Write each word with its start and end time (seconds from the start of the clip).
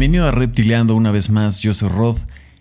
Bienvenido 0.00 0.28
a 0.28 0.30
Reptileando 0.30 0.96
una 0.96 1.10
vez 1.10 1.28
más, 1.28 1.60
yo 1.60 1.74
soy 1.74 1.90
Rod. 1.90 2.16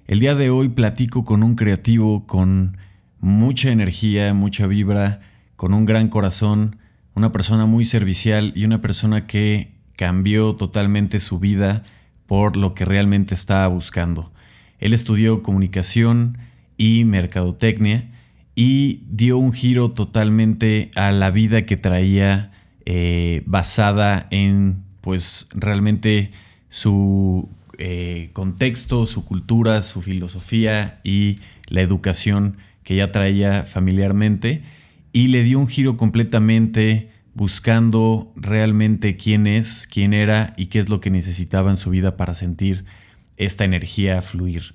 El 0.07 0.19
día 0.19 0.35
de 0.35 0.49
hoy 0.49 0.67
platico 0.67 1.23
con 1.23 1.41
un 1.41 1.55
creativo 1.55 2.27
con 2.27 2.77
mucha 3.21 3.71
energía, 3.71 4.33
mucha 4.33 4.67
vibra, 4.67 5.21
con 5.55 5.73
un 5.73 5.85
gran 5.85 6.09
corazón, 6.09 6.79
una 7.15 7.31
persona 7.31 7.65
muy 7.65 7.85
servicial 7.85 8.51
y 8.57 8.65
una 8.65 8.81
persona 8.81 9.25
que 9.25 9.71
cambió 9.95 10.57
totalmente 10.57 11.21
su 11.21 11.39
vida 11.39 11.83
por 12.25 12.57
lo 12.57 12.73
que 12.73 12.83
realmente 12.83 13.35
estaba 13.35 13.67
buscando. 13.67 14.33
Él 14.77 14.93
estudió 14.93 15.41
comunicación 15.41 16.39
y 16.75 17.05
mercadotecnia 17.05 18.11
y 18.53 19.03
dio 19.07 19.37
un 19.37 19.53
giro 19.53 19.91
totalmente 19.91 20.91
a 20.95 21.13
la 21.13 21.31
vida 21.31 21.65
que 21.65 21.77
traía 21.77 22.51
eh, 22.85 23.43
basada 23.45 24.27
en 24.29 24.83
pues 24.99 25.47
realmente 25.53 26.33
su 26.69 27.49
eh, 27.77 28.29
contexto, 28.33 29.05
su 29.05 29.25
cultura, 29.25 29.81
su 29.81 30.01
filosofía 30.01 30.99
y 31.03 31.39
la 31.67 31.81
educación 31.81 32.57
que 32.83 32.95
ya 32.95 33.11
traía 33.11 33.63
familiarmente 33.63 34.63
y 35.11 35.27
le 35.27 35.43
dio 35.43 35.59
un 35.59 35.67
giro 35.67 35.97
completamente 35.97 37.09
buscando 37.33 38.31
realmente 38.35 39.15
quién 39.15 39.47
es, 39.47 39.87
quién 39.87 40.13
era 40.13 40.53
y 40.57 40.67
qué 40.67 40.79
es 40.79 40.89
lo 40.89 40.99
que 40.99 41.09
necesitaba 41.09 41.69
en 41.69 41.77
su 41.77 41.89
vida 41.89 42.17
para 42.17 42.35
sentir 42.35 42.85
esta 43.37 43.63
energía 43.63 44.21
fluir. 44.21 44.73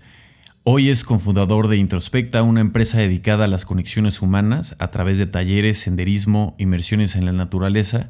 Hoy 0.63 0.89
es 0.89 1.05
cofundador 1.05 1.69
de 1.69 1.77
Introspecta, 1.77 2.43
una 2.43 2.63
empresa 2.63 2.97
dedicada 2.97 3.45
a 3.45 3.49
las 3.49 3.67
conexiones 3.67 4.23
humanas 4.23 4.77
a 4.79 4.91
través 4.91 5.19
de 5.19 5.27
talleres, 5.27 5.77
senderismo, 5.77 6.55
inmersiones 6.59 7.17
en 7.17 7.27
la 7.27 7.33
naturaleza 7.33 8.09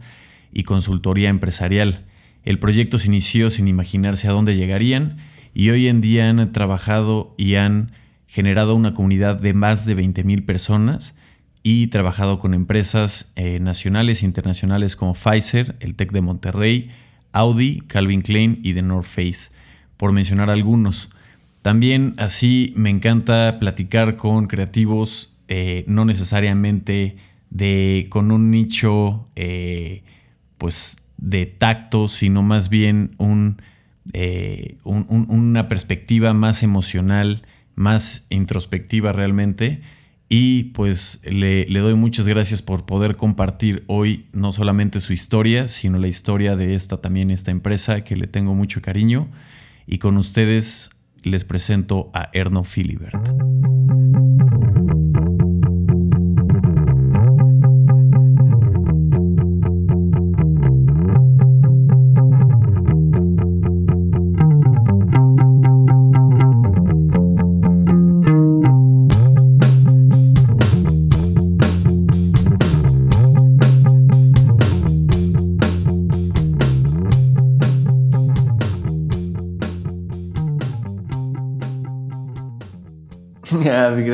y 0.52 0.62
consultoría 0.62 1.30
empresarial. 1.30 2.04
El 2.44 2.58
proyecto 2.58 2.98
se 2.98 3.08
inició 3.08 3.50
sin 3.50 3.68
imaginarse 3.68 4.28
a 4.28 4.32
dónde 4.32 4.56
llegarían 4.56 5.16
y 5.54 5.70
hoy 5.70 5.88
en 5.88 6.00
día 6.00 6.28
han 6.28 6.52
trabajado 6.52 7.34
y 7.38 7.54
han 7.54 7.92
generado 8.26 8.74
una 8.74 8.94
comunidad 8.94 9.40
de 9.40 9.54
más 9.54 9.86
de 9.86 9.96
20.000 9.96 10.44
personas 10.44 11.16
y 11.62 11.86
trabajado 11.86 12.38
con 12.38 12.52
empresas 12.52 13.32
eh, 13.36 13.58
nacionales 13.60 14.22
e 14.22 14.26
internacionales 14.26 14.96
como 14.96 15.14
Pfizer, 15.14 15.76
el 15.80 15.94
TEC 15.94 16.12
de 16.12 16.20
Monterrey, 16.20 16.90
Audi, 17.32 17.80
Calvin 17.86 18.20
Klein 18.20 18.60
y 18.62 18.74
The 18.74 18.82
North 18.82 19.06
Face, 19.06 19.50
por 19.96 20.12
mencionar 20.12 20.50
algunos. 20.50 21.10
También 21.62 22.14
así 22.18 22.74
me 22.76 22.90
encanta 22.90 23.58
platicar 23.58 24.16
con 24.16 24.46
creativos, 24.46 25.30
eh, 25.48 25.84
no 25.86 26.04
necesariamente 26.04 27.16
de, 27.48 28.06
con 28.10 28.30
un 28.30 28.50
nicho 28.50 29.26
eh, 29.34 30.02
pues 30.58 30.98
de 31.24 31.46
tacto, 31.46 32.08
sino 32.08 32.42
más 32.42 32.68
bien 32.68 33.16
eh, 34.12 34.76
un, 34.84 35.06
una 35.28 35.68
perspectiva 35.68 36.34
más 36.34 36.62
emocional, 36.62 37.46
más 37.74 38.26
introspectiva 38.28 39.12
realmente. 39.12 39.80
Y 40.28 40.64
pues 40.74 41.22
le, 41.24 41.66
le, 41.66 41.80
doy 41.80 41.94
muchas 41.94 42.26
gracias 42.26 42.60
por 42.60 42.84
poder 42.84 43.16
compartir 43.16 43.84
hoy 43.86 44.26
no 44.32 44.52
solamente 44.52 45.00
su 45.00 45.12
historia, 45.12 45.68
sino 45.68 45.98
la 45.98 46.08
historia 46.08 46.56
de 46.56 46.74
esta 46.74 47.00
también, 47.00 47.30
esta 47.30 47.50
empresa 47.50 48.04
que 48.04 48.16
le 48.16 48.26
tengo 48.26 48.54
mucho 48.54 48.82
cariño. 48.82 49.30
Y 49.86 49.98
con 49.98 50.16
ustedes 50.18 50.90
les 51.22 51.44
presento 51.44 52.10
a 52.12 52.28
Erno 52.32 52.64
Filibert. 52.64 53.30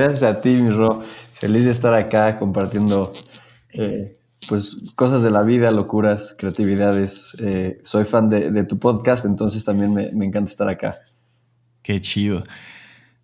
Gracias 0.01 0.23
a 0.23 0.41
ti, 0.41 0.49
mi 0.53 0.71
Ro. 0.71 1.03
Feliz 1.35 1.67
de 1.67 1.73
estar 1.73 1.93
acá 1.93 2.39
compartiendo 2.39 3.13
eh, 3.75 4.17
pues 4.49 4.79
cosas 4.95 5.23
de 5.23 5.31
la 5.31 5.43
vida, 5.43 5.71
locuras, 5.71 6.35
creatividades. 6.39 7.37
Eh, 7.39 7.83
soy 7.85 8.07
fan 8.07 8.31
de, 8.31 8.65
tu 8.65 8.79
podcast, 8.79 9.27
entonces 9.27 9.63
también 9.63 9.93
me, 9.93 10.25
encanta 10.25 10.51
estar 10.51 10.71
acá. 10.71 10.97
Qué 11.83 12.01
chido. 12.01 12.45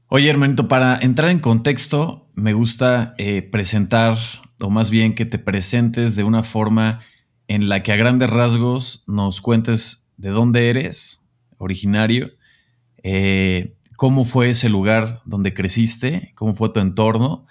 Oye, 0.08 0.28
hermanito, 0.28 0.68
para 0.68 0.98
entrar 1.00 1.30
en 1.30 1.38
contexto, 1.38 2.28
me 2.34 2.52
gusta 2.52 3.14
eh, 3.16 3.40
presentar, 3.40 4.18
o 4.60 4.68
más 4.68 4.90
bien 4.90 5.14
que 5.14 5.24
te 5.24 5.38
presentes 5.38 6.14
de 6.14 6.24
una 6.24 6.42
forma 6.42 7.00
en 7.48 7.70
la 7.70 7.82
que 7.82 7.92
a 7.92 7.96
grandes 7.96 8.28
rasgos 8.28 9.04
nos 9.08 9.40
cuentes 9.40 10.12
de 10.18 10.28
dónde 10.28 10.68
eres, 10.68 11.26
originario, 11.56 12.32
cómo 13.96 14.24
fue 14.24 14.50
ese 14.50 14.68
lugar 14.68 15.20
donde 15.24 15.52
creciste, 15.52 16.32
cómo 16.34 16.54
fue 16.54 16.68
tu 16.68 16.80
entorno 16.80 17.46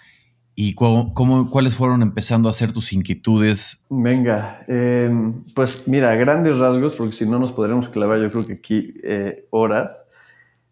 y 0.56 0.73
cómo, 0.73 1.13
cuáles 1.50 1.75
fueron 1.75 2.01
empezando 2.01 2.47
a 2.47 2.53
ser 2.53 2.72
tus 2.72 2.94
inquietudes. 2.94 3.85
Venga, 3.89 4.63
em, 4.67 5.44
pues 5.53 5.88
mira, 5.88 6.16
grandes 6.16 6.57
rasgos, 6.57 6.95
porque 6.95 7.13
si 7.13 7.29
no 7.29 7.39
nos 7.39 7.51
podremos 7.51 7.89
clavar 7.89 8.19
yo 8.19 8.31
creo 8.31 8.45
que 8.45 8.53
aquí 8.53 8.94
eh, 9.03 9.47
horas. 9.50 10.09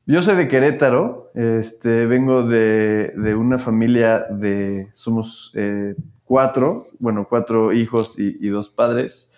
Yo 0.06 0.22
soy 0.22 0.36
de 0.36 0.48
Querétaro, 0.48 1.32
este, 1.34 2.06
vengo 2.06 2.44
de, 2.44 3.36
una 3.38 3.58
familia 3.58 4.26
de, 4.30 4.90
somos 4.96 5.52
eh, 5.56 5.96
cuatro, 6.24 6.88
bueno, 7.00 7.26
cuatro 7.30 7.74
hijos 7.74 8.20
y, 8.20 8.38
y 8.40 8.50
dos 8.50 8.70
padres. 8.70 9.32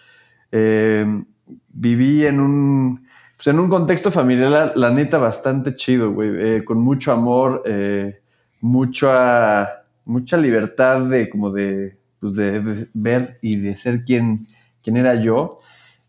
Em, 0.51 1.25
viví 1.69 2.25
en 2.25 2.40
un, 2.40 3.05
en 3.51 3.59
un 3.59 3.69
contexto 3.69 4.11
familiar, 4.11 4.73
la, 4.75 4.89
neta, 4.89 5.17
bastante 5.17 5.75
chido, 5.75 6.11
güey. 6.11 6.29
Eh, 6.35 6.66
con 6.66 6.79
mucho 6.79 7.11
amor, 7.11 7.63
eh, 7.66 8.22
mucha, 8.61 9.83
mucha 10.06 10.38
libertad 10.38 11.06
de, 11.06 11.29
como 11.29 11.51
de, 11.51 12.00
pues 12.19 12.33
de, 12.33 12.88
ver 12.94 13.38
y 13.41 13.57
de 13.57 13.75
ser 13.75 14.03
quien, 14.03 14.47
quien 14.81 14.97
era 14.97 15.16
yo. 15.22 15.59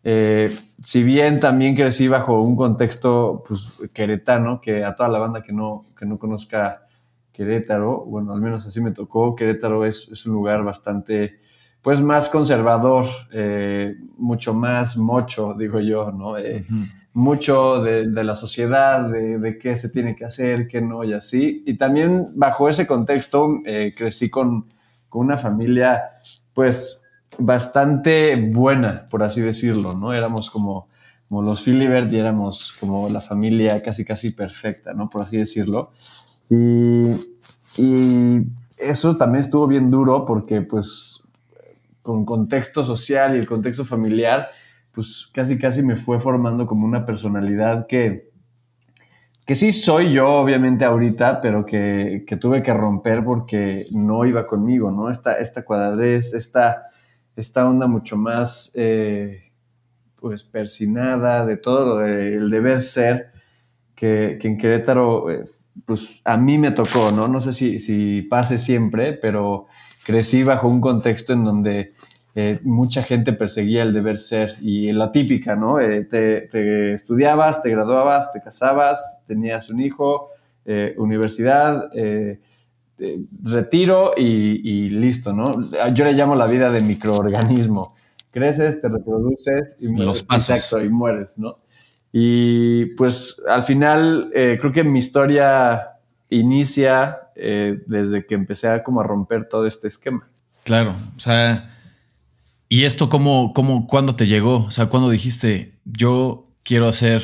Eh, 0.03 0.55
si 0.81 1.03
bien 1.03 1.39
también 1.39 1.75
crecí 1.75 2.07
bajo 2.07 2.41
un 2.41 2.55
contexto 2.55 3.43
pues, 3.47 3.81
queretano, 3.93 4.61
que 4.61 4.83
a 4.83 4.95
toda 4.95 5.09
la 5.09 5.19
banda 5.19 5.43
que 5.43 5.53
no, 5.53 5.85
que 5.97 6.05
no 6.05 6.17
conozca 6.17 6.85
Querétaro, 7.33 8.05
bueno, 8.05 8.33
al 8.33 8.41
menos 8.41 8.65
así 8.65 8.81
me 8.81 8.91
tocó, 8.91 9.35
Querétaro 9.35 9.85
es, 9.85 10.09
es 10.11 10.25
un 10.25 10.33
lugar 10.33 10.63
bastante, 10.63 11.39
pues 11.83 12.01
más 12.01 12.29
conservador, 12.29 13.05
mucho 14.17 14.55
más 14.55 14.97
mocho, 14.97 15.53
digo 15.53 15.79
yo, 15.79 16.11
¿no? 16.11 16.35
Mucho 17.17 17.81
de, 17.81 18.05
la 18.23 18.35
sociedad, 18.35 19.09
de, 19.09 19.57
qué 19.57 19.75
se 19.75 19.89
tiene 19.89 20.15
que 20.15 20.23
hacer, 20.23 20.67
qué 20.67 20.81
no 20.81 21.03
y 21.03 21.13
así. 21.13 21.63
Y 21.65 21.75
también 21.75 22.27
bajo 22.35 22.69
ese 22.69 22.85
contexto 22.85 23.59
eh, 23.65 23.91
crecí 23.97 24.29
con, 24.29 24.67
una 25.11 25.35
familia 25.35 26.03
pues 26.53 27.01
bastante 27.39 28.35
buena, 28.35 29.07
por 29.09 29.23
así 29.23 29.41
decirlo, 29.41 29.95
¿no? 29.95 30.13
Éramos 30.13 30.51
como, 30.51 30.89
los 31.31 31.63
Philibert 31.63 32.13
y 32.13 32.19
éramos 32.19 32.77
como 32.79 33.09
la 33.09 33.19
familia 33.19 33.81
casi 33.81 34.05
casi 34.05 34.29
perfecta, 34.29 34.93
¿no? 34.93 35.09
Por 35.09 35.23
así 35.23 35.37
decirlo. 35.37 35.93
Y, 36.51 37.09
y 37.81 38.43
eso 38.77 39.17
también 39.17 39.41
estuvo 39.41 39.65
bien 39.65 39.89
duro 39.89 40.23
porque 40.23 40.61
pues 40.61 41.23
con 42.03 42.25
contexto 42.25 42.85
social 42.85 43.35
y 43.35 43.39
el 43.39 43.47
contexto 43.47 43.85
familiar, 43.85 44.51
pues 44.97 45.29
casi 45.31 45.59
casi 45.59 45.83
me 45.83 45.95
fue 45.95 46.19
formando 46.19 46.65
como 46.65 46.83
una 46.83 47.05
personalidad 47.05 47.85
que, 47.85 48.31
que 49.45 49.53
sí 49.53 49.71
soy 49.71 50.11
yo, 50.11 50.27
obviamente, 50.27 50.85
ahorita, 50.85 51.39
pero 51.39 51.67
que, 51.67 52.25
tuve 52.41 52.63
que 52.63 52.73
romper 52.73 53.23
porque 53.23 53.85
no 53.91 54.25
iba 54.25 54.47
conmigo, 54.47 54.89
¿no? 54.89 55.11
Esta, 55.11 55.33
esta 55.33 55.63
cuadradez, 55.63 56.33
esta, 56.33 56.87
esta 57.35 57.69
onda 57.69 57.85
mucho 57.85 58.17
más, 58.17 58.71
eh, 58.73 59.51
pues, 60.15 60.43
persinada 60.43 61.45
de 61.45 61.57
todo 61.57 61.85
lo 61.85 61.97
del 61.97 62.49
deber 62.49 62.81
ser, 62.81 63.33
que, 63.93 64.39
en 64.41 64.57
Querétaro, 64.57 65.29
eh, 65.29 65.45
pues, 65.85 66.21
a 66.25 66.37
mí 66.37 66.57
me 66.57 66.71
tocó, 66.71 67.11
¿no? 67.11 67.27
No 67.27 67.39
sé 67.39 67.53
si, 67.53 67.77
si 67.77 68.23
pase 68.23 68.57
siempre, 68.57 69.13
pero 69.13 69.67
crecí 70.07 70.41
bajo 70.41 70.67
un 70.67 70.81
contexto 70.81 71.33
en 71.33 71.43
donde 71.43 71.93
eh, 72.39 72.59
mucha 72.61 73.01
gente 73.01 73.33
perseguía 73.33 73.81
el 73.81 73.91
deber 73.91 74.19
ser 74.19 74.53
y 74.61 74.91
la 74.91 75.11
típica, 75.11 75.55
¿no? 75.55 75.79
Eh, 75.79 76.03
te, 76.03 76.93
estudiabas, 76.93 77.63
te 77.63 77.71
graduabas, 77.71 78.31
te 78.31 78.41
casabas, 78.41 79.23
tenías 79.25 79.71
un 79.71 79.81
hijo, 79.81 80.29
eh, 80.63 80.93
universidad, 80.99 81.89
retiro 83.41 84.13
y, 84.15 84.87
listo, 84.89 85.33
¿no? 85.33 85.67
Yo 85.95 86.05
le 86.05 86.13
llamo 86.13 86.35
la 86.35 86.45
vida 86.45 86.69
de 86.69 86.81
microorganismo. 86.81 87.95
Creces, 88.29 88.81
te 88.81 88.87
reproduces 88.87 89.79
y 89.81 89.87
mueres. 89.87 90.05
Los 90.05 90.21
pasos. 90.21 90.49
Exacto, 90.51 90.85
y 90.85 90.89
mueres, 90.89 91.39
¿no? 91.39 91.57
Y 92.13 92.85
pues 92.97 93.41
al 93.49 93.63
final 93.63 94.29
creo 94.31 94.71
que 94.71 94.83
mi 94.83 94.99
historia 94.99 95.87
inicia 96.29 97.17
desde 97.33 98.27
que 98.27 98.35
empecé 98.35 98.67
a 98.67 98.83
como 98.83 99.01
a 99.01 99.03
romper 99.03 99.49
todo 99.49 99.65
este 99.65 99.87
esquema. 99.87 100.29
Claro, 100.63 100.93
o 101.15 101.19
sea, 101.19 101.73
¿y 102.69 102.83
esto 102.83 103.09
cómo, 103.09 103.53
cómo, 103.53 103.87
cuándo 103.87 104.15
te 104.15 104.27
llegó? 104.27 104.65
O 104.65 104.71
sea, 104.71 104.87
¿cuándo 104.87 105.09
dijiste, 105.09 105.79
yo 105.85 106.47
quiero 106.63 106.87
hacer 106.87 107.21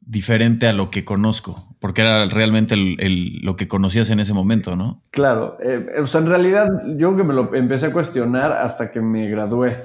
diferente 0.00 0.66
a 0.66 0.72
lo 0.72 0.90
que 0.90 1.04
conozco? 1.04 1.68
Porque 1.78 2.00
era 2.00 2.26
realmente 2.26 2.74
lo 2.76 3.56
que 3.56 3.68
conocías 3.68 4.10
en 4.10 4.20
ese 4.20 4.34
momento, 4.34 4.74
¿no? 4.74 5.02
Claro, 5.10 5.58
eh, 5.62 6.00
o 6.00 6.06
sea, 6.06 6.20
en 6.20 6.26
realidad 6.26 6.68
yo 6.96 7.16
que 7.16 7.22
me 7.22 7.34
lo 7.34 7.54
empecé 7.54 7.86
a 7.86 7.92
cuestionar 7.92 8.52
hasta 8.52 8.90
que 8.90 9.00
me 9.00 9.28
gradué. 9.28 9.76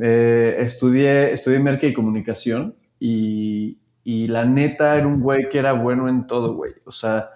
Eh, 0.00 0.56
estudié, 0.60 1.32
estudié 1.32 1.58
merca 1.58 1.86
y 1.86 1.92
comunicación 1.92 2.74
y, 2.98 3.78
y, 4.04 4.26
la 4.28 4.46
neta 4.46 4.96
era 4.96 5.06
un 5.06 5.20
güey 5.20 5.50
que 5.50 5.58
era 5.58 5.72
bueno 5.74 6.08
en 6.08 6.26
todo, 6.26 6.54
güey. 6.54 6.72
O 6.86 6.92
sea, 6.92 7.28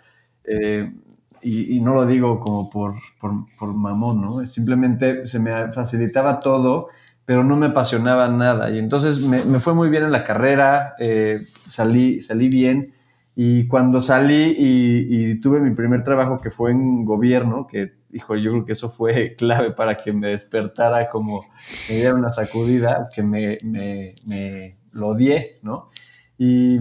eh, 0.44 0.90
y, 1.48 1.80
no 1.80 1.94
lo 1.94 2.06
digo 2.06 2.40
como 2.40 2.68
por, 2.68 2.94
por, 3.20 3.32
por, 3.56 3.72
mamón, 3.72 4.20
¿no? 4.20 4.46
Simplemente 4.46 5.26
se 5.26 5.38
me 5.38 5.72
facilitaba 5.72 6.40
todo, 6.40 6.88
pero 7.24 7.44
no 7.44 7.56
me 7.56 7.66
apasionaba 7.66 8.28
nada. 8.28 8.70
Y 8.70 8.78
entonces 8.78 9.20
me, 9.20 9.44
me 9.44 9.60
fue 9.60 9.72
muy 9.72 9.88
bien 9.88 10.02
en 10.04 10.12
la 10.12 10.24
carrera, 10.24 10.94
eh, 10.98 11.40
salí, 11.44 12.20
salí 12.20 12.48
bien. 12.48 12.94
Y 13.36 13.68
cuando 13.68 14.00
salí 14.00 14.56
y, 14.58 15.30
y, 15.30 15.40
tuve 15.40 15.60
mi 15.60 15.74
primer 15.74 16.02
trabajo 16.02 16.38
que 16.38 16.50
fue 16.50 16.72
en 16.72 17.04
gobierno, 17.04 17.66
que 17.66 17.92
hijo, 18.12 18.34
yo 18.34 18.50
creo 18.52 18.64
que 18.64 18.72
eso 18.72 18.88
fue 18.88 19.36
clave 19.38 19.70
para 19.70 19.96
que 19.96 20.12
me 20.12 20.28
despertara 20.28 21.08
como 21.08 21.42
me 21.88 21.94
diera 21.94 22.14
una 22.14 22.30
sacudida, 22.30 23.08
que 23.14 23.22
me, 23.22 23.58
me, 23.62 24.14
me 24.24 24.78
lo 24.90 25.08
odié, 25.08 25.58
¿no? 25.62 25.90
Y, 26.38 26.78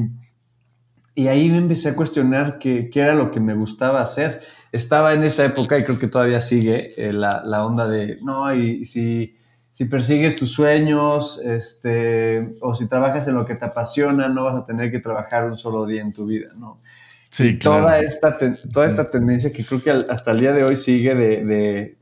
y 1.15 1.27
ahí 1.27 1.49
me 1.49 1.57
empecé 1.57 1.89
a 1.89 1.95
cuestionar 1.95 2.59
qué, 2.59 2.89
qué, 2.89 2.99
era 2.99 3.15
lo 3.15 3.31
que 3.31 3.39
me 3.39 3.55
gustaba 3.55 4.01
hacer. 4.01 4.41
Estaba 4.73 5.13
en 5.13 5.23
esa 5.23 5.45
época, 5.45 5.77
y 5.77 5.85
creo 5.85 5.97
que 5.97 6.09
todavía 6.09 6.41
sigue, 6.41 6.89
eh, 6.97 7.13
la, 7.13 7.41
la, 7.45 7.65
onda 7.65 7.87
de, 7.87 8.17
no, 8.21 8.53
y 8.53 8.83
si, 8.83 9.37
si 9.71 9.85
persigues 9.85 10.35
tus 10.35 10.51
sueños, 10.51 11.41
este, 11.41 12.55
o 12.59 12.75
si 12.75 12.89
trabajas 12.89 13.27
en 13.29 13.35
lo 13.35 13.45
que 13.45 13.55
te 13.55 13.65
apasiona, 13.65 14.27
no 14.27 14.43
vas 14.43 14.55
a 14.55 14.65
tener 14.65 14.91
que 14.91 14.99
trabajar 14.99 15.45
un 15.45 15.55
solo 15.55 15.85
día 15.85 16.01
en 16.01 16.11
tu 16.11 16.25
vida, 16.25 16.51
¿no? 16.55 16.81
Sí, 17.29 17.57
claro. 17.57 17.83
Toda 17.83 17.99
esta, 17.99 18.37
toda 18.71 18.87
esta 18.87 19.09
tendencia 19.09 19.51
que 19.51 19.65
creo 19.65 19.81
que 19.81 19.91
hasta 19.91 20.31
el 20.31 20.39
día 20.39 20.51
de 20.51 20.63
hoy 20.63 20.75
sigue 20.75 21.15
de, 21.15 21.45
de 21.45 21.97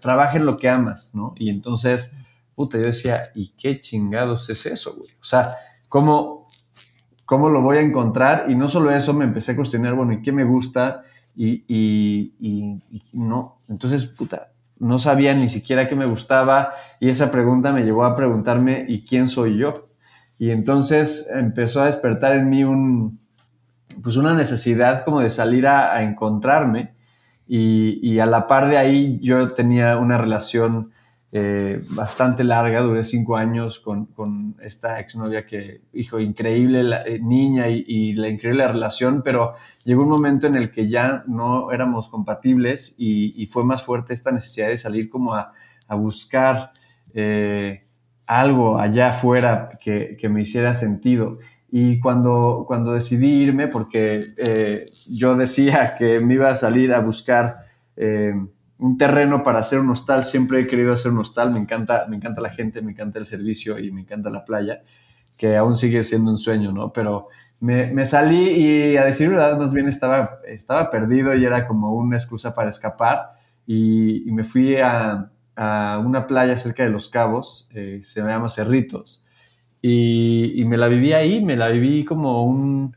trabaja 0.00 0.36
en 0.36 0.46
lo 0.46 0.56
que 0.56 0.68
amas, 0.68 1.12
¿no? 1.14 1.34
Y 1.36 1.50
entonces, 1.50 2.16
puta, 2.54 2.78
yo 2.78 2.84
decía, 2.84 3.30
¿y 3.34 3.50
qué 3.58 3.80
chingados 3.80 4.50
es 4.50 4.66
eso, 4.66 4.94
güey? 4.96 5.10
O 5.20 5.24
sea, 5.24 5.56
¿cómo, 5.88 6.37
¿cómo 7.28 7.50
lo 7.50 7.60
voy 7.60 7.76
a 7.76 7.82
encontrar? 7.82 8.46
Y 8.48 8.54
no 8.54 8.68
solo 8.68 8.90
eso, 8.90 9.12
me 9.12 9.26
empecé 9.26 9.52
a 9.52 9.56
cuestionar, 9.56 9.92
bueno, 9.92 10.14
¿y 10.14 10.22
qué 10.22 10.32
me 10.32 10.44
gusta? 10.44 11.02
Y, 11.36 11.62
y, 11.68 12.32
y, 12.40 12.80
no, 13.12 13.58
entonces, 13.68 14.06
puta, 14.06 14.52
no 14.78 14.98
sabía 14.98 15.34
ni 15.34 15.50
siquiera 15.50 15.86
qué 15.86 15.94
me 15.94 16.06
gustaba 16.06 16.72
y 16.98 17.10
esa 17.10 17.30
pregunta 17.30 17.70
me 17.70 17.82
llevó 17.82 18.06
a 18.06 18.16
preguntarme, 18.16 18.86
¿y 18.88 19.04
quién 19.04 19.28
soy 19.28 19.58
yo? 19.58 19.90
Y 20.38 20.52
entonces 20.52 21.30
empezó 21.30 21.82
a 21.82 21.84
despertar 21.84 22.32
en 22.32 22.48
mí 22.48 22.64
un, 22.64 23.20
pues 24.02 24.16
una 24.16 24.32
necesidad 24.32 25.04
como 25.04 25.20
de 25.20 25.28
salir 25.28 25.66
a, 25.66 25.94
a 25.94 26.02
encontrarme 26.04 26.94
y, 27.46 28.00
y, 28.02 28.20
a 28.20 28.26
la 28.26 28.46
par 28.46 28.68
de 28.68 28.78
ahí 28.78 29.18
yo 29.20 29.48
tenía 29.48 29.98
una 29.98 30.16
relación 30.16 30.92
eh, 31.30 31.82
bastante 31.90 32.42
larga, 32.42 32.80
duré 32.80 33.04
cinco 33.04 33.36
años 33.36 33.80
con, 33.80 34.06
con 34.06 34.56
esta 34.62 34.98
exnovia 34.98 35.44
que, 35.44 35.82
hijo, 35.92 36.18
increíble 36.20 36.80
eh, 37.04 37.18
niña 37.22 37.68
y, 37.68 38.14
la 38.14 38.28
increíble 38.28 38.66
relación, 38.66 39.20
pero 39.22 39.54
llegó 39.84 40.04
un 40.04 40.08
momento 40.08 40.46
en 40.46 40.56
el 40.56 40.70
que 40.70 40.88
ya 40.88 41.24
no 41.26 41.70
éramos 41.70 42.08
compatibles 42.08 42.94
y, 42.96 43.44
fue 43.46 43.62
más 43.62 43.82
fuerte 43.82 44.14
esta 44.14 44.32
necesidad 44.32 44.68
de 44.68 44.78
salir 44.78 45.10
como 45.10 45.34
a, 45.34 45.52
a 45.86 45.94
buscar 45.96 46.72
eh, 47.12 47.86
algo 48.26 48.78
allá 48.78 49.10
afuera 49.10 49.70
que, 49.78 50.16
que 50.18 50.30
me 50.30 50.40
hiciera 50.40 50.72
sentido. 50.72 51.40
Y 51.70 52.00
cuando, 52.00 52.64
cuando 52.66 52.92
decidí 52.92 53.42
irme, 53.42 53.68
porque 53.68 54.20
yo 55.06 55.36
decía 55.36 55.94
que 55.98 56.20
me 56.20 56.34
iba 56.34 56.48
a 56.48 56.56
salir 56.56 56.94
a 56.94 57.00
buscar 57.00 57.64
un 58.78 58.96
terreno 58.96 59.42
para 59.42 59.58
hacer 59.58 59.80
un 59.80 59.90
hostal, 59.90 60.24
siempre 60.24 60.60
he 60.60 60.66
querido 60.66 60.92
hacer 60.92 61.12
un 61.12 61.18
hostal, 61.18 61.50
me 61.52 61.58
encanta, 61.58 62.06
me 62.08 62.16
encanta 62.16 62.40
la 62.40 62.50
gente, 62.50 62.80
me 62.80 62.92
encanta 62.92 63.18
el 63.18 63.26
servicio 63.26 63.78
y 63.78 63.90
me 63.90 64.02
encanta 64.02 64.30
la 64.30 64.44
playa, 64.44 64.82
que 65.36 65.56
aún 65.56 65.76
sigue 65.76 66.04
siendo 66.04 66.30
un 66.30 66.38
sueño, 66.38 66.72
¿no? 66.72 66.92
Pero 66.92 67.28
me, 67.60 67.92
me 67.92 68.04
salí 68.04 68.50
y 68.50 68.96
a 68.96 69.04
decir 69.04 69.30
verdad, 69.30 69.58
más 69.58 69.72
bien 69.72 69.88
estaba, 69.88 70.38
estaba 70.46 70.90
perdido 70.90 71.34
y 71.34 71.44
era 71.44 71.66
como 71.66 71.92
una 71.94 72.16
excusa 72.16 72.54
para 72.54 72.70
escapar. 72.70 73.32
Y, 73.66 74.24
me 74.32 74.44
fui 74.44 74.76
a, 74.76 75.30
a, 75.56 76.02
una 76.04 76.26
playa 76.26 76.56
cerca 76.56 76.84
de 76.84 76.90
Los 76.90 77.08
Cabos, 77.08 77.68
eh, 77.74 77.98
se 78.02 78.22
llama 78.22 78.48
Cerritos. 78.48 79.26
Y, 79.82 80.60
y, 80.60 80.64
me 80.64 80.76
la 80.76 80.88
viví 80.88 81.12
ahí, 81.12 81.44
me 81.44 81.56
la 81.56 81.68
viví 81.68 82.04
como 82.04 82.44
un, 82.44 82.96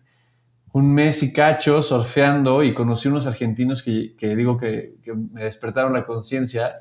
un 0.74 0.94
mes 0.94 1.22
y 1.24 1.34
cacho 1.34 1.84
surfeando 1.84 2.64
y 2.64 2.74
conocí 2.74 3.10
unos 3.10 3.28
argentinos 3.28 3.84
que, 3.84 4.16
que 4.18 4.36
digo 4.36 4.58
que, 4.58 4.96
me 5.32 5.44
despertaron 5.44 5.94
la 5.94 6.06
conciencia 6.06 6.76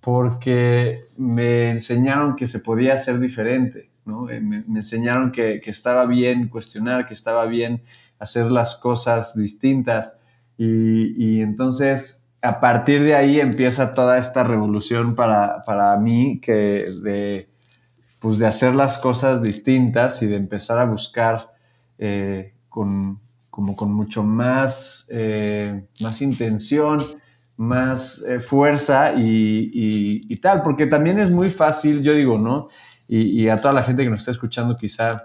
porque 0.00 1.04
me 1.16 1.70
enseñaron 1.70 2.34
que 2.34 2.46
se 2.46 2.60
podía 2.60 2.96
ser 2.96 3.18
diferente, 3.20 3.90
¿no? 4.04 4.22
me, 4.22 4.40
me, 4.40 4.64
enseñaron 4.78 5.30
que, 5.30 5.60
que, 5.62 5.70
estaba 5.70 6.06
bien 6.06 6.48
cuestionar, 6.48 7.06
que 7.06 7.14
estaba 7.14 7.46
bien 7.46 7.82
hacer 8.18 8.50
las 8.50 8.76
cosas 8.76 9.36
distintas 9.36 10.20
y, 10.56 11.14
y 11.16 11.40
entonces 11.40 12.32
a 12.42 12.60
partir 12.60 13.02
de 13.04 13.14
ahí 13.14 13.38
empieza 13.38 13.94
toda 13.94 14.18
esta 14.18 14.42
revolución 14.42 15.14
para, 15.14 15.62
para 15.64 15.96
mí 15.96 16.40
que 16.40 16.84
de 17.02 17.50
pues 18.18 18.38
de 18.38 18.46
hacer 18.46 18.74
las 18.74 18.98
cosas 18.98 19.42
distintas 19.42 20.22
y 20.22 20.26
de 20.26 20.36
empezar 20.36 20.78
a 20.78 20.84
buscar 20.84 21.52
eh, 21.98 22.52
con, 22.70 23.20
como 23.50 23.76
con 23.76 23.92
mucho 23.92 24.22
más, 24.22 25.08
eh, 25.12 25.84
más 26.00 26.22
intención, 26.22 26.98
más 27.56 28.24
eh, 28.26 28.40
fuerza 28.40 29.12
y, 29.12 29.70
y, 30.26 30.36
tal, 30.36 30.62
porque 30.62 30.86
también 30.86 31.18
es 31.18 31.30
muy 31.30 31.50
fácil, 31.50 32.02
yo 32.02 32.14
digo, 32.14 32.38
¿no? 32.38 32.68
Y, 33.06 33.48
a 33.48 33.60
toda 33.60 33.74
la 33.74 33.82
gente 33.82 34.04
que 34.04 34.08
nos 34.08 34.20
está 34.20 34.30
escuchando 34.30 34.76
quizá 34.76 35.24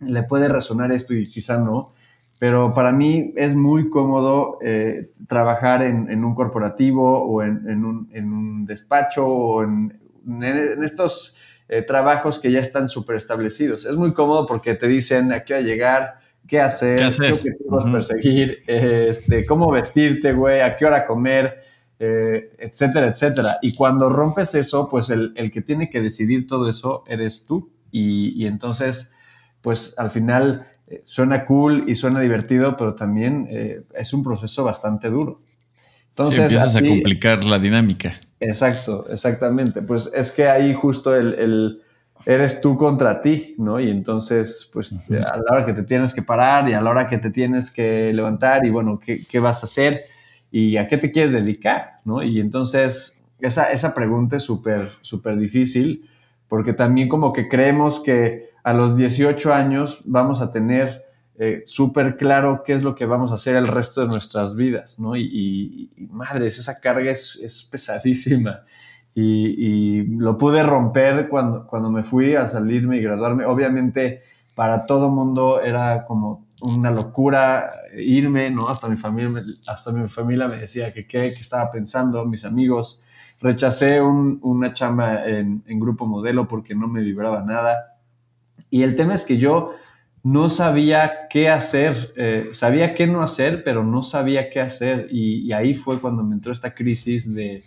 le 0.00 0.22
puede 0.24 0.48
resonar 0.48 0.92
esto 0.92 1.14
y 1.14 1.24
quizá 1.24 1.58
no, 1.58 1.94
pero 2.38 2.74
para 2.74 2.92
mí 2.92 3.32
es 3.36 3.56
muy 3.56 3.88
cómodo 3.88 4.58
eh, 4.62 5.12
trabajar 5.26 5.82
en, 5.82 6.10
en, 6.10 6.24
un 6.24 6.34
corporativo 6.34 7.24
o 7.24 7.42
en, 7.42 7.66
en, 7.68 7.86
un, 7.86 8.10
en 8.12 8.32
un, 8.34 8.66
despacho 8.66 9.26
o 9.26 9.64
en, 9.64 9.98
estos 10.82 11.38
trabajos 11.86 12.38
que 12.38 12.52
ya 12.52 12.60
están 12.60 12.88
súper 12.88 13.16
establecidos. 13.16 13.86
Es 13.86 13.96
muy 13.96 14.12
cómodo 14.12 14.46
porque 14.46 14.74
te 14.74 14.86
dicen 14.86 15.32
a 15.32 15.42
qué 15.42 15.54
hora 15.54 15.62
llegar, 15.62 16.25
qué 16.46 16.60
hacer, 16.60 16.98
qué, 16.98 17.04
hacer? 17.04 17.26
qué 17.26 17.32
objetivos 17.34 17.84
uh 17.84 17.88
-huh. 17.88 17.92
perseguir, 17.92 18.62
este, 18.66 19.46
cómo 19.46 19.70
vestirte, 19.70 20.32
güey, 20.32 20.60
a 20.60 20.76
qué 20.76 20.84
hora 20.84 21.06
comer, 21.06 21.62
eh, 21.98 22.54
etcétera, 22.58 23.08
etcétera. 23.08 23.58
Y 23.62 23.74
cuando 23.74 24.10
rompes 24.10 24.54
eso, 24.54 24.88
pues 24.88 25.10
el, 25.10 25.32
el, 25.36 25.50
que 25.50 25.62
tiene 25.62 25.88
que 25.88 26.00
decidir 26.00 26.46
todo 26.46 26.68
eso 26.68 27.04
eres 27.06 27.46
tú. 27.46 27.70
Y, 27.90 28.42
y 28.42 28.46
entonces, 28.46 29.14
pues 29.62 29.98
al 29.98 30.10
final 30.10 30.66
eh, 30.88 31.02
suena 31.04 31.44
cool 31.44 31.84
y 31.88 31.96
suena 31.96 32.20
divertido, 32.20 32.76
pero 32.76 32.94
también 32.94 33.48
eh, 33.50 33.82
es 33.94 34.12
un 34.12 34.22
proceso 34.22 34.64
bastante 34.64 35.08
duro. 35.08 35.40
Entonces, 36.10 36.36
sí, 36.36 36.42
empiezas 36.42 36.76
así, 36.76 36.86
a 36.86 36.88
complicar 36.88 37.44
la 37.44 37.58
dinámica. 37.58 38.14
Exacto, 38.40 39.06
exactamente. 39.10 39.82
Pues 39.82 40.10
es 40.14 40.32
que 40.32 40.48
ahí 40.48 40.74
justo 40.74 41.16
el, 41.16 41.34
el, 41.34 41.82
eres 42.24 42.60
tú 42.60 42.76
contra 42.76 43.20
ti, 43.20 43.54
¿no? 43.58 43.78
Y 43.78 43.90
entonces, 43.90 44.70
pues 44.72 44.92
a 44.92 45.36
la 45.36 45.52
hora 45.52 45.64
que 45.64 45.72
te 45.72 45.82
tienes 45.82 46.14
que 46.14 46.22
parar 46.22 46.68
y 46.68 46.72
a 46.72 46.80
la 46.80 46.90
hora 46.90 47.08
que 47.08 47.18
te 47.18 47.30
tienes 47.30 47.70
que 47.70 48.12
levantar 48.12 48.64
y 48.64 48.70
bueno, 48.70 48.98
¿qué, 48.98 49.20
qué 49.28 49.38
vas 49.38 49.62
a 49.62 49.66
hacer? 49.66 50.04
¿Y 50.50 50.76
a 50.76 50.88
qué 50.88 50.96
te 50.96 51.10
quieres 51.10 51.32
dedicar? 51.32 51.98
¿no? 52.04 52.22
Y 52.22 52.40
entonces, 52.40 53.22
esa, 53.40 53.70
esa 53.70 53.94
pregunta 53.94 54.36
es 54.36 54.42
súper, 54.42 54.88
súper 55.02 55.36
difícil 55.36 56.08
porque 56.48 56.72
también 56.72 57.08
como 57.08 57.32
que 57.32 57.48
creemos 57.48 58.00
que 58.00 58.50
a 58.62 58.72
los 58.72 58.96
18 58.96 59.52
años 59.52 60.00
vamos 60.04 60.40
a 60.40 60.50
tener 60.50 61.04
eh, 61.38 61.62
súper 61.66 62.16
claro 62.16 62.62
qué 62.64 62.72
es 62.72 62.82
lo 62.82 62.94
que 62.94 63.04
vamos 63.04 63.30
a 63.30 63.34
hacer 63.34 63.56
el 63.56 63.66
resto 63.66 64.00
de 64.00 64.06
nuestras 64.06 64.56
vidas, 64.56 64.98
¿no? 64.98 65.16
Y, 65.16 65.22
y, 65.22 65.90
y 65.96 66.06
madres, 66.06 66.58
esa 66.58 66.80
carga 66.80 67.10
es, 67.10 67.38
es 67.42 67.62
pesadísima. 67.64 68.64
Y, 69.16 70.02
y, 70.02 70.06
lo 70.18 70.36
pude 70.36 70.62
romper 70.62 71.28
cuando, 71.28 71.66
cuando 71.66 71.90
me 71.90 72.02
fui 72.02 72.34
a 72.34 72.46
salirme 72.46 72.98
y 72.98 73.00
graduarme. 73.02 73.46
Obviamente, 73.46 74.20
para 74.54 74.84
todo 74.84 75.08
mundo 75.08 75.60
era 75.60 76.04
como 76.04 76.46
una 76.60 76.90
locura 76.90 77.70
irme, 77.96 78.50
¿no? 78.50 78.68
Hasta 78.68 78.88
mi 78.88 78.96
familia, 78.96 79.42
hasta 79.66 79.90
mi 79.90 80.06
familia 80.06 80.48
me 80.48 80.58
decía 80.58 80.92
que 80.92 81.06
qué, 81.06 81.22
estaba 81.22 81.70
pensando, 81.70 82.24
mis 82.26 82.44
amigos. 82.44 83.02
Rechacé 83.40 84.02
un, 84.02 84.38
una 84.42 84.74
chamba 84.74 85.26
en, 85.26 85.62
en 85.66 85.80
grupo 85.80 86.06
modelo 86.06 86.46
porque 86.46 86.74
no 86.74 86.86
me 86.86 87.02
vibraba 87.02 87.42
nada. 87.42 87.96
Y 88.70 88.82
el 88.82 88.96
tema 88.96 89.14
es 89.14 89.24
que 89.24 89.38
yo 89.38 89.72
no 90.26 90.48
sabía 90.48 91.28
qué 91.30 91.48
hacer, 91.48 92.12
eh, 92.16 92.48
sabía 92.50 92.96
qué 92.96 93.06
no 93.06 93.22
hacer, 93.22 93.62
pero 93.62 93.84
no 93.84 94.02
sabía 94.02 94.50
qué 94.50 94.60
hacer. 94.60 95.06
Y, 95.08 95.52
ahí 95.52 95.72
fue 95.72 96.00
cuando 96.00 96.24
me 96.24 96.34
entró 96.34 96.52
esta 96.52 96.74
crisis 96.74 97.32
de, 97.32 97.62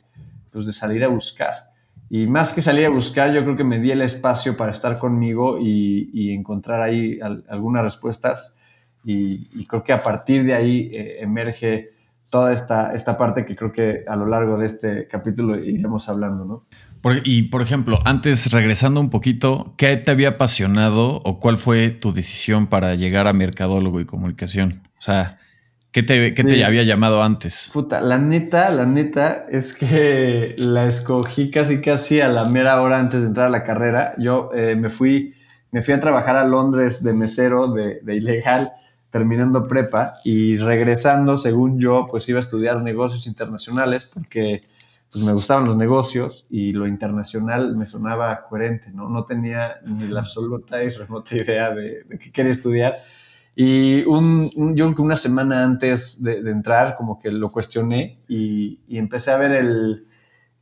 pues, 0.51 0.65
de 0.65 0.74
salir 0.74 1.03
a 1.03 1.08
buscar. 1.08 1.70
Y 2.10 2.25
más 2.25 2.53
que 2.53 2.62
salir 2.62 2.86
a 2.86 2.89
buscar, 2.89 3.32
yo 3.32 3.44
creo 3.44 3.56
que 3.56 3.63
me 3.63 3.79
di 3.79 3.91
el 3.91 4.01
espacio 4.01 4.58
para 4.58 4.72
estar 4.72 4.98
conmigo 4.98 5.60
y, 5.60 6.32
encontrar 6.34 6.82
ahí 6.82 7.20
algunas 7.48 7.84
respuestas. 7.84 8.58
Y, 9.03 9.65
creo 9.65 9.84
que 9.84 9.94
a 9.94 10.01
partir 10.01 10.44
de 10.44 10.56
ahí 10.56 10.91
eh, 10.94 11.18
emerge 11.22 11.91
toda 12.29 12.53
esta, 12.53 12.94
esta 12.94 13.18
parte 13.18 13.46
que 13.46 13.56
creo 13.56 13.72
que 13.72 14.03
a 14.08 14.15
lo 14.15 14.25
largo 14.25 14.58
de 14.58 14.68
este 14.68 15.08
capítulo 15.08 15.58
iremos 15.58 16.10
hablando, 16.10 16.46
¿no? 16.46 16.65
y 17.24 17.44
por 17.44 17.62
ejemplo, 17.62 18.00
antes 18.03 18.51
regresando 18.51 19.00
un 19.00 19.10
poquito, 19.10 19.74
¿qué 19.77 19.96
te 19.98 20.12
había 20.12 20.29
apasionado 20.29 21.22
o 21.24 21.39
cuál 21.39 21.58
fue 21.58 21.91
tu 21.91 22.12
decisión 22.12 22.68
para 22.68 22.96
llegar 22.96 23.27
a 23.27 23.34
mercadólogo 23.34 24.01
y 24.01 24.06
comunicación? 24.06 24.84
O 24.98 25.01
sea, 25.01 25.39
¿qué 25.91 26.03
te, 26.03 26.31
te 26.31 26.65
había 26.65 26.84
llamado 26.84 27.24
antes? 27.24 27.69
Puta, 27.74 28.01
la 28.01 28.17
neta, 28.17 28.69
la 28.72 28.86
neta 28.86 29.46
es 29.50 29.75
que 29.75 30.55
la 30.60 30.88
escogí 30.88 31.51
casi 31.51 31.81
casi 31.81 32.22
a 32.22 32.29
la 32.29 32.46
mera 32.46 32.81
hora 32.81 33.00
antes 33.00 33.22
de 33.22 33.27
entrar 33.27 33.48
a 33.48 33.51
la 33.51 33.63
carrera. 33.63 34.13
Yo 34.17 34.50
eh, 34.53 34.75
me, 34.75 34.89
fui, 34.89 35.34
me 35.72 35.81
fui 35.81 35.93
a 35.93 36.00
trabajar 36.00 36.36
a 36.36 36.46
Londres 36.46 37.03
de 37.03 37.13
mesero, 37.13 37.72
de, 37.72 38.00
de 38.01 38.15
ilegal, 38.15 38.72
terminando 39.10 39.63
prepa 39.63 40.13
y 40.24 40.58
regresando, 40.58 41.38
según 41.38 41.79
yo, 41.79 42.05
pues 42.10 42.29
iba 42.29 42.38
a 42.38 42.41
estudiar 42.41 42.81
negocios 42.81 43.25
internacionales 43.27 44.10
porque 44.13 44.62
pues 45.12 45.24
me 45.24 45.34
gustaban 45.34 45.65
los 45.65 45.75
negocios 45.75 46.46
y 46.50 46.72
lo 46.72 46.88
internacional 46.88 47.75
me 47.75 47.88
sonaba 47.88 48.46
coherente, 48.48 48.91
¿no? 48.91 49.10
No 49.10 49.25
tenía 49.25 49.79
ni 49.84 50.08
la 50.08 50.19
absoluta 50.19 50.84
y 50.84 50.89
remota 50.89 51.36
idea 51.43 51.72
de, 51.72 52.05
qué 52.19 52.31
quería 52.31 52.51
estudiar. 52.51 52.96
Y 53.62 54.06
un, 54.06 54.74
yo 54.74 54.88
una 55.00 55.18
semana 55.18 55.66
antes 55.66 56.24
de, 56.24 56.50
entrar, 56.50 56.96
como 56.96 57.20
que 57.20 57.30
lo 57.30 57.50
cuestioné 57.50 58.22
y, 58.25 58.80
empecé 58.88 59.32
a 59.32 59.38
ver 59.38 59.51
el, 59.51 60.08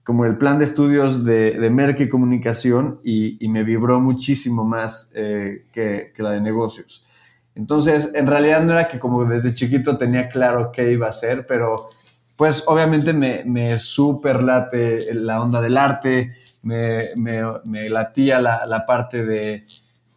como 0.04 0.25
el 0.25 0.39
plan 0.39 0.58
de 0.58 0.66
estudios 0.66 1.24
de, 1.24 1.60
de 1.60 1.70
Merck 1.70 2.00
y 2.00 2.10
comunicación 2.10 2.98
y, 3.04 3.38
me 3.50 3.63
vibró 3.63 4.00
muchísimo 4.00 4.63
más 4.63 5.12
eh, 5.13 5.68
que, 5.72 6.12
la 6.18 6.32
de 6.32 6.42
negocios. 6.42 7.06
Entonces, 7.54 8.16
en 8.16 8.25
realidad 8.25 8.63
no 8.63 8.74
era 8.74 8.88
que 8.88 8.98
como 8.98 9.25
desde 9.25 9.54
chiquito 9.54 9.96
tenía 9.96 10.27
claro 10.27 10.72
qué 10.72 10.92
iba 10.92 11.06
a 11.06 11.12
hacer, 11.12 11.46
pero 11.46 11.89
pues 12.36 12.63
obviamente 12.66 13.13
me, 13.13 13.44
me 13.46 13.77
super 13.77 14.42
late 14.42 15.13
la 15.13 15.39
onda 15.39 15.62
del 15.62 15.77
arte, 15.77 16.34
me, 16.63 17.10
me, 17.16 17.92
latía 17.92 18.42
la, 18.42 18.86
parte 18.88 19.24
de, 19.24 19.68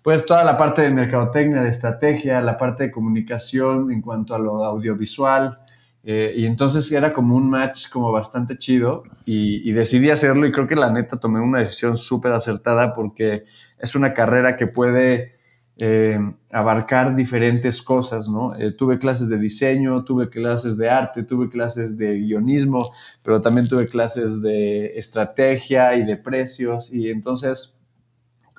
pues 0.02 0.24
toda 0.24 0.44
la 0.44 0.56
parte 0.56 0.82
de 0.82 0.94
mercadotecnia, 0.94 1.62
de 1.62 1.70
estrategia, 1.70 2.40
la 2.40 2.56
parte 2.56 2.84
de 2.84 2.90
comunicación 2.90 3.90
en 3.90 4.00
cuanto 4.00 4.34
a 4.34 4.38
lo 4.38 4.64
audiovisual. 4.64 5.58
Eh, 6.02 6.32
y 6.34 6.46
entonces 6.46 6.90
era 6.92 7.12
como 7.12 7.36
un 7.36 7.50
match 7.50 7.90
como 7.90 8.10
bastante 8.10 8.56
chido 8.56 9.02
y, 9.26 9.70
decidí 9.72 10.08
hacerlo 10.08 10.46
y 10.46 10.52
creo 10.52 10.66
que 10.66 10.74
la 10.74 10.90
neta 10.90 11.18
tomé 11.18 11.40
una 11.40 11.58
decisión 11.58 11.98
súper 11.98 12.32
acertada 12.32 12.94
porque 12.94 13.44
es 13.78 13.94
una 13.94 14.14
carrera 14.14 14.56
que 14.56 14.66
puede 14.66 15.34
eh, 15.78 16.18
abarcar 16.50 17.14
diferentes 17.14 17.82
cosas, 17.82 18.28
¿no? 18.28 18.56
Eh, 18.56 18.72
tuve 18.72 18.98
clases 18.98 19.28
de 19.28 19.38
diseño, 19.38 20.02
tuve 20.04 20.30
clases 20.30 20.78
de 20.78 20.88
arte, 20.88 21.22
tuve 21.22 21.50
clases 21.50 21.98
de 21.98 22.18
guionismo, 22.18 22.80
pero 23.22 23.42
también 23.42 23.68
tuve 23.68 23.86
clases 23.86 24.40
de 24.40 24.86
estrategia 24.98 25.94
y 25.96 26.04
de 26.04 26.16
precios 26.16 26.90
y 26.90 27.10
entonces 27.10 27.79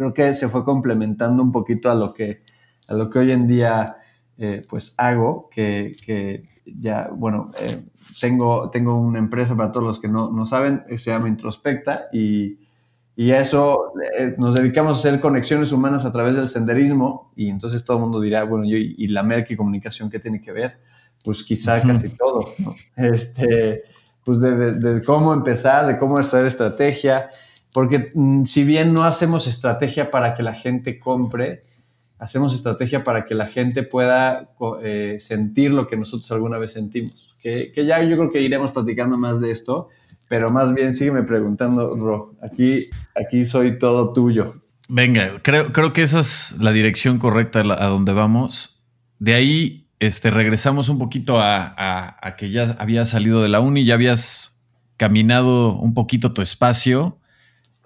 creo 0.10 0.14
que 0.14 0.34
se 0.34 0.50
fue 0.50 0.64
complementando 0.64 1.44
un 1.44 1.52
poquito 1.52 1.90
a 1.92 1.96
lo 1.96 2.14
que, 2.14 2.42
a 2.88 2.94
lo 2.94 3.10
que 3.10 3.20
hoy 3.20 3.32
en 3.32 3.48
día 3.48 3.98
eh, 4.38 4.66
pues 4.68 4.96
hago, 4.98 5.50
que, 5.50 5.96
que 6.06 6.50
ya, 6.66 7.10
bueno, 7.14 7.52
tengo, 8.20 8.70
tengo 8.70 9.00
una 9.00 9.20
empresa 9.20 9.56
para 9.56 9.72
todos 9.72 9.86
los 9.86 10.00
que 10.00 10.08
no, 10.08 10.32
no 10.32 10.46
saben, 10.46 10.84
se 10.98 11.12
llama 11.12 11.28
Introspecta 11.28 12.08
y 12.12 12.58
y 13.16 13.32
a 13.32 13.40
eso 13.40 13.94
eh, 14.18 14.36
nos 14.38 14.56
dedicamos 14.56 14.98
a 14.98 15.00
hacer 15.00 15.20
conexiones 15.20 15.72
humanas 15.72 16.06
a 16.06 16.12
través 16.12 16.36
del 16.36 16.48
senderismo 16.48 17.32
y 17.36 17.50
entonces 17.50 17.84
todo 17.84 17.98
el 17.98 18.04
mundo 18.04 18.22
dirá, 18.22 18.44
bueno, 18.46 18.66
yo 18.66 18.78
y, 18.78 19.08
la 19.10 19.22
Merck 19.22 19.52
y 19.52 19.56
comunicación, 19.56 20.10
¿qué 20.10 20.20
tiene 20.20 20.42
que 20.42 20.52
ver? 20.52 20.80
Pues 21.24 21.44
quizá 21.44 21.82
casi 21.82 22.10
todo, 22.10 22.46
¿no? 22.60 22.74
Este, 22.96 23.84
pues 24.24 24.40
de, 24.40 25.02
cómo 25.06 25.34
empezar, 25.34 25.86
de 25.88 26.00
cómo 26.00 26.18
hacer 26.18 26.46
estrategia, 26.46 27.30
porque 27.74 28.12
mm, 28.14 28.46
si 28.46 28.64
bien 28.64 28.94
no 28.94 29.04
hacemos 29.04 29.48
estrategia 29.48 30.12
para 30.12 30.34
que 30.34 30.44
la 30.44 30.54
gente 30.54 31.00
compre, 31.00 31.64
hacemos 32.20 32.54
estrategia 32.54 33.04
para 33.04 33.26
que 33.26 33.36
la 33.36 33.48
gente 33.48 33.84
pueda 33.84 34.50
eh, 34.84 35.18
sentir 35.20 35.74
lo 35.74 35.88
que 35.88 35.98
nosotros 35.98 36.32
alguna 36.32 36.58
vez 36.58 36.74
sentimos, 36.74 37.36
que, 37.42 37.72
que 37.74 37.86
ya 37.86 38.02
yo 38.04 38.16
creo 38.18 38.32
que 38.32 38.42
iremos 38.42 38.72
platicando 38.72 39.18
más 39.18 39.42
de 39.42 39.52
esto, 39.52 39.90
pero 40.28 40.50
más 40.50 40.74
bien 40.74 40.94
sígueme 40.94 41.24
preguntando, 41.24 41.96
Ro. 41.96 42.36
Aquí, 42.42 42.86
aquí 43.16 43.44
soy 43.44 43.78
todo 43.78 44.14
tuyo. 44.14 44.54
Venga, 44.88 45.42
creo, 45.42 45.72
creo 45.72 45.94
que 45.94 46.04
esa 46.04 46.20
es 46.20 46.58
la 46.60 46.72
dirección 46.72 47.18
correcta 47.18 47.60
a 47.60 47.88
donde 47.88 48.14
vamos. 48.14 48.82
De 49.20 49.34
ahí 49.34 49.82
este, 50.02 50.32
regresamos 50.32 50.90
un 50.90 50.98
poquito 50.98 51.40
a, 51.40 52.16
que 52.36 52.50
ya 52.50 52.76
habías 52.80 53.10
salido 53.10 53.44
de 53.44 53.50
la 53.50 53.60
uni, 53.60 53.86
ya 53.86 53.94
habías 53.94 54.64
caminado 54.98 55.78
un 55.78 55.94
poquito 55.94 56.34
tu 56.34 56.42
espacio 56.42 57.20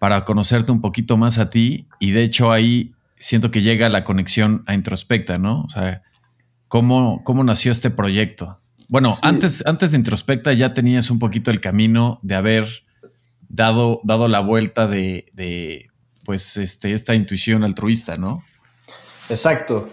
para 0.05 0.23
conocerte 0.23 0.71
un 0.71 0.81
poquito 0.81 1.17
más 1.17 1.39
a 1.39 1.49
ti 1.49 1.87
y 1.99 2.11
de 2.11 2.21
hecho 2.21 2.51
ahí 2.51 2.93
siento 3.15 3.49
que 3.49 3.63
llega 3.63 3.89
la 3.89 4.03
conexión 4.03 4.63
a 4.67 4.75
Introspecta, 4.75 5.39
¿no? 5.39 5.61
O 5.61 5.69
sea, 5.69 6.03
¿cómo, 6.67 7.23
cómo 7.23 7.43
nació 7.43 7.71
este 7.71 7.89
proyecto? 7.89 8.59
Bueno, 8.87 9.15
antes, 9.23 9.65
antes 9.65 9.89
de 9.89 9.97
Introspecta 9.97 10.53
ya 10.53 10.75
tenías 10.75 11.09
un 11.09 11.17
poquito 11.17 11.49
el 11.49 11.59
camino 11.59 12.19
de 12.21 12.35
haber 12.35 12.67
dado, 13.49 13.99
dado 14.03 14.27
la 14.27 14.41
vuelta 14.41 14.85
de, 14.85 15.87
pues, 16.23 16.57
este, 16.57 16.93
esta 16.93 17.15
intuición 17.15 17.63
altruista, 17.63 18.15
¿no? 18.15 18.43
Exacto. 19.31 19.89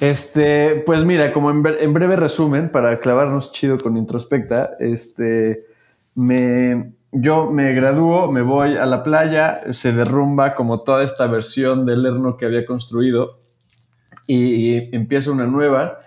Este, 0.00 0.76
pues 0.86 1.04
mira, 1.04 1.32
como 1.32 1.50
en, 1.50 1.92
breve 1.92 2.14
resumen, 2.14 2.70
para 2.70 3.00
clavarnos 3.00 3.50
chido 3.50 3.78
con 3.78 3.96
Introspecta, 3.96 4.76
este, 4.78 5.64
me, 6.14 6.92
yo 7.12 7.50
me 7.50 7.72
gradúo, 7.72 8.30
me 8.30 8.42
voy 8.42 8.76
a 8.76 8.86
la 8.86 9.02
playa, 9.02 9.72
se 9.72 9.92
derrumba 9.92 10.54
como 10.54 10.82
toda 10.82 11.02
esta 11.02 11.26
versión 11.26 11.86
del 11.86 12.02
Lerno 12.02 12.36
que 12.36 12.46
había 12.46 12.64
construido 12.64 13.26
y, 14.26 14.76
y 14.76 14.90
empieza 14.92 15.30
una 15.30 15.46
nueva 15.46 16.00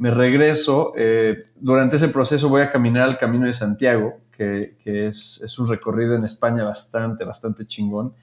me 0.00 0.10
regreso. 0.10 0.94
Eh, 0.96 1.44
durante 1.56 1.96
ese 1.96 2.08
proceso 2.08 2.48
voy 2.48 2.62
a 2.62 2.70
caminar 2.70 3.02
al 3.02 3.18
Camino 3.18 3.44
de 3.44 3.52
Santiago, 3.52 4.20
que, 4.32 4.74
es, 4.82 5.58
un 5.58 5.68
recorrido 5.68 6.14
en 6.14 6.24
España 6.24 6.64
bastante, 6.64 7.22
bastante 7.24 7.66
chingón. 7.66 8.14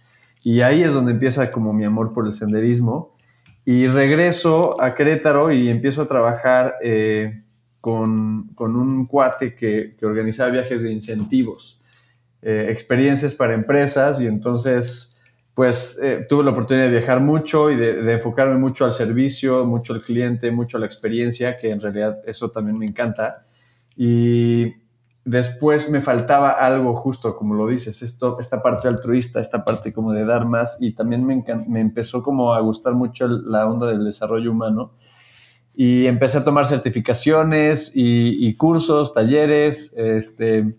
Y 0.41 0.62
ahí 0.62 0.82
es 0.82 0.91
donde 0.91 1.12
empieza 1.12 1.51
como 1.51 1.74
mi 1.74 1.86
amor 1.86 2.13
por 2.13 2.25
el 2.25 2.34
senderismo. 2.34 3.15
Y 3.63 3.86
regreso 3.86 4.82
a 4.82 4.96
Querétaro 4.96 5.51
y 5.51 5.70
empiezo 5.70 6.01
a 6.01 6.08
trabajar 6.08 6.77
eh, 6.82 7.44
con, 7.79 8.56
un 8.58 9.06
cuate 9.06 9.53
que, 9.53 9.96
que, 9.96 10.06
organizaba 10.08 10.50
viajes 10.50 10.82
de 10.82 10.91
incentivos, 10.91 11.77
eh, 12.50 12.72
experiencias 12.72 13.36
para 13.36 13.54
empresas. 13.54 14.22
Y 14.22 14.25
entonces 14.25 15.20
pues 15.54 16.00
eh, 16.01 16.25
tuve 16.30 16.46
la 16.46 16.51
oportunidad 16.51 16.86
de 16.86 16.92
viajar 16.92 17.20
mucho 17.20 17.70
y 17.70 17.75
de, 17.75 18.13
enfocarme 18.13 18.58
mucho 18.58 18.86
al 18.86 18.94
servicio, 18.94 19.66
mucho 19.66 19.94
al 19.94 20.01
cliente, 20.01 20.50
mucho 20.50 20.77
a 20.77 20.80
la 20.80 20.86
experiencia, 20.86 21.58
que 21.58 21.72
en 21.72 21.82
realidad 21.82 22.20
eso 22.25 22.50
también 22.51 22.77
me 22.77 22.86
encanta. 22.86 23.44
Y 23.98 24.75
después 25.25 25.89
me 25.89 26.00
faltaba 26.00 26.51
algo 26.51 26.96
justo, 26.96 27.36
como 27.36 27.54
lo 27.54 27.68
dices, 27.68 28.01
esto, 28.01 28.39
esta 28.39 28.63
parte 28.63 28.88
altruista, 28.88 29.42
esta 29.42 29.66
parte 29.66 29.92
como 29.92 30.13
de 30.13 30.24
dar 30.24 30.46
más 30.46 30.77
y 30.80 30.94
también 30.94 31.25
me, 31.25 31.44
me 31.68 31.82
empezó 31.82 32.24
como 32.24 32.54
a 32.54 32.62
gustar 32.62 32.94
mucho 32.94 33.27
la 33.27 33.66
onda 33.66 33.88
del 33.88 34.06
desarrollo 34.06 34.51
humano. 34.51 34.94
Y 35.74 36.06
empecé 36.06 36.38
a 36.38 36.46
tomar 36.46 36.66
certificaciones 36.66 37.94
y, 37.94 38.48
y 38.48 38.56
cursos, 38.56 39.12
talleres, 39.12 39.94
este, 39.98 40.77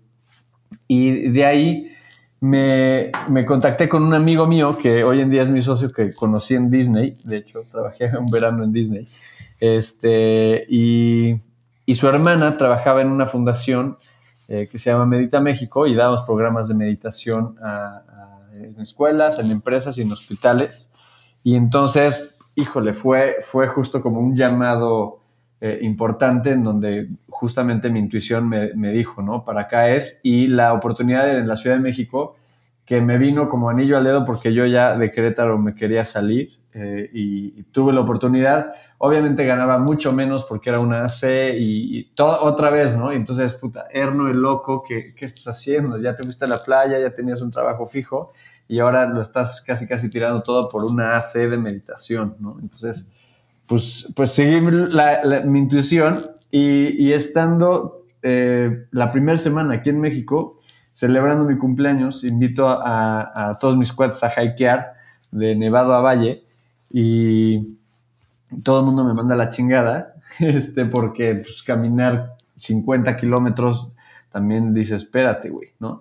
y 0.87 1.29
de 1.31 1.45
ahí 1.45 1.93
me, 2.41 3.11
me, 3.29 3.45
contacté 3.45 3.89
con 3.89 4.05
un 4.05 4.15
amigo 4.15 4.47
mío 4.47 4.77
que 4.77 5.03
hoy 5.05 5.21
en 5.21 5.31
día 5.31 5.43
es 5.43 5.51
mi 5.51 5.61
socio 5.61 5.91
que 5.91 6.13
conocí 6.13 6.55
en 6.55 6.71
Disney. 6.71 7.19
De 7.25 7.39
hecho, 7.39 7.65
trabajé 7.71 8.11
un 8.19 8.27
verano 8.27 8.65
en 8.65 8.73
Disney. 8.73 9.07
Este, 9.61 10.65
y, 10.69 11.41
y 11.85 11.95
su 11.95 12.07
hermana 12.07 12.57
trabajaba 12.57 13.03
en 13.03 13.09
una 13.09 13.27
fundación 13.27 13.99
eh, 14.51 14.67
que 14.71 14.79
se 14.79 14.91
llama 14.91 15.05
Medita 15.05 15.41
México 15.41 15.87
y 15.87 15.95
dábamos 15.95 16.23
programas 16.23 16.69
de 16.69 16.75
meditación 16.75 17.57
en 18.55 18.81
escuelas, 18.81 19.39
en 19.39 19.51
empresas 19.51 19.99
y 19.99 20.03
en 20.03 20.13
hospitales. 20.13 20.93
Y 21.45 21.55
entonces, 21.55 22.39
híjole, 22.55 22.95
fue, 22.95 23.37
fue 23.43 23.69
justo 23.69 24.01
como 24.01 24.21
un 24.21 24.35
llamado 24.35 25.21
eh, 25.61 25.81
importante 25.83 26.51
en 26.51 26.63
donde 26.63 27.09
justamente 27.29 27.91
mi 27.91 27.99
intuición 27.99 28.49
me, 28.49 28.93
dijo, 28.93 29.23
¿no? 29.23 29.45
Para 29.45 29.63
acá 29.63 29.91
es, 29.91 30.21
y 30.23 30.47
la 30.47 30.73
oportunidad 30.73 31.37
en 31.37 31.49
la 31.49 31.57
Ciudad 31.57 31.77
de 31.77 31.83
México, 31.83 32.37
que 32.85 33.01
me 33.01 33.19
vino 33.19 33.49
como 33.49 33.69
anillo 33.69 33.99
al 33.99 34.05
dedo 34.05 34.25
porque 34.25 34.55
yo 34.55 34.65
ya 34.67 34.97
de 34.97 35.11
Querétaro 35.11 35.59
me 35.59 35.75
quería 35.75 36.05
salir 36.05 36.59
eh, 36.73 37.11
y, 37.13 37.63
tuve 37.65 37.93
la 37.93 38.01
oportunidad. 38.01 38.73
Obviamente 38.99 39.45
ganaba 39.45 39.79
mucho 39.79 40.13
menos 40.13 40.45
porque 40.45 40.71
era 40.71 40.81
una 40.81 41.03
AC 41.05 41.55
y, 41.57 42.05
todo, 42.15 42.41
otra 42.43 42.71
vez, 42.71 42.97
¿no? 42.97 43.13
Y 43.13 43.17
entonces, 43.17 43.53
puta, 43.55 43.87
Erno 43.91 44.29
el 44.29 44.41
loco, 44.41 44.83
¿qué, 44.87 45.13
¿qué 45.15 45.25
estás 45.25 45.49
haciendo? 45.49 45.99
Ya 45.99 46.17
te 46.17 46.25
fuiste 46.25 46.45
a 46.45 46.49
la 46.49 46.63
playa, 46.63 46.99
ya 46.99 47.13
tenías 47.13 47.43
un 47.43 47.51
trabajo 47.51 47.87
fijo 47.87 48.33
y 48.69 48.79
ahora 48.79 49.07
lo 49.07 49.23
estás 49.23 49.61
casi, 49.61 49.87
casi 49.87 50.09
tirando 50.09 50.43
todo 50.43 50.69
por 50.69 50.85
una 50.85 51.17
AC 51.17 51.35
de 51.35 51.57
meditación, 51.57 52.37
¿no? 52.39 52.59
Entonces, 52.61 53.11
pues, 53.69 54.13
pues 54.17 54.33
seguí 54.33 54.61
mi 54.61 55.59
intuición 55.59 56.31
y, 56.51 57.13
estando 57.13 58.07
eh, 58.23 58.87
la 58.91 59.13
primera 59.13 59.37
semana 59.37 59.75
aquí 59.75 59.91
en 59.91 60.01
México, 60.01 60.59
celebrando 60.93 61.45
mi 61.45 61.59
cumpleaños, 61.59 62.25
invito 62.25 62.67
a, 62.69 63.57
todos 63.61 63.77
mis 63.77 63.93
cuates 63.93 64.25
a 64.25 64.43
hikear 64.43 64.95
de 65.31 65.55
Nevado 65.55 65.93
a 65.93 66.01
Valle 66.01 66.45
y 66.91 67.77
todo 68.63 68.81
el 68.81 68.87
mundo 68.87 69.05
me 69.05 69.13
manda 69.13 69.37
la 69.37 69.51
chingada, 69.51 70.15
este, 70.39 70.87
porque 70.87 71.35
pues, 71.35 71.63
caminar 71.63 72.37
50 72.57 73.19
kilómetros 73.19 73.93
también 74.31 74.73
dice, 74.73 74.95
espérate, 74.95 75.51
güey, 75.51 75.75
¿no? 75.79 76.01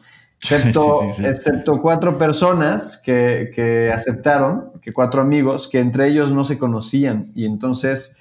Excepto, 0.55 1.01
excepto 1.23 1.81
cuatro 1.81 2.17
personas 2.17 2.97
que, 2.97 3.51
que, 3.53 3.91
aceptaron, 3.91 4.71
que 4.81 4.93
cuatro 4.93 5.21
amigos, 5.21 5.67
que 5.67 5.79
entre 5.79 6.07
ellos 6.07 6.31
no 6.31 6.45
se 6.45 6.57
conocían. 6.57 7.31
Y 7.35 7.45
entonces 7.45 8.17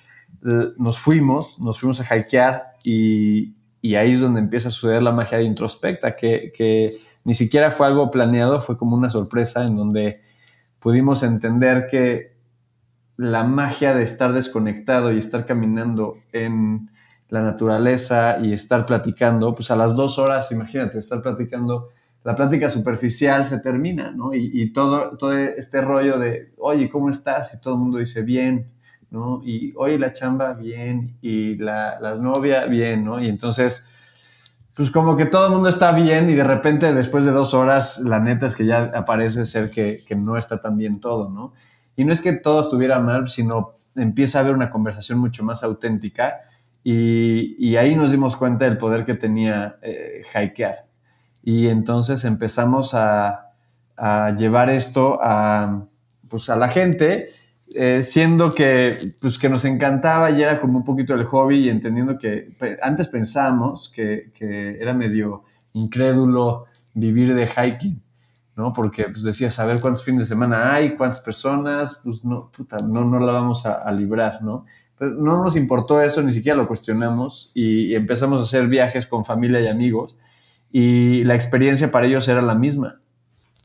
nos 0.76 0.98
fuimos, 0.98 1.58
nos 1.58 1.80
fuimos 1.80 2.00
a 2.00 2.16
hikear 2.16 2.74
y, 2.84 3.56
y 3.86 3.94
ahí 3.94 4.12
es 4.12 4.20
donde 4.20 4.40
empieza 4.40 4.68
a 4.68 4.72
suceder 4.72 5.00
la 5.00 5.12
magia 5.12 5.38
de 5.38 5.44
introspecta, 5.44 6.16
que, 6.16 6.90
ni 7.24 7.34
siquiera 7.34 7.70
fue 7.70 7.86
algo 7.86 8.10
planeado, 8.10 8.60
fue 8.60 8.76
como 8.76 8.96
una 8.96 9.10
sorpresa 9.10 9.64
en 9.64 9.76
donde 9.76 10.22
pudimos 10.80 11.22
entender 11.22 11.86
que 11.88 12.34
la 13.16 13.44
magia 13.44 13.94
de 13.94 14.02
estar 14.02 14.32
desconectado 14.32 15.12
y 15.12 15.18
estar 15.18 15.46
caminando 15.46 16.18
en 16.32 16.90
la 17.28 17.42
naturaleza 17.42 18.38
y 18.42 18.52
estar 18.52 18.86
platicando, 18.86 19.54
pues 19.54 19.70
a 19.70 19.76
las 19.76 19.94
dos 19.94 20.18
horas, 20.18 20.50
imagínate, 20.50 20.98
estar 20.98 21.22
platicando, 21.22 21.90
la 22.26 22.34
plática 22.34 22.68
superficial 22.68 23.44
se 23.44 23.60
termina, 23.60 24.10
¿no? 24.10 24.34
Y, 24.34 24.72
todo, 24.72 25.16
todo 25.16 25.32
este 25.32 25.80
rollo 25.80 26.18
de, 26.18 26.50
oye, 26.58 26.90
¿cómo 26.90 27.08
estás? 27.08 27.54
Y 27.54 27.60
todo 27.60 27.74
el 27.74 27.80
mundo 27.80 27.98
dice, 27.98 28.22
bien, 28.22 28.72
¿no? 29.12 29.40
Y 29.44 29.72
hoy 29.76 29.96
la 29.96 30.12
chamba, 30.12 30.54
bien, 30.54 31.18
y 31.22 31.54
la, 31.54 32.00
las 32.00 32.18
novias, 32.18 32.68
bien, 32.68 33.04
¿no? 33.04 33.22
Y 33.22 33.28
entonces, 33.28 33.92
pues 34.74 34.90
como 34.90 35.16
que 35.16 35.26
todo 35.26 35.46
el 35.46 35.52
mundo 35.52 35.68
está 35.68 35.92
bien 35.92 36.28
y 36.28 36.34
de 36.34 36.42
repente 36.42 36.92
después 36.92 37.24
de 37.24 37.30
dos 37.30 37.54
horas, 37.54 38.00
la 38.00 38.18
neta 38.18 38.46
es 38.46 38.56
que 38.56 38.66
ya 38.66 38.90
aparece 38.92 39.44
ser 39.44 39.70
que, 39.70 39.98
que 40.04 40.16
no 40.16 40.36
está 40.36 40.60
tan 40.60 40.76
bien 40.76 40.98
todo, 40.98 41.30
¿no? 41.30 41.54
Y 41.94 42.04
no 42.04 42.12
es 42.12 42.20
que 42.20 42.32
todo 42.32 42.60
estuviera 42.60 42.98
mal, 42.98 43.28
sino 43.28 43.76
empieza 43.94 44.38
a 44.38 44.42
haber 44.42 44.56
una 44.56 44.68
conversación 44.68 45.20
mucho 45.20 45.44
más 45.44 45.62
auténtica 45.62 46.40
y, 46.82 47.54
y 47.56 47.76
ahí 47.76 47.94
nos 47.94 48.10
dimos 48.10 48.34
cuenta 48.34 48.64
del 48.64 48.78
poder 48.78 49.04
que 49.04 49.14
tenía 49.14 49.78
eh, 49.80 50.22
Y 51.46 51.68
entonces 51.68 52.24
empezamos 52.24 52.92
a, 52.92 53.52
a 53.96 54.32
llevar 54.32 54.68
esto 54.68 55.20
a, 55.22 55.86
pues 56.28 56.50
a 56.50 56.56
la 56.56 56.68
gente 56.68 57.30
eh, 57.72 58.02
siendo 58.02 58.52
que, 58.52 59.14
pues, 59.20 59.38
que 59.38 59.48
nos 59.48 59.64
encantaba 59.64 60.32
y 60.32 60.42
era 60.42 60.60
como 60.60 60.78
un 60.78 60.84
poquito 60.84 61.14
el 61.14 61.24
hobby 61.24 61.58
y 61.58 61.68
entendiendo 61.68 62.18
que 62.18 62.56
antes 62.82 63.06
pensábamos 63.06 63.88
que, 63.94 64.32
que 64.34 64.76
era 64.80 64.92
medio 64.92 65.44
incrédulo 65.72 66.64
vivir 66.94 67.32
de 67.32 67.46
hiking, 67.46 68.02
¿no? 68.56 68.72
Porque 68.72 69.04
pues 69.04 69.22
decías, 69.22 69.54
saber 69.54 69.80
cuántos 69.80 70.02
fines 70.02 70.22
de 70.22 70.34
semana 70.34 70.74
hay, 70.74 70.96
cuántas 70.96 71.20
personas, 71.20 72.00
pues 72.02 72.24
no, 72.24 72.50
puta, 72.50 72.78
no, 72.78 73.04
no 73.04 73.20
la 73.20 73.30
vamos 73.30 73.64
a, 73.66 73.88
librar, 73.92 74.42
¿no? 74.42 74.64
Pero 74.98 75.12
no 75.12 75.44
nos 75.44 75.54
importó 75.54 76.00
eso, 76.00 76.22
ni 76.22 76.32
siquiera 76.32 76.58
lo 76.58 76.66
cuestionamos 76.66 77.52
y, 77.54 77.92
y 77.92 77.94
empezamos 77.94 78.40
a 78.40 78.42
hacer 78.42 78.66
viajes 78.66 79.06
con 79.06 79.24
familia 79.24 79.60
y 79.60 79.68
amigos 79.68 80.16
y 80.70 81.24
la 81.24 81.34
experiencia 81.34 81.90
para 81.90 82.06
ellos 82.06 82.28
era 82.28 82.42
la 82.42 82.54
misma. 82.54 83.00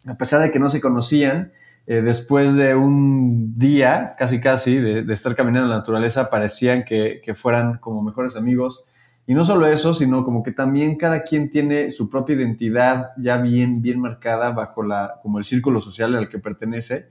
A 0.06 0.16
pesar 0.16 0.42
de 0.42 0.52
que 0.52 0.60
no 0.60 0.70
se 0.70 0.82
conocían, 0.82 1.52
eh, 1.88 2.02
después 2.02 2.56
de 2.56 2.76
un 2.76 3.58
día, 3.58 4.14
casi 4.18 4.40
casi, 4.40 4.78
de, 4.78 5.12
estar 5.14 5.36
caminando 5.36 5.66
en 5.66 5.72
la 5.72 5.78
naturaleza, 5.78 6.30
parecían 6.30 6.84
que, 6.84 7.22
fueran 7.36 7.78
como 7.80 8.02
mejores 8.02 8.36
amigos. 8.36 8.86
Y 9.28 9.34
no 9.34 9.46
solo 9.46 9.68
eso, 9.68 9.94
sino 9.94 10.24
como 10.24 10.44
que 10.44 10.52
también 10.52 10.98
cada 10.98 11.24
quien 11.24 11.50
tiene 11.50 11.92
su 11.92 12.10
propia 12.10 12.36
identidad 12.36 13.12
ya 13.18 13.38
bien, 13.38 13.82
bien 13.82 14.00
marcada 14.00 14.52
bajo 14.52 14.84
la, 14.84 15.20
como 15.22 15.38
el 15.38 15.46
círculo 15.46 15.82
social 15.82 16.16
al 16.16 16.30
que 16.30 16.40
pertenece. 16.40 17.10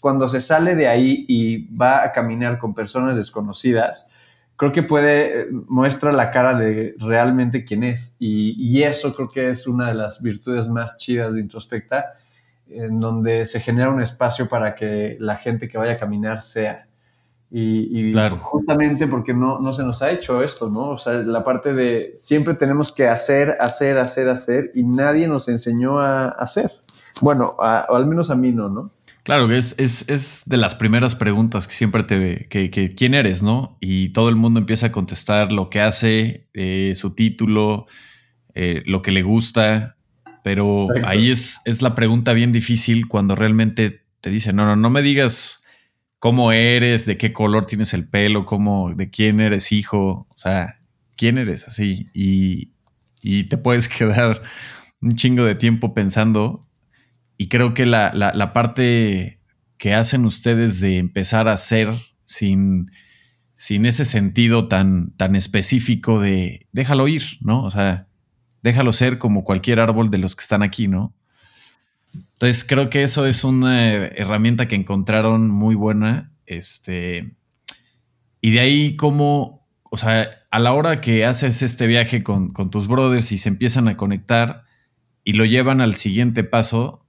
Cuando 0.00 0.28
se 0.28 0.40
sale 0.40 0.74
de 0.74 0.88
ahí 0.88 1.24
y 1.28 1.74
va 1.76 2.02
a 2.02 2.12
caminar 2.12 2.58
con 2.58 2.74
personas 2.74 3.16
desconocidas, 3.16 4.08
creo 4.62 4.70
que 4.70 4.84
puede, 4.84 5.48
muestra 5.66 6.12
la 6.12 6.30
cara 6.30 6.54
de 6.54 6.94
realmente 7.00 7.64
quién 7.64 7.82
es. 7.82 8.14
Y, 8.20 8.54
y 8.56 8.84
eso 8.84 9.12
creo 9.12 9.26
que 9.26 9.50
es 9.50 9.66
una 9.66 9.88
de 9.88 9.94
las 9.94 10.22
virtudes 10.22 10.68
más 10.68 10.98
chidas 10.98 11.34
de 11.34 11.40
Introspecta, 11.40 12.12
en 12.68 13.00
donde 13.00 13.44
se 13.44 13.58
genera 13.58 13.90
un 13.90 14.00
espacio 14.00 14.48
para 14.48 14.76
que 14.76 15.16
la 15.18 15.36
gente 15.36 15.68
que 15.68 15.78
vaya 15.78 15.94
a 15.94 15.98
caminar 15.98 16.40
sea. 16.40 16.86
Y, 17.50 18.14
justamente 18.40 19.08
porque 19.08 19.34
no, 19.34 19.58
no 19.58 19.72
se 19.72 19.82
nos 19.82 20.00
ha 20.00 20.12
hecho 20.12 20.40
esto, 20.44 20.70
¿no? 20.70 20.90
O 20.90 20.98
sea, 20.98 21.14
la 21.14 21.42
parte 21.42 21.74
de 21.74 22.14
siempre 22.16 22.54
tenemos 22.54 22.92
que 22.92 23.08
hacer, 23.08 23.56
hacer, 23.58 23.98
hacer, 23.98 24.28
hacer, 24.28 24.70
y 24.76 24.84
nadie 24.84 25.26
nos 25.26 25.48
enseñó 25.48 25.98
a 25.98 26.28
hacer. 26.28 26.70
Bueno, 27.20 27.56
o 27.58 27.62
al 27.64 28.06
menos 28.06 28.30
a 28.30 28.36
mí 28.36 28.52
no, 28.52 28.68
¿no? 28.68 28.92
Claro, 29.22 29.50
es, 29.52 29.76
es, 29.78 30.08
es 30.08 30.42
de 30.46 30.56
las 30.56 30.74
primeras 30.74 31.14
preguntas 31.14 31.68
que 31.68 31.74
siempre 31.74 32.02
te... 32.02 32.46
Que, 32.48 32.70
que, 32.70 32.94
¿Quién 32.94 33.14
eres, 33.14 33.42
no? 33.42 33.78
Y 33.80 34.08
todo 34.08 34.28
el 34.28 34.36
mundo 34.36 34.58
empieza 34.58 34.86
a 34.86 34.92
contestar 34.92 35.52
lo 35.52 35.70
que 35.70 35.80
hace, 35.80 36.48
eh, 36.54 36.94
su 36.96 37.14
título, 37.14 37.86
eh, 38.54 38.82
lo 38.84 39.00
que 39.00 39.12
le 39.12 39.22
gusta, 39.22 39.96
pero 40.42 40.88
ahí 41.04 41.30
es, 41.30 41.60
es 41.64 41.82
la 41.82 41.94
pregunta 41.94 42.32
bien 42.32 42.52
difícil 42.52 43.06
cuando 43.06 43.36
realmente 43.36 44.04
te 44.20 44.30
dicen, 44.30 44.56
no, 44.56 44.64
no, 44.66 44.76
no 44.76 44.90
me 44.90 45.02
digas 45.02 45.64
cómo 46.18 46.52
eres, 46.52 47.06
de 47.06 47.16
qué 47.16 47.32
color 47.32 47.66
tienes 47.66 47.94
el 47.94 48.08
pelo, 48.08 48.44
cómo, 48.44 48.92
de 48.94 49.10
quién 49.10 49.40
eres 49.40 49.72
hijo, 49.72 50.26
o 50.28 50.36
sea, 50.36 50.80
quién 51.16 51.38
eres 51.38 51.68
así. 51.68 52.08
Y, 52.12 52.72
y 53.22 53.44
te 53.44 53.56
puedes 53.56 53.88
quedar 53.98 54.42
un 55.00 55.16
chingo 55.16 55.44
de 55.44 55.54
tiempo 55.54 55.94
pensando. 55.94 56.68
Y 57.42 57.48
creo 57.48 57.74
que 57.74 57.86
la, 57.86 58.12
la, 58.14 58.52
parte 58.52 59.40
que 59.76 59.94
hacen 59.94 60.26
ustedes 60.26 60.78
de 60.78 60.98
empezar 60.98 61.48
a 61.48 61.54
hacer 61.54 61.88
sin, 62.24 62.92
sin 63.56 63.84
ese 63.84 64.04
sentido 64.04 64.68
tan, 64.68 65.16
tan 65.16 65.34
específico 65.34 66.20
de 66.20 66.68
déjalo 66.70 67.08
ir, 67.08 67.24
¿no? 67.40 67.64
O 67.64 67.70
sea, 67.72 68.06
déjalo 68.62 68.92
ser 68.92 69.18
como 69.18 69.42
cualquier 69.42 69.80
árbol 69.80 70.08
de 70.08 70.18
los 70.18 70.36
que 70.36 70.42
están 70.42 70.62
aquí, 70.62 70.86
¿no? 70.86 71.16
Entonces 72.14 72.64
creo 72.64 72.88
que 72.88 73.02
eso 73.02 73.26
es 73.26 73.42
una 73.42 74.06
herramienta 74.06 74.68
que 74.68 74.76
encontraron 74.76 75.50
muy 75.50 75.74
buena. 75.74 76.32
Este, 76.46 77.34
y 78.40 78.52
de 78.52 78.60
ahí 78.60 78.94
como, 78.94 79.66
o 79.90 79.96
sea, 79.96 80.30
a 80.52 80.60
la 80.60 80.74
hora 80.74 81.00
que 81.00 81.24
haces 81.24 81.60
este 81.62 81.88
viaje 81.88 82.22
con, 82.22 82.52
tus 82.70 82.86
brothers 82.86 83.32
y 83.32 83.38
se 83.38 83.48
empiezan 83.48 83.88
a 83.88 83.96
conectar 83.96 84.60
y 85.24 85.32
lo 85.32 85.44
llevan 85.44 85.80
al 85.80 85.96
siguiente 85.96 86.44
paso, 86.44 87.01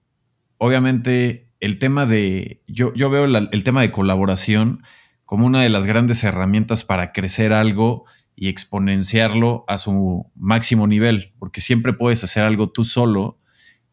obviamente 0.64 1.50
el 1.60 1.78
tema 1.78 2.06
de, 2.06 2.64
yo, 2.68 2.94
yo 2.94 3.10
veo 3.10 3.26
el 3.26 3.64
tema 3.64 3.82
de 3.82 3.92
colaboración 3.92 4.82
como 5.26 5.46
una 5.46 5.62
de 5.62 5.68
las 5.68 5.86
grandes 5.86 6.24
herramientas 6.24 6.86
para 6.86 7.12
crecer 7.12 7.52
algo 7.52 8.06
y 8.34 8.48
exponenciarlo 8.48 9.66
a 9.68 9.78
su 9.78 10.32
máximo 10.36 10.88
nivel, 10.88 11.34
porque 11.38 11.60
siempre 11.60 11.92
puedes 11.92 12.24
hacer 12.24 12.44
algo 12.44 12.72
tú 12.72 12.86
solo 12.86 13.42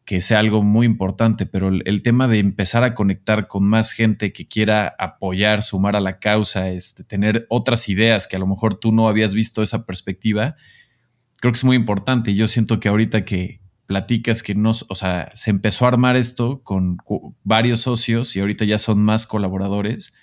que 0.04 0.20
sea 0.20 0.38
algo 0.38 0.62
muy 0.62 0.86
importante, 0.86 1.44
pero 1.44 1.68
el, 1.68 2.02
tema 2.02 2.28
de 2.28 2.38
empezar 2.38 2.84
a 2.84 2.94
conectar 2.94 3.48
con 3.48 3.68
más 3.68 3.90
gente 3.90 4.32
que 4.32 4.46
quiera 4.46 4.94
apoyar, 4.98 5.64
sumar 5.64 5.96
a 5.96 6.00
la 6.00 6.20
causa, 6.20 6.70
este, 6.70 7.02
tener 7.02 7.46
otras 7.48 7.88
ideas 7.88 8.28
que 8.28 8.36
a 8.36 8.40
lo 8.40 8.46
mejor 8.46 8.76
tú 8.76 8.92
no 8.92 9.08
habías 9.08 9.34
visto 9.34 9.62
esa 9.62 9.86
perspectiva, 9.86 10.56
creo 11.40 11.52
que 11.52 11.58
es 11.58 11.64
muy 11.64 11.76
importante. 11.76 12.30
Y 12.30 12.36
yo 12.36 12.46
siento 12.46 12.78
que 12.78 12.88
ahorita 12.88 13.24
que 13.24 13.60
platicas 13.90 14.44
que 14.44 14.54
no, 14.54 14.70
o 14.70 14.94
sea, 14.94 15.30
se 15.34 15.50
empezó 15.50 15.84
a 15.84 15.88
armar 15.88 16.14
esto 16.14 16.62
con 16.62 16.98
varios 17.42 17.80
socios 17.80 18.36
y 18.36 18.40
ahorita 18.40 18.64
ya 18.64 18.78
son 18.78 19.02
más 19.02 19.26
colaboradores, 19.26 20.14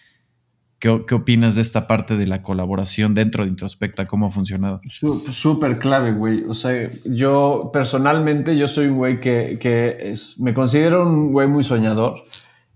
¿Qué, 0.79 0.89
opinas 0.89 1.55
de 1.55 1.63
esta 1.63 1.85
parte 1.87 2.15
de 2.15 2.27
la 2.27 2.43
colaboración 2.43 3.13
dentro 3.15 3.43
de 3.43 3.49
Introspecta? 3.49 4.05
¿Cómo 4.05 4.27
ha 4.27 4.29
funcionado? 4.29 4.79
Súper 4.87 5.79
clave, 5.79 6.13
güey. 6.13 6.43
O 6.43 6.53
sea, 6.53 6.89
yo 7.03 7.71
personalmente, 7.73 8.55
yo 8.55 8.67
soy 8.67 8.85
un 8.85 8.97
güey 8.97 9.19
que, 9.19 9.57
que 9.59 10.13
me 10.37 10.53
considero 10.53 11.01
un 11.01 11.31
güey 11.31 11.47
muy 11.47 11.63
soñador, 11.63 12.21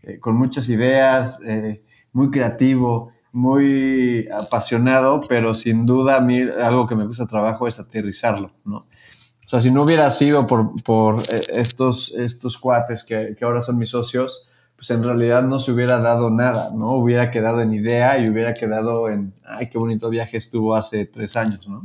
eh, 0.01 0.19
con 0.19 0.35
muchas 0.35 0.67
ideas, 0.67 1.41
eh, 1.45 1.83
muy 2.11 2.31
creativo, 2.31 3.13
muy 3.31 4.27
apasionado, 4.29 5.21
pero 5.29 5.53
sin 5.55 5.85
duda 5.85 6.17
a 6.17 6.21
mí 6.21 6.41
algo 6.41 6.87
que 6.87 6.95
me 6.95 7.05
gusta 7.05 7.27
trabajo 7.27 7.67
es 7.67 7.79
aterrizarlo, 7.79 8.51
¿no? 8.65 8.87
O 9.51 9.53
sea, 9.53 9.59
si 9.59 9.69
no 9.69 9.81
hubiera 9.81 10.09
sido 10.09 10.47
por, 10.47 10.81
por 10.81 11.19
eh, 11.23 11.41
estos, 11.55 12.13
estos 12.13 12.57
cuates 12.57 13.03
que, 13.03 13.35
que 13.37 13.43
ahora 13.43 13.61
son 13.61 13.77
mis 13.77 13.89
socios, 13.89 14.47
pues 14.77 14.89
en 14.91 15.03
realidad 15.03 15.43
no 15.43 15.59
se 15.59 15.73
hubiera 15.73 15.99
dado 15.99 16.31
nada, 16.31 16.69
¿no? 16.73 16.93
Hubiera 16.93 17.31
quedado 17.31 17.59
en 17.59 17.73
idea 17.73 18.17
y 18.17 18.29
hubiera 18.29 18.53
quedado 18.53 19.09
en, 19.09 19.33
ay, 19.45 19.67
qué 19.67 19.77
bonito 19.77 20.09
viaje 20.09 20.37
estuvo 20.37 20.73
hace 20.73 21.05
tres 21.05 21.35
años, 21.35 21.67
¿no? 21.67 21.83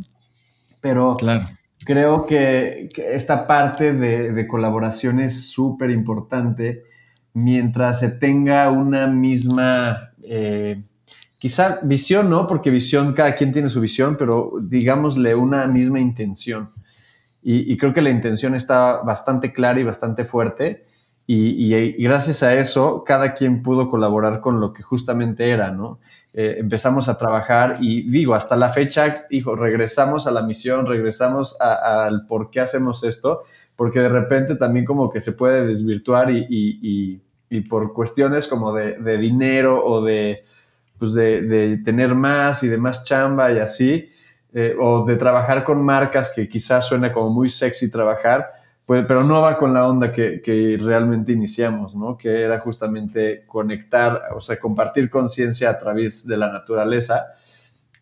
Pero 0.80 1.16
claro. 1.16 1.44
creo 1.84 2.24
que, 2.24 2.88
esta 2.96 3.48
parte 3.48 3.92
de, 3.92 4.46
colaboración 4.46 5.18
es 5.18 5.48
súper 5.48 5.90
importante 5.90 6.84
mientras 7.32 7.98
se 7.98 8.10
tenga 8.10 8.70
una 8.70 9.08
misma, 9.08 10.12
eh, 10.22 10.84
quizá 11.36 11.80
visión, 11.82 12.30
¿no? 12.30 12.46
Porque 12.46 12.70
visión, 12.70 13.12
cada 13.12 13.34
quien 13.34 13.52
tiene 13.52 13.70
su 13.70 13.80
visión, 13.80 14.16
pero 14.16 14.52
digámosle 14.62 15.34
una 15.34 15.66
misma 15.66 15.98
intención. 15.98 16.70
Y, 17.48 17.72
y 17.72 17.76
creo 17.76 17.94
que 17.94 18.02
la 18.02 18.10
intención 18.10 18.54
está 18.54 19.02
bastante 19.02 19.52
clara 19.52 19.78
y 19.78 19.84
bastante 19.84 20.24
fuerte 20.24 20.84
y, 21.28 22.02
gracias 22.02 22.44
a 22.44 22.54
eso, 22.54 23.02
cada 23.04 23.34
quien 23.34 23.62
pudo 23.62 23.90
colaborar 23.90 24.40
con 24.40 24.60
lo 24.60 24.72
que 24.72 24.84
justamente 24.84 25.50
era, 25.50 25.72
¿no? 25.72 25.98
Eh, 26.32 26.56
empezamos 26.58 27.08
a 27.08 27.18
trabajar 27.18 27.78
y 27.80 28.08
digo, 28.08 28.34
hasta 28.34 28.54
la 28.54 28.68
fecha, 28.68 29.26
dijo, 29.28 29.56
regresamos 29.56 30.28
a 30.28 30.30
la 30.30 30.42
misión, 30.42 30.86
regresamos 30.86 31.56
al 31.60 32.26
por 32.26 32.50
qué 32.50 32.60
hacemos 32.60 33.02
esto, 33.02 33.42
porque 33.74 34.00
de 34.00 34.08
repente 34.08 34.54
también 34.54 34.84
como 34.84 35.10
que 35.10 35.20
se 35.20 35.32
puede 35.32 35.66
desvirtuar 35.66 36.30
y, 36.30 37.22
por 37.68 37.92
cuestiones 37.92 38.46
como 38.46 38.72
de, 38.72 39.18
dinero 39.18 39.84
o 39.84 40.04
de, 40.04 40.44
pues 40.96 41.12
de, 41.14 41.80
tener 41.84 42.14
más 42.14 42.62
y 42.62 42.68
de 42.68 42.78
más 42.78 43.02
chamba 43.02 43.50
y 43.50 43.58
así, 43.58 44.10
eh, 44.58 44.74
o 44.80 45.04
de 45.04 45.16
trabajar 45.16 45.64
con 45.64 45.84
marcas 45.84 46.32
que 46.34 46.48
quizás 46.48 46.86
suena 46.86 47.12
como 47.12 47.28
muy 47.28 47.50
sexy 47.50 47.90
trabajar, 47.90 48.46
pues, 48.86 49.04
pero 49.06 49.22
no 49.22 49.42
va 49.42 49.58
con 49.58 49.74
la 49.74 49.86
onda 49.86 50.10
que, 50.10 50.78
realmente 50.80 51.32
iniciamos, 51.32 51.94
¿no? 51.94 52.16
Que 52.16 52.40
era 52.40 52.58
justamente 52.60 53.44
conectar, 53.46 54.18
o 54.34 54.40
sea, 54.40 54.58
compartir 54.58 55.10
conciencia 55.10 55.68
a 55.68 55.78
través 55.78 56.26
de 56.26 56.38
la 56.38 56.50
naturaleza 56.50 57.26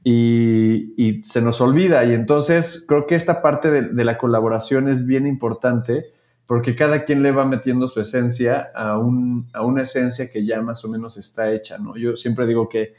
y, 0.05 1.23
se 1.25 1.43
nos 1.43 1.61
olvida. 1.61 2.05
Y 2.05 2.13
entonces 2.15 2.85
creo 2.87 3.05
que 3.05 3.17
esta 3.17 3.43
parte 3.43 3.73
de, 3.73 4.05
la 4.05 4.17
colaboración 4.17 4.89
es 4.89 5.07
bien 5.09 5.27
importante 5.27 6.13
porque 6.47 6.77
cada 6.77 7.03
quien 7.03 7.25
le 7.25 7.33
va 7.33 7.45
metiendo 7.47 7.89
su 7.89 8.01
esencia 8.01 8.71
a, 8.77 8.97
una 8.97 9.83
esencia 9.83 10.31
que 10.31 10.45
ya 10.45 10.63
más 10.63 10.85
o 10.85 10.89
menos 10.89 11.17
está 11.17 11.51
hecha, 11.51 11.79
¿no? 11.79 11.97
Yo 11.97 12.15
siempre 12.15 12.47
digo 12.47 12.69
que, 12.69 12.95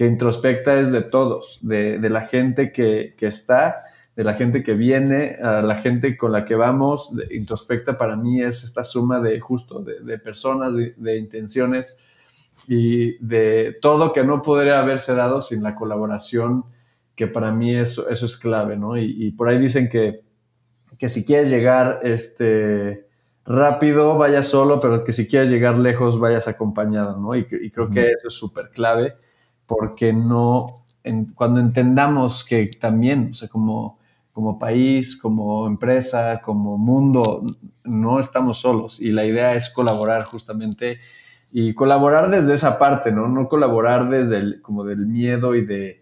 que 0.00 0.06
introspecta 0.06 0.80
es 0.80 0.92
de 0.92 1.02
todos, 1.02 1.58
de, 1.60 1.98
la 2.08 2.22
gente 2.22 2.72
que, 2.72 3.12
que 3.18 3.26
está 3.26 3.82
de 4.16 4.24
la 4.24 4.32
gente 4.32 4.62
que 4.62 4.72
viene, 4.72 5.36
a 5.42 5.60
la 5.60 5.74
gente 5.74 6.16
con 6.16 6.32
la 6.32 6.46
que 6.46 6.54
vamos. 6.54 7.10
introspecta 7.30 7.98
para 7.98 8.16
mí 8.16 8.40
es 8.40 8.64
esta 8.64 8.82
suma 8.82 9.20
de 9.20 9.38
justo, 9.40 9.80
de, 9.80 10.18
personas, 10.18 10.74
de, 10.74 11.18
intenciones 11.18 11.98
y 12.66 13.22
de 13.22 13.76
todo 13.82 14.14
que 14.14 14.24
no 14.24 14.40
podría 14.40 14.80
haberse 14.80 15.14
dado 15.14 15.42
sin 15.42 15.62
la 15.62 15.74
colaboración, 15.74 16.64
que 17.14 17.26
para 17.26 17.52
mí 17.52 17.76
eso, 17.76 18.08
eso 18.08 18.24
es 18.24 18.38
clave, 18.38 18.78
¿no? 18.78 18.96
Y, 18.96 19.32
por 19.32 19.50
ahí 19.50 19.58
dicen 19.58 19.90
que, 19.90 20.22
que 20.96 21.10
si 21.10 21.26
quieres 21.26 21.50
llegar 21.50 22.00
este, 22.04 23.06
rápido, 23.44 24.16
vayas 24.16 24.46
solo, 24.46 24.80
pero 24.80 25.04
que 25.04 25.12
si 25.12 25.28
quieres 25.28 25.50
llegar 25.50 25.76
lejos, 25.76 26.18
vayas 26.18 26.48
acompañado, 26.48 27.18
¿no? 27.18 27.36
Y, 27.36 27.44
creo 27.44 27.90
que 27.90 28.00
eso 28.00 28.28
es 28.28 28.34
súper 28.34 28.70
clave, 28.70 29.16
porque 29.70 30.12
no, 30.12 30.82
cuando 31.36 31.60
entendamos 31.60 32.44
que 32.44 32.66
también, 32.66 33.28
o 33.30 33.34
sea, 33.34 33.48
como 33.48 34.00
como 34.32 34.58
país, 34.58 35.16
como 35.16 35.66
empresa, 35.66 36.40
como 36.40 36.78
mundo, 36.78 37.44
no 37.84 38.20
estamos 38.20 38.58
solos 38.60 38.98
y 39.00 39.10
la 39.10 39.26
idea 39.26 39.54
es 39.54 39.68
colaborar 39.70 40.24
justamente 40.24 40.98
y 41.52 41.74
colaborar 41.74 42.30
desde 42.30 42.54
esa 42.54 42.78
parte, 42.78 43.12
¿no? 43.12 43.28
No 43.28 43.48
colaborar 43.48 44.08
desde 44.08 44.38
el, 44.38 44.62
como 44.62 44.84
del 44.84 45.06
miedo 45.06 45.54
y 45.54 45.66
de, 45.66 46.00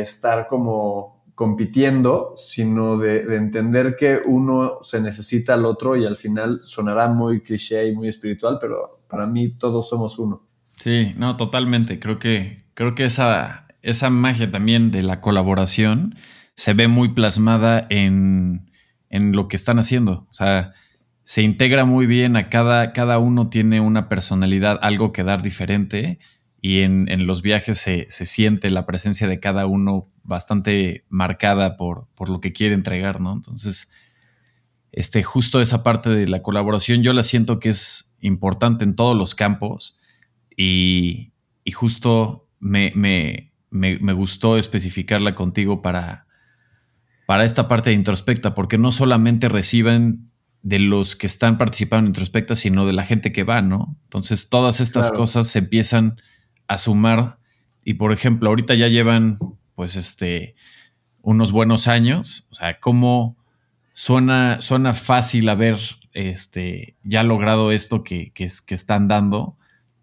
estar 0.00 0.46
como 0.48 1.24
compitiendo, 1.34 2.34
sino 2.36 2.96
de, 2.96 3.36
entender 3.36 3.96
que 3.96 4.20
uno 4.24 4.78
se 4.82 5.00
necesita 5.00 5.54
al 5.54 5.66
otro 5.66 5.96
y 5.96 6.06
al 6.06 6.16
final 6.16 6.60
sonará 6.64 7.08
muy 7.08 7.40
cliché 7.40 7.88
y 7.88 7.94
muy 7.94 8.08
espiritual, 8.08 8.58
pero 8.60 9.00
para 9.06 9.26
mí 9.26 9.50
todos 9.50 9.88
somos 9.88 10.18
uno. 10.18 10.42
Sí, 10.76 11.12
no, 11.18 11.36
totalmente. 11.36 11.98
Creo 11.98 12.18
que, 12.18 12.62
creo 12.80 12.94
que 12.94 13.04
esa, 13.04 13.66
esa 13.82 14.08
magia 14.08 14.50
también 14.50 14.90
de 14.90 15.02
la 15.02 15.20
colaboración 15.20 16.14
se 16.54 16.72
ve 16.72 16.88
muy 16.88 17.10
plasmada 17.12 17.86
en, 17.90 18.70
lo 19.10 19.48
que 19.48 19.56
están 19.56 19.78
haciendo. 19.78 20.26
O 20.30 20.32
sea, 20.32 20.72
se 21.22 21.42
integra 21.42 21.84
muy 21.84 22.06
bien 22.06 22.36
a 22.36 22.48
cada, 22.48 22.94
cada 22.94 23.18
uno 23.18 23.50
tiene 23.50 23.82
una 23.82 24.08
personalidad, 24.08 24.78
algo 24.80 25.12
que 25.12 25.24
dar 25.24 25.42
diferente 25.42 26.20
y 26.62 26.80
en, 26.80 27.26
los 27.26 27.42
viajes 27.42 27.76
se, 27.76 28.06
siente 28.08 28.70
la 28.70 28.86
presencia 28.86 29.28
de 29.28 29.40
cada 29.40 29.66
uno 29.66 30.10
bastante 30.22 31.04
marcada 31.10 31.76
por, 31.76 32.08
por, 32.14 32.30
lo 32.30 32.40
que 32.40 32.54
quiere 32.54 32.74
entregar, 32.74 33.20
¿no? 33.20 33.34
Entonces, 33.34 33.90
este, 34.90 35.22
justo 35.22 35.60
esa 35.60 35.82
parte 35.82 36.08
de 36.08 36.26
la 36.28 36.40
colaboración 36.40 37.02
yo 37.02 37.12
la 37.12 37.24
siento 37.24 37.60
que 37.60 37.68
es 37.68 38.16
importante 38.22 38.84
en 38.84 38.96
todos 38.96 39.14
los 39.14 39.34
campos 39.34 39.98
y, 40.56 41.34
justo 41.74 42.49
me, 42.60 42.92
me, 43.70 44.12
gustó 44.12 44.56
especificarla 44.56 45.34
contigo 45.34 45.82
para, 45.82 46.26
para 47.26 47.44
esta 47.44 47.66
parte 47.66 47.90
de 47.90 47.96
introspecta, 47.96 48.54
porque 48.54 48.78
no 48.78 48.92
solamente 48.92 49.48
reciben 49.48 50.30
de 50.62 50.78
los 50.78 51.16
que 51.16 51.26
están 51.26 51.56
participando 51.58 52.06
en 52.06 52.10
introspecta, 52.10 52.54
sino 52.54 52.86
de 52.86 52.92
la 52.92 53.04
gente 53.04 53.32
que 53.32 53.44
va, 53.44 53.62
¿no? 53.62 53.96
Entonces 54.04 54.50
todas 54.50 54.80
estas 54.80 55.10
cosas 55.10 55.48
se 55.48 55.60
empiezan 55.60 56.20
a 56.68 56.76
sumar. 56.76 57.38
Y 57.84 57.94
por 57.94 58.12
ejemplo, 58.12 58.50
ahorita 58.50 58.74
ya 58.74 58.88
llevan 58.88 59.38
pues 59.74 59.96
este 59.96 60.54
unos 61.22 61.52
buenos 61.52 61.88
años, 61.88 62.48
o 62.50 62.54
sea, 62.54 62.78
cómo 62.80 63.36
suena, 63.92 64.60
suena 64.60 64.92
fácil 64.92 65.48
haber 65.48 65.78
este, 66.12 66.96
ya 67.02 67.22
logrado 67.22 67.72
esto 67.72 68.02
que, 68.02 68.32
que, 68.32 68.48
que 68.66 68.74
están 68.74 69.08
dando, 69.08 69.56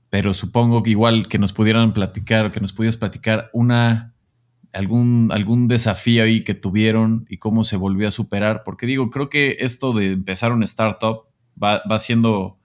pero 0.10 0.34
supongo 0.34 0.84
que 0.84 0.92
igual 0.92 1.28
que 1.28 1.40
nos 1.40 1.54
pudieran 1.54 1.94
platicar, 1.94 2.52
que 2.52 2.60
nos 2.60 2.74
pudieras 2.74 2.98
platicar 2.98 3.50
una 3.54 4.14
algún, 4.74 5.30
algún 5.32 5.68
desafío 5.68 6.24
ahí 6.24 6.44
que 6.44 6.54
tuvieron 6.54 7.26
y 7.30 7.38
cómo 7.38 7.64
se 7.64 7.78
volvió 7.78 8.08
a 8.08 8.12
superar. 8.12 8.64
Porque 8.64 8.86
digo, 8.86 9.10
creo 9.10 9.30
que 9.30 9.58
esto 9.60 9.94
de 9.94 10.12
empezar 10.12 10.52
un 10.52 10.64
startup 10.64 11.24
va, 11.62 11.82
va 11.90 12.00
siendo, 12.00 12.60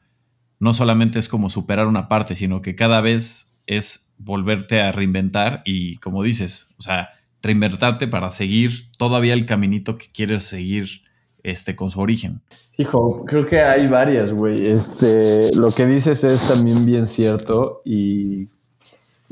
no 0.59 0.74
solamente 0.74 1.18
es 1.18 1.28
como 1.28 1.50
superar 1.50 1.87
una 1.87 2.09
parte, 2.09 2.37
sino 2.37 2.62
que 2.62 2.74
cada 2.74 3.00
vez 3.00 3.57
es 3.66 4.14
volverte 4.18 4.81
a 4.81 4.92
reinventar 4.92 5.62
y 5.64 5.96
como 5.96 6.22
dices, 6.22 6.74
o 6.78 6.83
sea, 6.83 7.11
reinventarte 7.42 8.07
para 8.07 8.31
seguir 8.31 8.90
todavía 8.96 9.35
el 9.35 9.46
caminito 9.46 9.96
que 9.96 10.07
quieres 10.12 10.44
seguir 10.44 11.01
este, 11.42 11.76
con 11.76 11.90
su 11.90 12.00
origen. 12.00 12.40
Hijo, 12.76 13.24
creo 13.24 13.46
que 13.46 13.61
hay 13.61 13.88
varias, 13.88 14.33
güey. 14.33 14.70
Este, 14.70 15.55
lo 15.55 15.70
que 15.70 15.87
dices 15.87 16.24
es 16.24 16.46
también 16.48 16.85
bien 16.87 17.07
cierto 17.07 17.83
y 17.85 18.48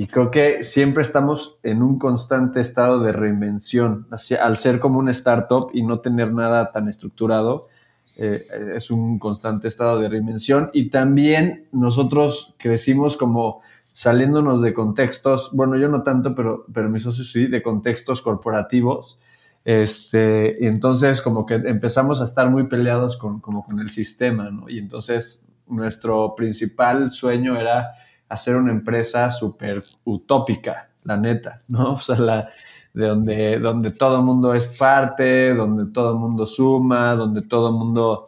y 0.01 0.07
creo 0.07 0.31
que 0.31 0.62
siempre 0.62 1.03
estamos 1.03 1.59
en 1.62 1.83
un 1.83 1.99
constante 1.99 2.62
estado 2.62 3.01
de 3.01 3.12
reinvención. 3.12 4.07
Al 4.40 4.57
ser 4.57 4.81
como 4.81 4.99
un 4.99 5.11
startup 5.11 5.68
y 5.75 5.83
no 5.83 6.01
tener 6.01 6.33
nada 6.33 6.73
tan 6.73 6.88
estructurado, 6.88 7.68
eh, 8.16 8.42
es 8.75 8.90
un 8.90 9.18
constante 9.18 9.68
estado 9.68 10.01
de 10.01 10.09
reinvención. 10.09 10.70
Y 10.73 10.88
también 10.88 11.66
nosotros 11.70 12.55
crecimos 12.57 13.18
como 13.18 13.61
saliéndonos 13.92 14.62
de 14.62 14.73
contextos, 14.73 15.51
bueno, 15.53 15.77
yo 15.77 15.88
no 15.88 16.03
tanto, 16.03 16.35
pero, 16.35 16.64
pero 16.73 16.88
mis 16.88 17.03
socios 17.03 17.31
sí, 17.31 17.46
de 17.49 17.62
contextos 17.62 18.23
corporativos. 18.23 19.20
Este, 19.64 20.57
y 20.59 20.66
entonces 20.66 21.20
como 21.20 21.44
que 21.44 21.55
empezamos 21.55 22.20
a 22.20 22.25
estar 22.25 22.49
muy 22.51 22.66
peleados 22.66 23.16
con, 23.16 23.40
como 23.40 23.64
con 23.64 23.81
el 23.81 23.90
sistema, 23.90 24.51
¿no? 24.51 24.68
Y 24.68 24.79
entonces 24.79 25.53
nuestro 25.66 26.35
principal 26.35 27.11
sueño 27.11 27.57
era 27.57 27.92
hacer 28.29 28.57
una 28.57 28.73
empresa 28.73 29.31
súper 29.31 29.83
utópica, 30.05 30.90
la 31.05 31.16
neta, 31.16 31.62
¿no? 31.68 31.92
O 31.94 32.01
sea, 32.01 32.16
la, 32.16 32.51
de 32.92 33.07
donde, 33.07 33.59
donde 33.59 33.90
todo 33.90 34.18
el 34.18 34.25
mundo 34.25 34.55
es 34.55 34.66
parte, 34.66 35.55
donde 35.55 35.92
todo 35.92 36.12
el 36.12 36.18
mundo 36.18 36.46
suma, 36.46 37.14
donde 37.14 37.42
todo 37.42 37.68
el 37.68 37.75
mundo, 37.75 38.27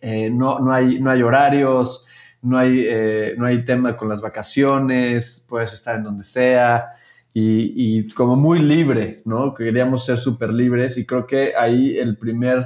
eh, 0.00 0.30
no, 0.30 0.58
no, 0.60 0.72
hay, 0.72 1.00
no 1.00 1.10
hay 1.10 1.22
horarios, 1.22 2.06
no 2.42 2.58
hay, 2.58 2.84
eh, 2.86 3.34
no 3.36 3.46
hay 3.46 3.64
tema 3.64 3.96
con 3.96 4.08
las 4.08 4.20
vacaciones, 4.20 5.44
puedes 5.48 5.72
estar 5.72 5.96
en 5.96 6.04
donde 6.04 6.24
sea 6.24 6.94
y, 7.36 8.08
como 8.10 8.36
muy 8.36 8.60
libre, 8.60 9.20
¿no? 9.24 9.54
Queríamos 9.54 10.04
ser 10.04 10.18
súper 10.18 10.52
libres 10.52 10.96
y 10.98 11.04
creo 11.04 11.26
que 11.26 11.54
ahí 11.56 11.98
el 11.98 12.16
primer 12.16 12.64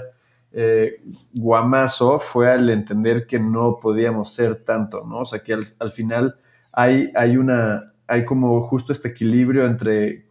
eh, 0.52 1.00
guamazo 1.32 2.20
fue 2.20 2.50
al 2.50 2.68
entender 2.68 3.26
que 3.26 3.40
no 3.40 3.78
podíamos 3.80 4.34
ser 4.34 4.56
tanto, 4.56 5.06
¿no? 5.06 5.20
O 5.20 5.24
sea, 5.24 5.42
que 5.42 5.54
al 5.54 5.90
final 5.90 6.36
hay, 6.70 7.36
una, 7.36 7.94
hay 8.06 8.24
como 8.24 8.60
justo 8.62 8.92
este 8.92 9.08
equilibrio 9.08 9.66
entre 9.66 10.26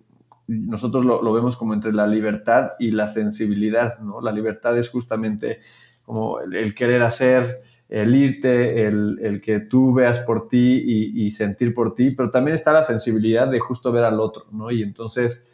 nosotros 0.47 1.03
lo, 1.03 1.33
vemos 1.33 1.57
como 1.57 1.73
entre 1.73 1.91
la 1.91 2.07
libertad 2.07 2.71
y 2.79 2.91
la 2.91 3.09
sensibilidad, 3.09 3.99
¿no? 3.99 4.21
La 4.21 4.31
libertad 4.31 4.77
es 4.77 4.89
justamente 4.89 5.59
como 6.05 6.39
el, 6.39 6.73
querer 6.73 7.03
hacer, 7.03 7.63
el 7.89 8.15
irte, 8.15 8.85
el, 8.85 9.41
que 9.43 9.59
tú 9.59 9.93
veas 9.93 10.19
por 10.19 10.49
ti 10.49 10.83
y, 10.85 11.25
y, 11.25 11.31
sentir 11.31 11.73
por 11.73 11.95
ti, 11.95 12.11
pero 12.11 12.29
también 12.29 12.55
está 12.55 12.73
la 12.73 12.83
sensibilidad 12.83 13.47
de 13.47 13.59
justo 13.59 13.91
ver 13.91 14.03
al 14.03 14.19
otro, 14.19 14.45
¿no? 14.51 14.71
Y 14.71 14.83
entonces 14.83 15.53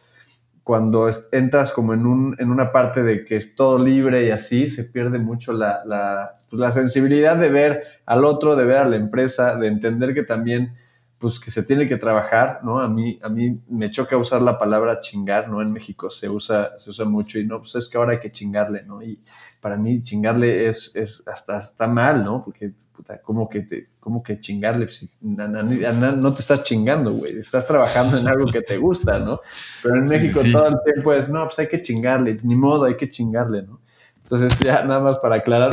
cuando 0.63 1.12
entras 1.32 1.72
como 1.74 1.93
en, 1.93 2.06
un, 2.06 2.36
en 2.39 2.50
una 2.50 2.72
parte 2.72 3.04
de 3.04 3.26
que 3.26 3.36
es 3.36 3.56
todo 3.56 3.78
libre 3.78 4.26
y 4.26 4.32
así, 4.32 4.69
se 4.69 4.86
pierde 4.86 5.19
mucho 5.19 5.52
la, 5.52 5.84
la, 5.86 6.39
pues 6.50 6.60
la, 6.60 6.72
sensibilidad 6.72 7.36
de 7.36 7.50
ver 7.50 7.84
al 8.06 8.24
otro, 8.24 8.56
de 8.56 8.63
ver 8.63 8.78
a 8.78 8.86
la 8.86 8.96
empresa, 8.96 9.58
de 9.58 9.67
entender 9.67 10.13
que 10.13 10.24
también, 10.24 10.74
pues 11.19 11.39
que 11.39 11.52
se 11.52 11.63
tiene 11.63 11.86
que 11.86 11.98
trabajar, 11.98 12.62
¿no? 12.63 12.80
A 12.80 12.88
mí, 12.88 13.19
a 13.22 13.30
mí 13.30 13.60
me 13.67 13.91
choca 13.91 14.15
usar 14.15 14.41
la 14.41 14.58
palabra 14.58 15.02
chingar, 15.02 15.50
¿no? 15.50 15.62
En 15.62 15.72
México 15.72 16.10
se 16.10 16.30
usa, 16.30 16.72
se 16.78 16.91
usa 16.91 17.06
mucho 17.06 17.39
y 17.39 17.46
no, 17.46 17.60
pues 17.60 17.76
es 17.76 17.89
que 17.89 17.98
ahora 17.98 18.13
hay 18.13 18.19
que 18.19 18.32
chingarle, 18.32 18.84
¿no? 18.84 19.04
Y, 19.04 19.19
para 19.63 19.78
mí 19.78 20.04
chingarle 20.04 20.67
es, 20.67 20.93
es 20.93 21.23
hasta 21.26 21.60
está 21.60 21.88
mal, 21.88 22.21
¿no? 22.21 22.43
Porque, 22.43 22.73
puta, 22.91 23.21
¿cómo 23.21 23.47
que, 23.47 23.62
te, 23.62 23.91
cómo 23.97 24.21
que 24.21 24.38
chingarle? 24.38 24.89
no 25.21 26.34
te 26.34 26.41
estás 26.41 26.63
chingando, 26.63 27.13
güey. 27.13 27.38
Estás 27.38 27.65
trabajando 27.65 28.17
en 28.17 28.28
algo 28.28 28.52
que 28.52 28.62
te 28.62 28.78
gusta, 28.78 29.19
¿no? 29.19 29.39
Pero 29.82 29.95
en 29.95 30.04
México 30.04 30.41
todo 30.52 30.67
el 30.67 30.76
tiempo 30.84 31.13
es, 31.13 31.30
no, 31.30 31.45
pues 31.45 31.60
hay 31.60 31.69
que 31.69 31.80
chingarle. 31.80 32.36
Ni 32.43 32.56
modo, 32.56 32.84
hay 32.84 32.97
que 32.97 33.08
chingarle, 33.08 33.62
¿no? 33.62 33.80
Entonces, 34.21 34.60
ya 34.60 34.84
nada 34.84 34.99
más 34.99 35.17
para 35.19 35.38
aclarar, 35.38 35.71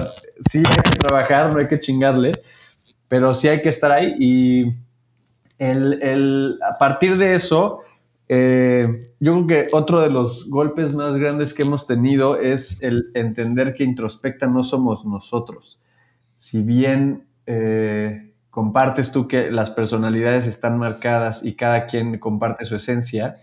sí 0.48 0.59
hay 0.59 0.92
que 0.92 0.96
trabajar, 0.96 1.53
no 1.53 1.59
hay 1.59 1.66
que 1.66 1.81
chingarle, 1.81 2.31
pero 3.09 3.35
sí 3.35 3.48
hay 3.48 3.61
que 3.61 3.70
estar 3.70 3.90
ahí. 3.90 4.14
Y 4.20 4.72
el, 5.59 6.00
el, 6.00 6.61
a 6.62 6.79
partir 6.79 7.18
de 7.18 7.35
eso, 7.35 7.81
eh, 8.33 9.12
yo 9.19 9.33
creo 9.33 9.47
que 9.49 9.66
otro 9.75 9.99
de 9.99 10.09
los 10.09 10.49
golpes 10.49 10.95
más 10.95 11.16
grandes 11.16 11.53
que 11.53 11.64
hemos 11.64 11.88
tenido 11.88 12.38
es 12.38 12.81
el 12.81 13.11
entender 13.14 13.75
que 13.75 13.83
introspecta 13.83 14.47
no 14.47 14.62
somos 14.62 15.05
nosotros. 15.05 15.83
Si 16.37 16.62
bien 16.62 17.27
eh, 17.47 18.33
compartes 18.49 19.11
tú 19.11 19.27
que 19.27 19.51
las 19.51 19.71
personalidades 19.71 20.47
están 20.47 20.79
marcadas 20.79 21.45
y 21.45 21.57
cada 21.57 21.87
quien 21.87 22.21
comparte 22.21 22.66
su 22.66 22.77
esencia, 22.77 23.35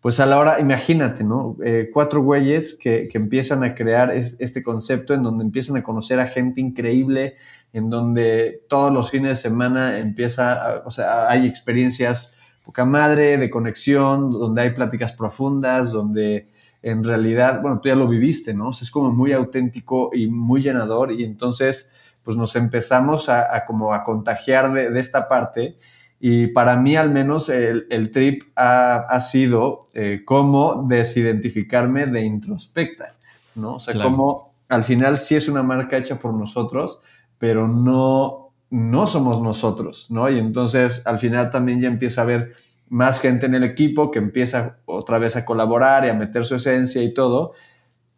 pues 0.00 0.20
a 0.20 0.26
la 0.26 0.38
hora, 0.38 0.60
imagínate, 0.60 1.24
¿no? 1.24 1.56
Eh, 1.64 1.90
cuatro 1.92 2.22
güeyes 2.22 2.78
que, 2.80 3.08
empiezan 3.12 3.64
a 3.64 3.74
crear 3.74 4.12
este 4.12 4.62
concepto 4.62 5.14
en 5.14 5.24
donde 5.24 5.42
empiezan 5.42 5.76
a 5.78 5.82
conocer 5.82 6.20
a 6.20 6.28
gente 6.28 6.60
increíble, 6.60 7.34
en 7.72 7.90
donde 7.90 8.62
todos 8.68 8.92
los 8.92 9.10
fines 9.10 9.30
de 9.30 9.34
semana 9.34 9.98
empieza, 9.98 10.84
o 10.84 10.92
sea, 10.92 11.28
hay 11.28 11.44
experiencias 11.44 12.37
poca 12.68 12.84
madre, 12.84 13.38
de 13.38 13.48
conexión, 13.48 14.30
donde 14.30 14.60
hay 14.60 14.70
pláticas 14.74 15.14
profundas, 15.14 15.90
donde 15.90 16.50
en 16.82 17.02
realidad, 17.02 17.62
bueno, 17.62 17.80
tú 17.80 17.88
ya 17.88 17.94
lo 17.94 18.06
viviste, 18.06 18.52
¿no? 18.52 18.68
es 18.68 18.90
como 18.90 19.10
muy 19.10 19.32
auténtico 19.32 20.10
y 20.12 20.26
muy 20.26 20.60
llenador 20.60 21.10
y 21.10 21.24
entonces 21.24 21.90
pues 22.22 22.36
nos 22.36 22.56
empezamos 22.56 23.30
a, 23.30 23.64
como 23.66 23.94
a 23.94 24.04
contagiar 24.04 24.70
de, 24.70 25.00
esta 25.00 25.30
parte 25.30 25.78
y 26.20 26.48
para 26.48 26.76
mí 26.76 26.94
al 26.94 27.10
menos 27.10 27.48
el, 27.48 28.10
trip 28.12 28.42
ha, 28.54 29.18
sido 29.20 29.88
eh, 29.94 30.20
cómo 30.26 30.84
desidentificarme 30.86 32.04
de 32.04 32.20
introspecta, 32.20 33.14
¿no? 33.54 33.76
O 33.76 33.80
sea, 33.80 33.98
cómo 34.02 34.52
al 34.68 34.84
final 34.84 35.16
sí 35.16 35.36
es 35.36 35.48
una 35.48 35.62
marca 35.62 35.96
hecha 35.96 36.16
por 36.16 36.34
nosotros, 36.34 37.00
pero 37.38 37.66
no 37.66 38.47
no 38.70 39.06
somos 39.06 39.40
nosotros, 39.40 40.10
¿no? 40.10 40.28
Y 40.28 40.38
entonces 40.38 41.06
al 41.06 41.18
final 41.18 41.50
también 41.50 41.80
ya 41.80 41.88
empieza 41.88 42.20
a 42.20 42.24
haber 42.24 42.54
más 42.88 43.20
gente 43.20 43.46
en 43.46 43.54
el 43.54 43.64
equipo 43.64 44.10
que 44.10 44.18
empieza 44.18 44.78
otra 44.86 45.18
vez 45.18 45.36
a 45.36 45.44
colaborar 45.44 46.04
y 46.04 46.10
a 46.10 46.14
meter 46.14 46.46
su 46.46 46.56
esencia 46.56 47.02
y 47.02 47.12
todo, 47.12 47.52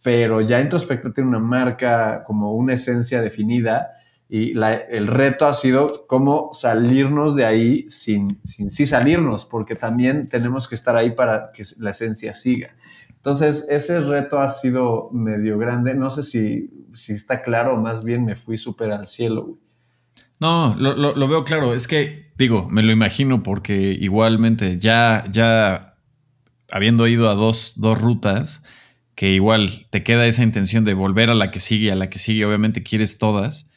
pero 0.02 0.40
ya 0.40 0.60
Introspecta 0.60 1.12
tiene 1.12 1.28
una 1.28 1.38
marca 1.38 2.24
como 2.24 2.54
una 2.54 2.74
esencia 2.74 3.20
definida 3.20 3.92
y 4.32 4.52
el 4.56 5.08
reto 5.08 5.46
ha 5.46 5.54
sido 5.54 6.06
cómo 6.06 6.50
salirnos 6.52 7.34
de 7.34 7.44
ahí 7.44 7.88
sin, 7.88 8.40
sin 8.44 8.70
sí 8.70 8.86
salirnos, 8.86 9.44
porque 9.44 9.74
también 9.74 10.28
tenemos 10.28 10.68
que 10.68 10.76
estar 10.76 10.94
ahí 10.94 11.10
para 11.10 11.50
que 11.52 11.64
la 11.80 11.90
esencia 11.90 12.32
siga. 12.34 12.76
Entonces, 13.08 13.68
ese 13.68 14.00
reto 14.00 14.38
ha 14.38 14.48
sido 14.48 15.10
medio 15.10 15.58
grande. 15.58 15.94
No 15.94 16.10
sé 16.10 16.22
si, 16.22 16.70
si 16.94 17.12
está 17.12 17.42
claro 17.42 17.76
más 17.76 18.04
bien 18.04 18.24
me 18.24 18.36
fui 18.36 18.56
súper 18.56 18.92
al 18.92 19.08
cielo. 19.08 19.58
No, 20.40 20.74
lo, 20.78 21.28
veo 21.28 21.44
claro. 21.44 21.74
Es 21.74 21.86
que, 21.86 22.32
digo, 22.38 22.66
me 22.70 22.82
lo 22.82 22.92
imagino 22.92 23.42
porque 23.42 23.96
igualmente 24.00 24.78
ya, 24.78 25.24
ya 25.30 25.96
habiendo 26.70 27.06
ido 27.06 27.28
a 27.28 27.34
dos, 27.34 27.74
dos 27.76 28.00
rutas, 28.00 28.64
que 29.14 29.32
igual 29.32 29.86
te 29.90 30.02
queda 30.02 30.26
esa 30.26 30.42
intención 30.42 30.86
de 30.86 30.94
volver 30.94 31.28
a 31.28 31.34
la 31.34 31.50
que 31.50 31.60
sigue, 31.60 31.92
a 31.92 31.94
la 31.94 32.08
que 32.08 32.18
sigue, 32.18 32.46
obviamente 32.46 32.82
quieres 32.82 33.18
todas, 33.18 33.70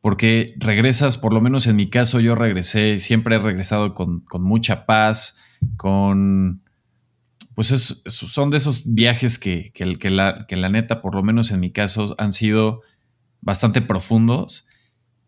porque 0.00 0.54
regresas, 0.56 1.18
por 1.18 1.34
lo 1.34 1.42
menos 1.42 1.66
en 1.66 1.76
mi 1.76 1.90
caso, 1.90 2.18
yo 2.18 2.34
regresé, 2.34 2.98
siempre 3.00 3.36
he 3.36 3.38
regresado 3.38 3.94
con, 3.94 4.24
mucha 4.40 4.86
paz, 4.86 5.38
con... 5.76 6.62
Pues 7.54 7.72
es, 7.72 8.02
son 8.06 8.48
de 8.48 8.56
esos 8.56 8.94
viajes 8.94 9.38
que, 9.38 9.70
que, 9.74 9.98
que, 9.98 10.08
la, 10.08 10.46
que 10.48 10.56
la 10.56 10.70
neta, 10.70 11.02
por 11.02 11.14
lo 11.14 11.22
menos 11.22 11.50
en 11.50 11.60
mi 11.60 11.72
caso, 11.72 12.14
han 12.16 12.32
sido 12.32 12.80
bastante 13.42 13.82
profundos 13.82 14.66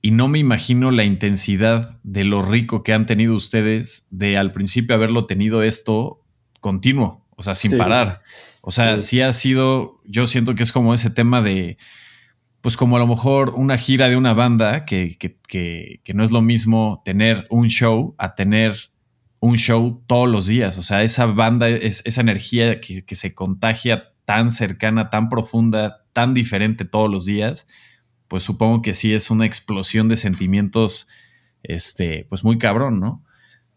y 0.05 0.11
no 0.11 0.27
me 0.27 0.41
imagino 0.41 0.91
la 0.91 1.05
intensidad 1.05 2.01
de 2.03 2.25
lo 2.25 2.43
rico 2.43 2.83
que 2.83 2.93
han 2.93 3.07
tenido 3.07 3.37
ustedes 3.37 4.09
de 4.11 4.37
al 4.37 4.51
principio 4.51 4.97
haberlo 4.97 5.27
tenido 5.27 5.63
esto 5.63 6.25
continuo, 6.61 7.25
o 7.37 7.45
sea, 7.45 7.55
sin 7.55 7.79
parar. 7.79 8.21
O 8.63 8.73
sea, 8.73 8.99
sí. 9.01 9.21
ha 9.21 9.33
sido, 9.33 10.01
yo 10.05 10.27
siento 10.27 10.57
que 10.57 10.65
es 10.65 10.73
como 10.73 10.93
ese 10.93 11.11
tema 11.11 11.41
de, 11.41 11.79
pues 12.61 12.77
como 12.77 12.97
a 12.97 12.99
lo 12.99 13.07
mejor 13.07 13.51
una 13.51 13.79
gira 13.79 14.09
de 14.09 14.17
una 14.17 14.35
banda, 14.35 14.85
que, 14.85 15.17
que, 15.17 15.39
que, 16.03 16.15
no 16.15 16.25
es 16.25 16.33
lo 16.33 16.43
mismo 16.43 17.01
tener 17.05 17.47
un 17.49 17.69
show 17.69 18.17
a 18.19 18.35
tener 18.35 18.75
un 19.39 19.57
show 19.57 20.03
todos 20.09 20.29
los 20.29 20.47
días. 20.47 20.79
O 20.79 20.83
sea, 20.83 21.05
esa 21.05 21.27
banda, 21.27 21.69
es, 21.69 22.03
esa 22.05 22.21
energía 22.21 22.81
que, 22.81 23.05
que 23.05 23.15
se 23.15 23.37
contagia 23.37 24.13
tan 24.25 24.51
cercana, 24.51 25.11
tan 25.11 25.29
profunda, 25.29 26.05
tan 26.13 26.35
diferente 26.35 26.85
todos 26.85 27.09
los 27.09 27.25
días 27.25 27.69
pues 28.33 28.45
supongo 28.45 28.81
que 28.81 28.95
sí 28.95 29.13
es 29.13 29.31
una 29.31 29.45
explosión 29.45 30.09
de 30.09 30.17
sentimientos, 30.17 31.07
este, 31.63 32.25
pues 32.31 32.45
muy 32.45 32.57
cabrón, 32.57 32.99
¿no? 32.99 33.23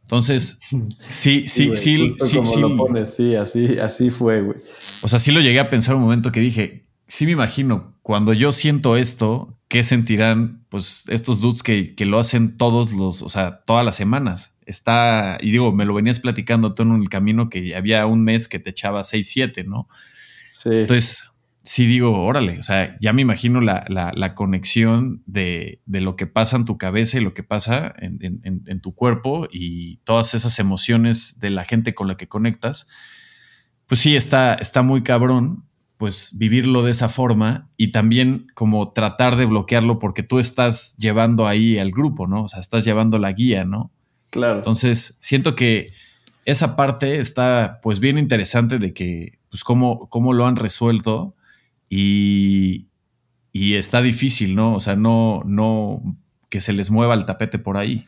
Entonces, 0.04 0.62
sí, 1.10 1.46
sí, 1.50 1.76
sí, 1.76 2.14
sí, 2.18 2.40
sí, 2.46 2.62
lo 2.62 2.78
pones, 2.78 3.14
sí, 3.14 3.36
así, 3.36 3.78
así 3.80 4.12
fue, 4.12 4.42
güey. 4.42 4.58
O 5.02 5.10
sea, 5.10 5.20
sí 5.20 5.34
lo 5.34 5.42
llegué 5.42 5.60
a 5.60 5.70
pensar 5.70 5.96
un 5.96 6.04
momento 6.04 6.32
que 6.32 6.40
dije, 6.40 6.86
sí 7.06 7.26
me 7.26 7.34
imagino, 7.34 7.98
cuando 8.02 8.32
yo 8.32 8.54
siento 8.54 8.96
esto, 8.96 9.60
¿qué 9.68 9.84
sentirán, 9.84 10.64
pues, 10.70 11.04
estos 11.10 11.42
dudes 11.42 11.62
que, 11.62 11.94
que 11.94 12.06
lo 12.06 12.18
hacen 12.18 12.56
todos 12.56 12.94
los, 12.94 13.24
o 13.24 13.28
sea, 13.28 13.60
todas 13.66 13.84
las 13.84 13.98
semanas? 13.98 14.56
Está, 14.66 15.38
y 15.42 15.52
digo, 15.52 15.74
me 15.74 15.84
lo 15.84 15.94
venías 15.94 16.22
platicando 16.22 16.74
tú 16.74 16.84
en 16.84 16.96
el 16.96 17.10
camino 17.10 17.50
que 17.50 17.76
había 17.76 18.06
un 18.06 18.24
mes 18.24 18.48
que 18.48 18.60
te 18.60 18.70
echaba 18.70 19.04
6, 19.04 19.30
7, 19.30 19.66
¿no? 19.66 19.90
Sí. 20.50 20.70
Entonces, 20.72 21.35
sí 21.66 21.88
digo, 21.88 22.24
órale, 22.24 22.60
o 22.60 22.64
sea, 22.64 22.96
ya 23.02 23.12
me 23.12 23.24
imagino 23.24 23.60
la, 23.60 24.34
conexión 24.36 25.24
de, 25.26 25.82
lo 25.88 26.16
que 26.16 26.28
pasa 26.28 26.58
en 26.58 26.66
tu 26.66 26.78
cabeza 26.78 27.18
y 27.18 27.22
lo 27.22 27.34
que 27.34 27.44
pasa 27.44 27.94
en, 27.98 28.80
tu 28.82 28.94
cuerpo 28.94 29.48
y 29.52 29.98
todas 30.04 30.36
esas 30.36 30.60
emociones 30.60 31.40
de 31.40 31.50
la 31.50 31.66
gente 31.66 31.96
con 31.96 32.08
la 32.08 32.18
que 32.18 32.28
conectas. 32.28 32.88
Pues 33.88 34.00
sí, 34.00 34.16
está, 34.16 34.54
está 34.54 34.84
muy 34.84 35.02
cabrón, 35.02 35.66
pues 35.98 36.38
vivirlo 36.38 36.84
de 36.84 36.92
esa 36.92 37.10
forma 37.10 37.70
y 37.78 37.92
también 37.92 38.48
como 38.54 38.92
tratar 38.92 39.36
de 39.36 39.46
bloquearlo 39.46 39.98
porque 39.98 40.24
tú 40.24 40.40
estás 40.40 40.96
llevando 40.98 41.48
ahí 41.48 41.80
al 41.80 41.92
grupo, 41.92 42.28
¿no? 42.28 42.44
O 42.44 42.48
sea, 42.48 42.60
estás 42.60 42.86
llevando 42.86 43.18
la 43.18 43.32
guía, 43.32 43.66
¿no? 43.66 43.92
Claro. 44.30 44.58
Entonces, 44.58 45.18
siento 45.22 45.56
que 45.56 45.92
esa 46.46 46.76
parte 46.76 47.18
está 47.18 47.80
pues 47.82 48.00
bien 48.00 48.20
interesante 48.20 48.78
de 48.78 48.94
que, 48.94 49.40
pues 49.50 49.64
cómo, 49.64 50.10
cómo 50.10 50.34
lo 50.34 50.46
han 50.46 50.58
resuelto 50.58 51.36
y, 51.90 52.88
está 53.54 54.02
difícil, 54.02 54.56
¿no? 54.56 54.76
O 54.76 54.80
sea, 54.80 54.96
no, 54.96 55.42
no 55.46 56.02
que 56.50 56.62
se 56.62 56.74
les 56.74 56.92
mueva 56.92 57.14
el 57.14 57.26
tapete 57.26 57.60
por 57.60 57.78
ahí. 57.78 58.08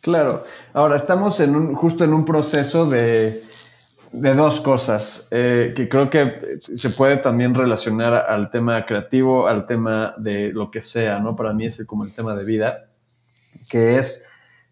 Claro. 0.00 0.44
Ahora, 0.72 0.96
estamos 0.96 1.40
en 1.40 1.56
un, 1.56 1.74
justo 1.74 2.04
en 2.04 2.12
un 2.12 2.24
proceso 2.24 2.86
de, 2.86 3.42
dos 4.12 4.60
cosas 4.60 5.28
eh, 5.30 5.72
que 5.76 5.88
creo 5.88 6.08
que 6.08 6.60
se 6.60 6.90
puede 6.90 7.18
también 7.18 7.54
relacionar 7.54 8.14
al 8.14 8.50
tema 8.50 8.86
creativo, 8.86 9.48
al 9.48 9.66
tema 9.66 10.14
de 10.16 10.52
lo 10.52 10.70
que 10.70 10.80
sea, 10.80 11.18
¿no? 11.18 11.36
Para 11.36 11.52
mí 11.52 11.66
es 11.66 11.84
como 11.86 12.04
el 12.04 12.12
tema 12.12 12.34
de 12.34 12.44
vida, 12.44 12.88
que 13.68 13.98
es 13.98 14.26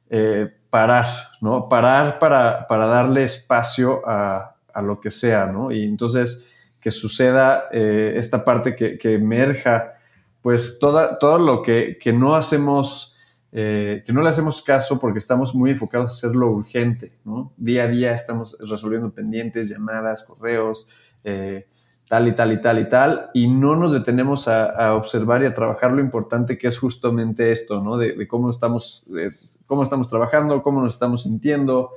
eh, 0.09 0.49
parar, 0.71 1.07
¿no? 1.41 1.69
Parar 1.69 2.19
para, 2.19 2.67
para 2.69 2.87
darle 2.87 3.25
espacio 3.25 4.03
a, 4.07 4.55
a, 4.73 4.83
lo 4.83 5.01
que 5.01 5.11
sea, 5.11 5.47
¿no? 5.47 5.73
Y 5.73 5.85
entonces 5.85 6.49
que 6.87 6.93
suceda 6.93 7.65
eh, 7.73 8.15
esta 8.15 8.45
parte 8.45 8.77
que, 8.77 9.15
emerja, 9.15 9.95
pues 10.41 10.79
toda, 10.79 11.19
todo 11.19 11.37
lo 11.37 11.61
que, 11.61 11.99
no 12.15 12.37
hacemos 12.37 13.17
eh, 13.51 14.05
que 14.07 14.13
no 14.13 14.23
le 14.23 14.29
hacemos 14.29 14.63
caso 14.63 15.01
porque 15.01 15.19
estamos 15.19 15.53
muy 15.53 15.73
enfocados 15.73 16.11
a 16.11 16.15
hacerlo 16.15 16.49
urgente, 16.49 17.19
¿no? 17.25 17.53
Día 17.57 17.83
a 17.83 17.89
día 17.89 18.15
estamos 18.15 18.57
resolviendo 18.61 19.11
pendientes, 19.11 19.69
llamadas, 19.69 20.23
correos, 20.23 20.89
eh, 21.25 21.67
tal 22.09 22.29
y 22.29 22.37
tal 22.37 22.53
y 22.53 22.61
tal 22.61 22.79
y 22.79 22.89
tal, 22.89 23.31
y 23.35 23.49
no 23.49 23.75
nos 23.75 23.91
detenemos 23.91 24.47
a, 24.47 24.95
observar 24.95 25.43
y 25.43 25.47
a 25.47 25.55
trabajar 25.55 25.91
lo 25.91 26.01
importante 26.01 26.57
que 26.57 26.69
es 26.69 26.79
justamente 26.79 27.51
esto, 27.51 27.83
¿no? 27.83 27.97
De, 27.97 28.29
cómo, 28.29 28.53
estamos, 28.53 29.05
cómo 29.67 29.83
estamos 29.83 30.09
trabajando, 30.09 30.63
cómo 30.63 30.83
nos 30.83 30.95
estamos 30.95 31.25
sintiendo, 31.25 31.91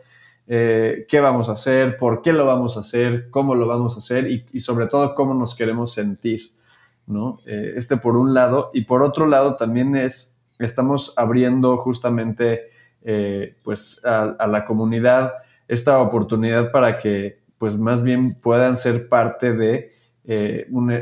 eh, 0.52 1.06
qué 1.08 1.20
vamos 1.20 1.48
a 1.48 1.52
hacer, 1.52 1.96
por 1.96 2.24
qué 2.24 2.34
lo 2.34 2.44
vamos 2.44 2.76
a 2.76 2.80
hacer, 2.80 3.30
cómo 3.30 3.54
lo 3.54 3.68
vamos 3.68 3.94
a 3.94 4.00
hacer 4.00 4.26
y, 4.28 4.60
sobre 4.62 4.88
todo 4.88 5.14
cómo 5.14 5.36
nos 5.36 5.54
queremos 5.54 5.94
sentir, 5.94 6.54
¿no? 7.06 7.40
Eh, 7.46 7.74
este 7.76 7.98
por 7.98 8.18
un 8.18 8.34
lado. 8.34 8.72
Y 8.74 8.86
por 8.86 9.04
otro 9.04 9.28
lado 9.28 9.58
también 9.58 9.96
es, 9.96 10.44
estamos 10.58 11.14
abriendo 11.18 11.78
justamente 11.78 12.72
eh, 13.04 13.58
pues 13.62 14.04
a, 14.04 14.48
la 14.48 14.66
comunidad 14.66 15.34
esta 15.68 16.00
oportunidad 16.00 16.72
para 16.72 16.98
que 16.98 17.44
pues 17.60 17.78
más 17.78 18.02
bien 18.02 18.34
puedan 18.34 18.76
ser 18.76 19.08
parte 19.08 19.54
de 19.54 19.92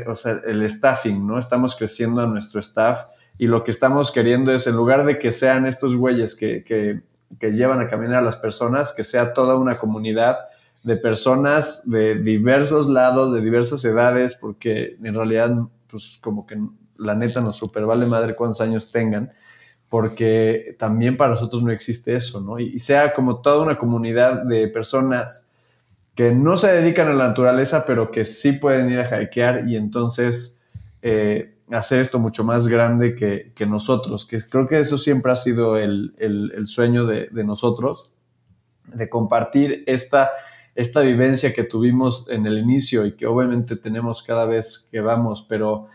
o 0.06 0.14
sea, 0.14 0.42
el 0.46 0.68
staffing, 0.68 1.26
¿no? 1.26 1.38
Estamos 1.38 1.74
creciendo 1.74 2.20
a 2.20 2.26
nuestro 2.26 2.60
staff 2.60 3.04
y 3.38 3.46
lo 3.46 3.64
que 3.64 3.70
estamos 3.70 4.12
queriendo 4.12 4.52
es, 4.52 4.66
en 4.66 4.76
lugar 4.76 5.06
de 5.06 5.18
que 5.18 5.32
sean 5.32 5.64
estos 5.64 5.96
güeyes 5.96 6.34
que 6.34 7.02
que 7.38 7.52
llevan 7.52 7.80
a 7.80 7.88
caminar 7.88 8.16
a 8.16 8.22
las 8.22 8.36
personas, 8.36 8.92
que 8.92 9.04
sea 9.04 9.32
toda 9.32 9.58
una 9.58 9.76
comunidad 9.76 10.38
de 10.82 10.96
personas 10.96 11.88
de 11.90 12.16
diversos 12.16 12.88
lados, 12.88 13.32
de 13.32 13.40
diversas 13.42 13.84
edades, 13.84 14.34
porque 14.34 14.96
en 15.02 15.14
realidad, 15.14 15.50
pues 15.90 16.18
como 16.20 16.46
que 16.46 16.56
la 16.96 17.14
neta 17.14 17.40
nos 17.40 17.56
super 17.56 17.84
vale 17.84 18.06
madre 18.06 18.34
cuántos 18.34 18.60
años 18.60 18.90
tengan, 18.90 19.32
porque 19.88 20.76
también 20.78 21.16
para 21.16 21.32
nosotros 21.32 21.62
no 21.62 21.70
existe 21.70 22.14
eso, 22.14 22.40
¿no? 22.40 22.58
Y, 22.58 22.78
sea 22.78 23.12
como 23.12 23.40
toda 23.40 23.62
una 23.62 23.78
comunidad 23.78 24.44
de 24.44 24.68
personas 24.68 25.48
que 26.14 26.32
no 26.32 26.56
se 26.56 26.72
dedican 26.72 27.08
a 27.08 27.14
la 27.14 27.28
naturaleza, 27.28 27.84
pero 27.86 28.10
que 28.10 28.24
sí 28.24 28.52
pueden 28.52 28.90
ir 28.90 29.00
a 29.00 29.22
hikear 29.22 29.68
y 29.68 29.76
entonces 29.76 30.62
eh, 31.00 31.57
hacer 31.70 32.00
esto 32.00 32.18
mucho 32.18 32.44
más 32.44 32.66
grande 32.66 33.14
que, 33.14 33.66
nosotros, 33.66 34.26
que 34.26 34.40
creo 34.40 34.66
que 34.66 34.80
eso 34.80 34.96
siempre 34.96 35.32
ha 35.32 35.36
sido 35.36 35.76
el, 35.76 36.12
sueño 36.64 37.06
de, 37.06 37.28
nosotros, 37.44 38.12
de 38.86 39.08
compartir 39.08 39.84
esta, 39.86 40.30
esta 40.74 41.00
vivencia 41.00 41.52
que 41.52 41.64
tuvimos 41.64 42.26
en 42.30 42.46
el 42.46 42.58
inicio 42.58 43.04
y 43.04 43.12
que 43.12 43.26
obviamente 43.26 43.76
tenemos 43.76 44.22
cada 44.22 44.46
vez 44.46 44.88
que 44.90 45.00
vamos, 45.00 45.46
pero, 45.48 45.88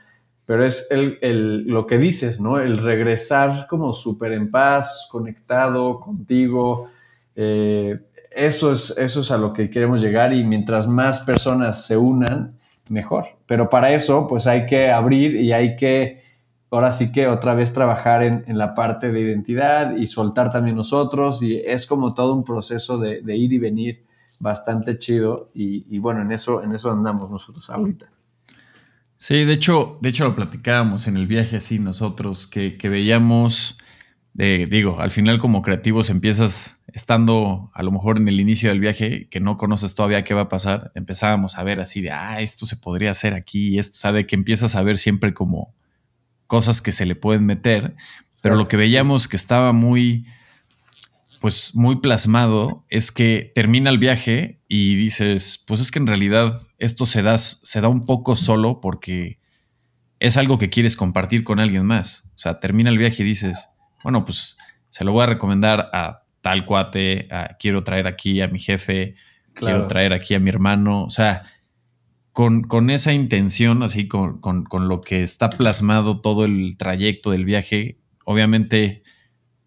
pero 0.45 0.65
es 0.65 0.89
el, 0.91 1.63
lo 1.65 1.87
que 1.87 1.97
dices, 1.97 2.39
¿no? 2.39 2.59
El 2.59 2.77
regresar 2.77 3.67
como 3.67 3.93
súper 3.93 4.33
en 4.33 4.51
paz, 4.51 5.07
conectado 5.11 5.99
contigo. 5.99 6.89
Eh, 7.35 7.99
eso, 8.31 8.73
es, 8.73 8.95
eso 8.97 9.21
es 9.21 9.31
a 9.31 9.37
lo 9.37 9.53
que 9.53 9.69
queremos 9.69 10.01
llegar 10.01 10.33
y 10.33 10.43
mientras 10.43 10.87
más 10.87 11.21
personas 11.21 11.85
se 11.85 11.97
unan, 11.97 12.57
mejor. 12.93 13.25
Pero 13.45 13.69
para 13.69 13.91
eso, 13.91 14.27
pues 14.27 14.47
hay 14.47 14.65
que 14.65 14.91
abrir 14.91 15.35
y 15.35 15.51
hay 15.51 15.75
que, 15.75 16.23
ahora 16.71 16.91
sí 16.91 17.11
que 17.11 17.27
otra 17.27 17.53
vez 17.53 17.73
trabajar 17.73 18.23
en, 18.23 18.43
la 18.57 18.73
parte 18.75 19.11
de 19.11 19.19
identidad 19.19 19.97
y 19.97 20.07
soltar 20.07 20.51
también 20.51 20.77
nosotros. 20.77 21.43
Y 21.43 21.57
es 21.57 21.85
como 21.85 22.13
todo 22.13 22.33
un 22.33 22.43
proceso 22.43 22.97
de, 22.97 23.21
ir 23.35 23.51
y 23.51 23.59
venir 23.59 24.05
bastante 24.39 24.97
chido. 24.97 25.49
Y, 25.53 25.97
bueno, 25.99 26.21
en 26.21 26.31
eso, 26.31 26.63
en 26.63 26.73
eso 26.73 26.91
andamos 26.91 27.29
nosotros 27.29 27.69
ahorita. 27.69 28.09
Sí, 29.17 29.45
de 29.45 29.53
hecho, 29.53 29.95
de 30.01 30.09
hecho 30.09 30.25
lo 30.25 30.35
platicábamos 30.35 31.07
en 31.07 31.17
el 31.17 31.27
viaje 31.27 31.57
así 31.57 31.79
nosotros, 31.79 32.45
que, 32.45 32.77
que 32.77 32.89
veíamos 32.89 33.77
digo, 34.33 34.99
al 34.99 35.11
final 35.11 35.39
como 35.39 35.61
creativos 35.61 36.09
empiezas 36.09 36.82
estando 36.93 37.71
a 37.73 37.83
lo 37.83 37.91
mejor 37.91 38.17
en 38.17 38.27
el 38.27 38.39
inicio 38.39 38.69
del 38.69 38.79
viaje 38.79 39.27
que 39.29 39.39
no 39.39 39.57
conoces 39.57 39.95
todavía 39.95 40.23
qué 40.23 40.33
va 40.33 40.41
a 40.41 40.49
pasar, 40.49 40.91
empezábamos 40.95 41.57
a 41.57 41.63
ver 41.63 41.81
así 41.81 42.01
de, 42.01 42.11
ah, 42.11 42.39
esto 42.39 42.65
se 42.65 42.77
podría 42.77 43.11
hacer 43.11 43.33
aquí, 43.33 43.79
esto, 43.79 43.95
o 43.95 43.99
sea, 43.99 44.11
de 44.11 44.27
que 44.27 44.35
empiezas 44.35 44.75
a 44.75 44.83
ver 44.83 44.97
siempre 44.97 45.33
como 45.33 45.73
cosas 46.45 46.81
que 46.81 46.91
se 46.91 47.07
le 47.07 47.15
pueden 47.15 47.45
meter, 47.45 47.95
pero 48.43 48.55
lo 48.55 48.67
que 48.67 48.77
veíamos 48.77 49.27
que 49.27 49.37
estaba 49.37 49.73
muy, 49.73 50.27
pues 51.41 51.73
muy 51.73 51.95
plasmado 51.95 52.85
es 52.89 53.11
que 53.11 53.51
termina 53.55 53.89
el 53.89 53.97
viaje 53.97 54.61
y 54.67 54.95
dices, 54.95 55.63
pues 55.65 55.81
es 55.81 55.89
que 55.89 55.99
en 55.99 56.07
realidad 56.07 56.53
esto 56.77 57.07
se 57.07 57.23
da, 57.23 57.39
se 57.39 57.81
da 57.81 57.87
un 57.87 58.05
poco 58.05 58.35
solo 58.35 58.81
porque 58.81 59.39
es 60.19 60.37
algo 60.37 60.59
que 60.59 60.69
quieres 60.69 60.95
compartir 60.95 61.43
con 61.43 61.59
alguien 61.59 61.85
más. 61.85 62.29
O 62.35 62.37
sea, 62.37 62.59
termina 62.59 62.89
el 62.89 62.97
viaje 62.97 63.23
y 63.23 63.25
dices, 63.25 63.67
bueno, 64.03 64.25
pues 64.25 64.57
se 64.89 65.03
lo 65.03 65.11
voy 65.11 65.23
a 65.23 65.27
recomendar 65.27 65.89
a 65.91 66.22
tal 66.43 66.65
cuate, 66.65 67.29
quiero 67.57 67.85
traer 67.85 68.05
aquí 68.05 68.41
a 68.41 68.49
mi 68.49 68.59
jefe, 68.59 69.15
quiero 69.53 69.87
traer 69.87 70.11
aquí 70.11 70.35
a 70.35 70.41
mi 70.41 70.49
hermano, 70.49 71.05
o 71.05 71.09
sea, 71.09 71.43
con, 72.33 72.63
con 72.63 72.89
esa 72.89 73.13
intención, 73.13 73.81
así 73.81 74.09
con, 74.09 74.39
con, 74.41 74.87
lo 74.89 74.99
que 74.99 75.23
está 75.23 75.49
plasmado 75.49 76.19
todo 76.19 76.43
el 76.43 76.75
trayecto 76.77 77.31
del 77.31 77.45
viaje, 77.45 77.97
obviamente 78.25 79.03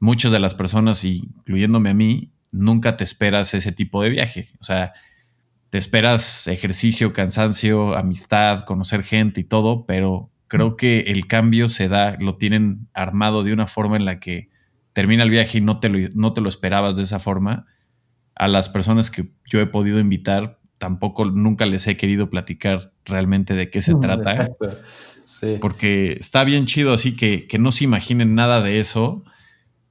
muchas 0.00 0.32
de 0.32 0.38
las 0.38 0.54
personas, 0.54 1.02
incluyéndome 1.02 1.88
a 1.88 1.94
mí, 1.94 2.34
nunca 2.52 2.98
te 2.98 3.04
esperas 3.04 3.54
ese 3.54 3.72
tipo 3.72 4.02
de 4.02 4.10
viaje, 4.10 4.50
o 4.60 4.64
sea, 4.64 4.92
te 5.70 5.78
esperas 5.78 6.46
ejercicio, 6.46 7.14
cansancio, 7.14 7.96
amistad, 7.96 8.64
conocer 8.66 9.02
gente 9.02 9.40
y 9.40 9.44
todo, 9.44 9.86
pero 9.86 10.30
creo 10.46 10.76
que 10.76 11.00
el 11.06 11.26
cambio 11.26 11.70
se 11.70 11.88
da, 11.88 12.18
lo 12.20 12.36
tienen 12.36 12.86
armado 12.92 13.44
de 13.44 13.54
una 13.54 13.66
forma 13.66 13.96
en 13.96 14.04
la 14.04 14.20
que 14.20 14.50
termina 14.96 15.24
el 15.24 15.28
viaje 15.28 15.58
y 15.58 15.60
no 15.60 15.78
te 15.78 15.90
lo, 15.90 15.98
no 16.14 16.32
te 16.32 16.40
lo 16.40 16.48
esperabas 16.48 16.96
de 16.96 17.02
esa 17.02 17.18
forma. 17.18 17.66
A 18.34 18.48
las 18.48 18.70
personas 18.70 19.10
que 19.10 19.28
yo 19.44 19.60
he 19.60 19.66
podido 19.66 20.00
invitar, 20.00 20.58
tampoco 20.78 21.26
nunca 21.26 21.66
les 21.66 21.86
he 21.86 21.98
querido 21.98 22.30
platicar 22.30 22.94
realmente 23.04 23.52
de 23.52 23.68
qué 23.68 23.82
se 23.82 23.94
trata. 24.00 24.48
Porque 25.60 26.16
está 26.18 26.44
bien 26.44 26.64
chido, 26.64 26.94
así 26.94 27.14
que, 27.14 27.46
que 27.46 27.58
no 27.58 27.72
se 27.72 27.84
imaginen 27.84 28.34
nada 28.34 28.62
de 28.62 28.80
eso. 28.80 29.22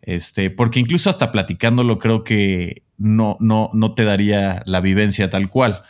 Este, 0.01 0.49
porque 0.49 0.79
incluso 0.79 1.11
hasta 1.11 1.31
platicándolo 1.31 1.99
creo 1.99 2.23
que 2.23 2.81
no, 2.97 3.35
no, 3.39 3.69
no 3.73 3.93
te 3.93 4.05
daría 4.05 4.63
la 4.65 4.81
vivencia 4.81 5.29
tal 5.29 5.51
cual. 5.51 5.83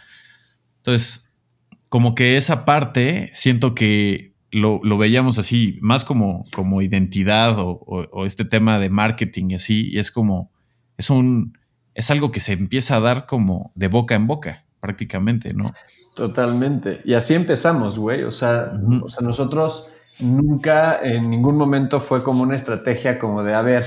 Entonces, 0.80 1.40
como 1.88 2.16
que 2.16 2.36
esa 2.36 2.66
parte 2.66 3.30
siento 3.32 3.76
que 3.76 4.35
lo, 4.60 4.98
veíamos 4.98 5.38
así, 5.38 5.78
más 5.82 6.06
como, 6.06 6.46
como 6.54 6.82
identidad 6.82 7.56
o, 7.58 8.26
este 8.26 8.46
tema 8.46 8.80
de 8.80 8.90
marketing 8.90 9.52
y 9.52 9.56
así, 9.56 9.90
y 9.92 10.00
es 10.00 10.12
como, 10.12 10.52
es 10.98 11.10
un, 11.10 11.58
es 11.94 12.10
algo 12.10 12.32
que 12.32 12.40
se 12.40 12.54
empieza 12.54 12.98
a 12.98 13.00
dar 13.02 13.26
como 13.26 13.72
de 13.76 13.90
boca 13.90 14.16
en 14.16 14.28
boca, 14.28 14.66
prácticamente, 14.80 15.54
¿no? 15.54 15.74
Totalmente. 16.16 17.02
Y 17.04 17.16
así 17.16 17.34
empezamos, 17.34 18.00
güey. 18.00 18.24
O 18.24 18.32
sea, 18.32 18.72
o 19.04 19.10
sea, 19.10 19.22
nosotros 19.22 19.88
nunca 20.20 21.00
en 21.04 21.30
ningún 21.30 21.58
momento 21.58 22.00
fue 22.00 22.24
como 22.24 22.44
una 22.44 22.56
estrategia 22.56 23.20
como 23.20 23.44
de, 23.44 23.54
a 23.54 23.62
ver, 23.62 23.84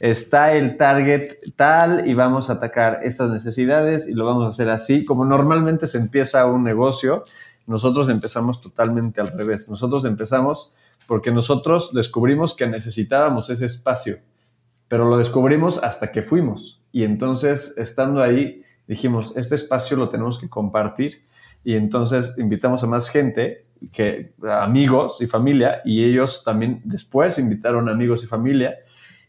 está 0.00 0.52
el 0.52 0.76
target 0.76 1.34
tal 1.54 2.08
y 2.08 2.14
vamos 2.14 2.50
a 2.50 2.54
atacar 2.54 3.00
estas 3.04 3.30
necesidades 3.30 4.08
y 4.08 4.14
lo 4.14 4.26
vamos 4.26 4.44
a 4.46 4.48
hacer 4.48 4.68
así, 4.68 5.04
como 5.04 5.24
normalmente 5.24 5.86
se 5.86 5.98
empieza 5.98 6.44
un 6.46 6.64
negocio 6.64 7.24
nosotros 7.68 8.08
empezamos 8.08 8.60
totalmente 8.62 9.20
al 9.20 9.28
revés. 9.28 9.68
Nosotros 9.68 10.06
empezamos 10.06 10.74
porque 11.06 11.30
nosotros 11.30 11.92
descubrimos 11.92 12.54
que 12.54 12.66
necesitábamos 12.66 13.50
ese 13.50 13.66
espacio, 13.66 14.16
pero 14.88 15.08
lo 15.08 15.18
descubrimos 15.18 15.82
hasta 15.84 16.10
que 16.10 16.22
fuimos. 16.22 16.82
Y 16.92 17.04
entonces, 17.04 17.76
estando 17.76 18.22
ahí, 18.22 18.62
dijimos, 18.86 19.34
este 19.36 19.54
espacio 19.54 19.98
lo 19.98 20.08
tenemos 20.08 20.38
que 20.38 20.48
compartir. 20.48 21.22
Y 21.62 21.74
entonces 21.74 22.34
invitamos 22.38 22.82
a 22.84 22.86
más 22.86 23.10
gente, 23.10 23.66
que, 23.92 24.32
amigos 24.50 25.20
y 25.20 25.26
familia, 25.26 25.82
y 25.84 26.04
ellos 26.04 26.42
también 26.44 26.80
después 26.84 27.38
invitaron 27.38 27.90
amigos 27.90 28.24
y 28.24 28.26
familia, 28.26 28.76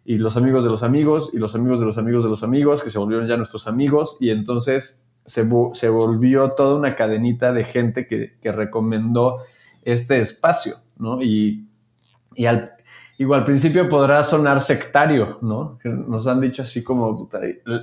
y 0.06 0.18
los 0.18 0.38
amigos 0.38 0.64
de 0.64 0.70
los 0.70 0.82
amigos, 0.82 1.32
y 1.34 1.38
los 1.38 1.56
amigos 1.56 1.82
de 1.82 1.86
los 1.86 1.98
amigos 1.98 2.24
de 2.24 2.30
los 2.30 2.44
amigos, 2.44 2.84
que 2.84 2.90
se 2.90 3.00
volvieron 3.00 3.28
ya 3.28 3.36
nuestros 3.36 3.68
amigos, 3.68 4.18
y 4.22 4.30
entonces 4.30 5.09
se, 5.30 5.90
volvió 5.90 6.52
toda 6.52 6.76
una 6.76 6.96
cadenita 6.96 7.54
de 7.54 7.64
gente 7.64 8.08
que, 8.08 8.52
recomendó 8.52 9.40
este 9.84 10.20
espacio, 10.20 10.76
¿no? 10.98 11.22
Y, 11.22 11.68
al, 12.48 12.76
principio 13.46 13.88
podrá 13.88 14.24
sonar 14.24 14.60
sectario, 14.62 15.38
¿no? 15.42 15.78
Nos 15.84 16.26
han 16.26 16.42
dicho 16.42 16.64
así 16.64 16.84
como 16.84 17.30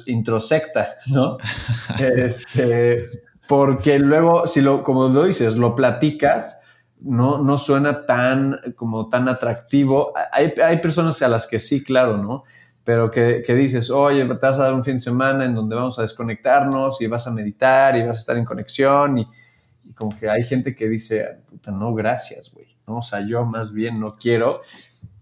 introsecta, 0.07 0.97
¿no? 1.09 1.39
Este, 2.01 3.07
porque 3.47 3.99
luego, 4.01 4.47
si 4.47 4.61
lo, 4.61 4.83
como 4.83 5.09
lo 5.09 5.25
dices, 5.25 5.57
lo 5.57 5.77
platicas, 5.77 6.63
no, 7.01 7.39
no 7.39 7.59
suena 7.59 8.07
tan, 8.07 8.59
como 8.75 9.09
tan 9.09 9.29
atractivo. 9.29 10.15
Hay, 10.33 10.53
hay 10.65 10.81
personas 10.81 11.23
a 11.23 11.29
las 11.29 11.47
que 11.47 11.61
sí, 11.61 11.85
claro, 11.85 12.17
¿no? 12.17 12.43
Pero 12.87 13.11
que, 13.11 13.43
dices, 13.49 13.91
oye, 13.91 14.25
te 14.25 14.35
vas 14.35 14.61
a 14.61 14.63
dar 14.63 14.73
un 14.73 14.85
fin 14.85 14.95
de 14.95 15.01
semana 15.01 15.45
en 15.45 15.57
donde 15.57 15.75
vamos 15.75 15.99
a 15.99 16.03
desconectarnos 16.03 17.03
y 17.03 17.09
vas 17.09 17.27
a 17.27 17.33
meditar 17.33 17.97
y 17.97 18.07
vas 18.07 18.19
a 18.19 18.21
estar 18.21 18.37
en 18.37 18.45
conexión 18.45 19.19
y, 19.19 19.27
como 19.97 20.17
que 20.17 20.31
hay 20.31 20.45
gente 20.45 20.73
que 20.77 20.89
dice, 20.89 21.41
no, 21.67 21.93
gracias, 21.95 22.53
güey, 22.55 22.77
¿no? 22.87 22.99
O 22.99 23.03
sea, 23.03 23.27
yo 23.27 23.45
más 23.45 23.73
bien 23.73 23.99
no 23.99 24.15
quiero. 24.15 24.63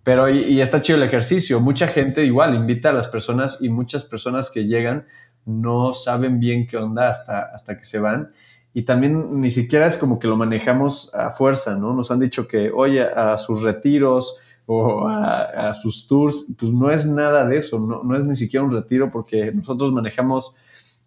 Pero 0.03 0.29
y, 0.29 0.61
está 0.61 0.83
chido 0.83 0.99
el 0.99 1.05
ejercicio. 1.05 1.59
Mucha 1.59 1.89
gente 1.89 2.23
igual 2.23 2.55
invita 2.55 2.91
a 2.91 2.93
las 2.93 3.09
personas 3.09 3.63
y 3.63 3.71
muchas 3.71 4.05
personas 4.05 4.51
que 4.51 4.67
llegan 4.67 5.07
no 5.47 5.95
saben 5.95 6.41
bien 6.41 6.67
qué 6.67 6.77
onda 6.77 7.09
hasta, 7.09 7.45
hasta 7.45 7.79
que 7.79 7.85
se 7.85 7.99
van. 7.99 8.31
Y 8.75 8.83
también 8.83 9.41
ni 9.41 9.49
siquiera 9.49 9.87
es 9.87 9.97
como 9.97 10.19
que 10.19 10.29
lo 10.29 10.37
manejamos 10.37 11.15
a 11.15 11.31
fuerza, 11.31 11.77
¿no? 11.77 11.95
Nos 11.95 12.11
han 12.11 12.21
dicho 12.21 12.47
que, 12.47 12.71
oye, 12.71 13.03
a 13.03 13.39
sus 13.39 13.63
retiros 13.63 14.37
o 14.67 15.07
a, 15.07 15.75
sus 15.75 16.07
tours, 16.07 16.47
pues 16.59 16.73
no 16.73 16.91
es 16.91 17.07
nada 17.07 17.47
de 17.47 17.59
eso, 17.59 17.79
no, 17.79 18.03
no 18.03 18.17
es 18.17 18.25
ni 18.25 18.35
siquiera 18.35 18.65
un 18.65 18.71
retiro 18.71 19.11
porque 19.11 19.53
nosotros 19.53 19.93
manejamos 19.93 20.57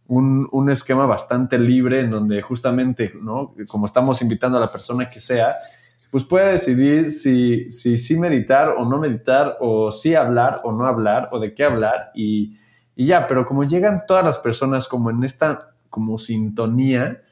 un, 0.08 0.47
un, 0.51 0.70
esquema 0.70 1.05
bastante 1.05 1.58
libre 1.58 2.01
en 2.01 2.12
donde 2.12 2.41
justamente, 2.41 3.14
¿no? 3.20 3.55
Como 3.68 3.88
estamos 3.88 4.22
invitando 4.22 4.58
a 4.58 4.62
la 4.62 4.72
persona 4.72 5.10
que 5.10 5.20
sea, 5.20 5.55
pues 6.12 6.24
puede 6.24 6.51
decidir 6.51 7.12
si 7.12 7.70
si, 7.72 8.18
meditar 8.18 8.70
o 8.78 8.86
no 8.86 8.99
meditar, 8.99 9.58
o 9.60 9.91
si 9.91 10.16
hablar 10.16 10.62
o 10.64 10.72
no 10.72 10.86
hablar, 10.86 11.30
o 11.32 11.39
de 11.39 11.53
qué 11.53 11.64
hablar, 11.64 12.12
y, 12.16 12.58
y, 12.95 13.08
ya, 13.08 13.28
pero 13.28 13.45
como 13.45 13.64
llegan 13.64 14.03
todas 14.08 14.24
las 14.24 14.38
personas 14.38 14.88
como 14.88 15.10
en 15.10 15.24
esta 15.24 15.72
como 15.89 16.18
sintonía, 16.20 17.24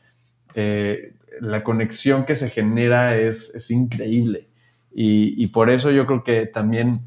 eh, 0.55 1.13
la 1.39 1.63
conexión 1.63 2.25
que 2.25 2.35
se 2.35 2.49
genera 2.49 3.17
es, 3.17 3.53
es 3.55 3.71
increíble. 3.71 4.49
Y, 4.97 5.43
y, 5.43 5.47
por 5.47 5.69
eso 5.69 5.91
yo 5.91 6.05
creo 6.07 6.23
que 6.23 6.45
también 6.45 7.01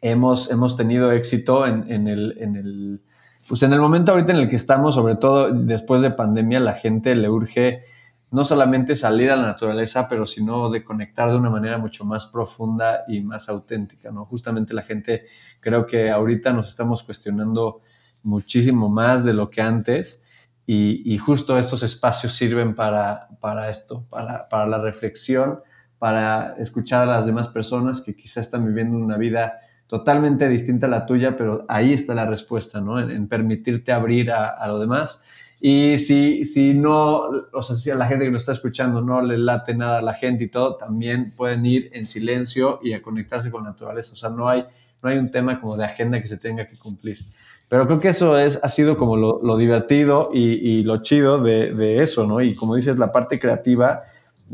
hemos, 0.00 0.50
hemos 0.50 0.76
tenido 0.76 1.12
éxito 1.12 1.64
en, 1.64 2.08
el, 2.08 2.36
en, 2.40 2.56
el, 2.56 3.00
pues 3.48 3.62
en 3.62 3.72
el 3.72 3.80
momento 3.80 4.10
ahorita 4.10 4.32
en 4.32 4.40
el 4.40 4.48
que 4.50 4.56
estamos, 4.56 4.96
sobre 4.96 5.14
todo 5.14 5.52
después 5.52 6.02
de 6.02 6.10
pandemia, 6.10 6.58
la 6.58 6.72
gente 6.72 7.14
le 7.14 7.28
urge 7.28 7.84
no 8.32 8.44
solamente 8.44 8.96
salir 8.96 9.30
a 9.30 9.36
la 9.36 9.44
naturaleza, 9.44 10.08
pero 10.08 10.26
sino 10.26 10.68
de 10.70 10.82
conectar 10.82 11.30
de 11.30 11.36
una 11.36 11.50
manera 11.50 11.78
mucho 11.78 12.04
más 12.04 12.26
profunda 12.26 13.04
y 13.06 13.20
más 13.20 13.48
auténtica, 13.48 14.10
¿no? 14.10 14.24
Justamente 14.24 14.74
la 14.74 14.82
gente 14.82 15.26
creo 15.60 15.86
que 15.86 16.10
ahorita 16.10 16.52
nos 16.52 16.68
estamos 16.68 17.04
cuestionando 17.04 17.82
muchísimo 18.24 18.88
más 18.88 19.24
de 19.24 19.34
lo 19.34 19.50
que 19.50 19.62
antes 19.62 20.24
y, 20.66 21.16
justo 21.18 21.58
estos 21.58 21.82
espacios 21.82 22.32
sirven 22.32 22.74
para, 22.74 23.28
para 23.40 23.70
esto, 23.70 24.04
para, 24.10 24.48
para, 24.48 24.66
la 24.66 24.80
reflexión, 24.80 25.60
para 25.98 26.54
escuchar 26.58 27.02
a 27.02 27.06
las 27.06 27.26
demás 27.26 27.48
personas 27.48 28.00
que 28.00 28.14
quizás 28.14 28.44
están 28.44 28.66
viviendo 28.66 28.96
una 28.96 29.16
vida 29.16 29.60
totalmente 29.86 30.48
distinta 30.48 30.86
a 30.86 30.90
la 30.90 31.06
tuya, 31.06 31.36
pero 31.36 31.64
ahí 31.68 31.92
está 31.92 32.14
la 32.14 32.26
respuesta, 32.26 32.80
¿no? 32.80 33.00
En, 33.00 33.28
permitirte 33.28 33.92
abrir 33.92 34.30
a, 34.30 34.48
a 34.48 34.66
lo 34.68 34.78
demás 34.78 35.22
y 35.66 35.96
si, 35.96 36.44
si 36.44 36.74
no, 36.74 37.22
o 37.52 37.62
sea, 37.62 37.76
si 37.76 37.90
a 37.90 37.94
la 37.94 38.06
gente 38.06 38.26
que 38.26 38.30
nos 38.30 38.42
está 38.42 38.52
escuchando 38.52 39.00
no 39.00 39.22
le 39.22 39.38
late 39.38 39.74
nada 39.74 39.98
a 39.98 40.02
la 40.02 40.12
gente 40.12 40.44
y 40.44 40.48
todo, 40.48 40.76
también 40.76 41.32
pueden 41.34 41.64
ir 41.64 41.90
en 41.94 42.06
silencio 42.06 42.80
y 42.82 42.92
a 42.92 43.00
conectarse 43.00 43.50
con 43.50 43.64
la 43.64 43.70
naturaleza. 43.70 44.12
O 44.12 44.16
sea, 44.16 44.28
no 44.30 44.46
hay, 44.46 44.66
no 45.02 45.08
hay 45.08 45.16
un 45.16 45.30
tema 45.30 45.60
como 45.60 45.76
de 45.76 45.86
agenda 45.86 46.20
que 46.20 46.26
se 46.26 46.36
tenga 46.36 46.68
que 46.68 46.78
cumplir. 46.78 47.24
Pero 47.68 47.86
creo 47.86 47.98
que 47.98 48.08
eso 48.08 48.38
es, 48.38 48.60
ha 48.62 48.68
sido 48.68 48.98
como 48.98 49.16
lo, 49.16 49.40
lo 49.42 49.56
divertido 49.56 50.30
y, 50.34 50.40
y, 50.40 50.82
lo 50.82 51.00
chido 51.00 51.42
de, 51.42 51.72
de, 51.72 52.02
eso, 52.02 52.26
¿no? 52.26 52.42
Y 52.42 52.54
como 52.54 52.74
dices, 52.74 52.98
la 52.98 53.10
parte 53.10 53.40
creativa 53.40 54.02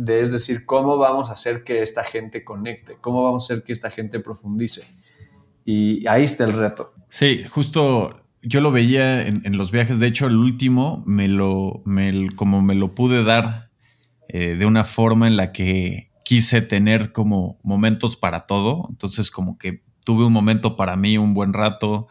de, 0.00 0.20
es 0.20 0.32
decir, 0.32 0.64
cómo 0.64 0.96
vamos 0.96 1.28
a 1.28 1.34
hacer 1.34 1.62
que 1.62 1.82
esta 1.82 2.04
gente 2.04 2.42
conecte, 2.42 2.96
cómo 3.02 3.22
vamos 3.22 3.44
a 3.44 3.52
hacer 3.52 3.64
que 3.64 3.74
esta 3.74 3.90
gente 3.90 4.18
profundice. 4.18 4.82
Y 5.66 6.06
ahí 6.06 6.24
está 6.24 6.44
el 6.44 6.54
reto. 6.54 6.94
Sí, 7.08 7.42
justo 7.44 8.24
yo 8.40 8.62
lo 8.62 8.72
veía 8.72 9.26
en, 9.26 9.58
los 9.58 9.70
viajes. 9.70 9.98
De 9.98 10.06
hecho, 10.06 10.26
el 10.26 10.36
último 10.36 11.02
me 11.06 11.28
lo, 11.28 11.82
me, 11.84 12.30
como 12.34 12.62
me 12.62 12.74
lo 12.74 12.94
pude 12.94 13.24
dar 13.24 13.68
eh, 14.28 14.56
de 14.58 14.64
una 14.64 14.84
forma 14.84 15.26
en 15.26 15.36
la 15.36 15.52
que 15.52 16.10
quise 16.24 16.62
tener 16.62 17.12
como 17.12 17.58
momentos 17.62 18.16
para 18.16 18.40
todo. 18.46 18.86
Entonces, 18.88 19.30
como 19.30 19.58
que 19.58 19.82
tuve 20.06 20.24
un 20.24 20.32
momento 20.32 20.76
para 20.76 20.96
mí 20.96 21.18
un 21.18 21.34
buen 21.34 21.52
rato, 21.52 22.08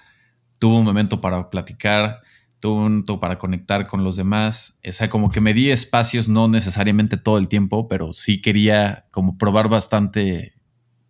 tuve 0.60 0.78
un 0.78 0.86
momento 0.86 1.22
para 1.22 1.50
platicar, 1.50 2.22
momento 2.68 3.20
para 3.20 3.38
conectar 3.38 3.88
con 3.88 4.04
los 4.04 4.16
demás. 4.16 4.78
O 4.88 4.92
sea, 4.92 5.10
como 5.10 5.30
que 5.30 5.42
me 5.42 5.54
di 5.54 5.70
espacios, 5.70 6.28
no 6.28 6.48
necesariamente 6.48 7.18
todo 7.18 7.38
el 7.38 7.48
tiempo, 7.48 7.88
pero 7.88 8.14
sí 8.14 8.42
quería 8.42 9.06
como 9.12 9.38
probar 9.38 9.70
bastante 9.70 10.54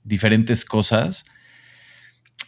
diferentes 0.04 0.66
cosas. 0.66 1.26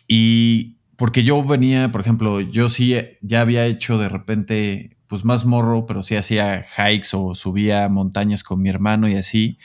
Y 0.07 0.77
porque 0.95 1.23
yo 1.23 1.43
venía, 1.43 1.91
por 1.91 2.01
ejemplo, 2.01 2.41
yo 2.41 2.69
sí 2.69 2.95
ya 3.21 3.41
había 3.41 3.65
hecho 3.65 3.97
de 3.97 4.09
repente, 4.09 4.97
pues 5.07 5.25
más 5.25 5.45
morro, 5.45 5.85
pero 5.85 6.03
sí 6.03 6.15
hacía 6.15 6.63
hikes 6.63 7.09
o 7.13 7.33
subía 7.33 7.89
montañas 7.89 8.43
con 8.43 8.61
mi 8.61 8.69
hermano 8.69 9.07
y 9.09 9.15
así. 9.15 9.57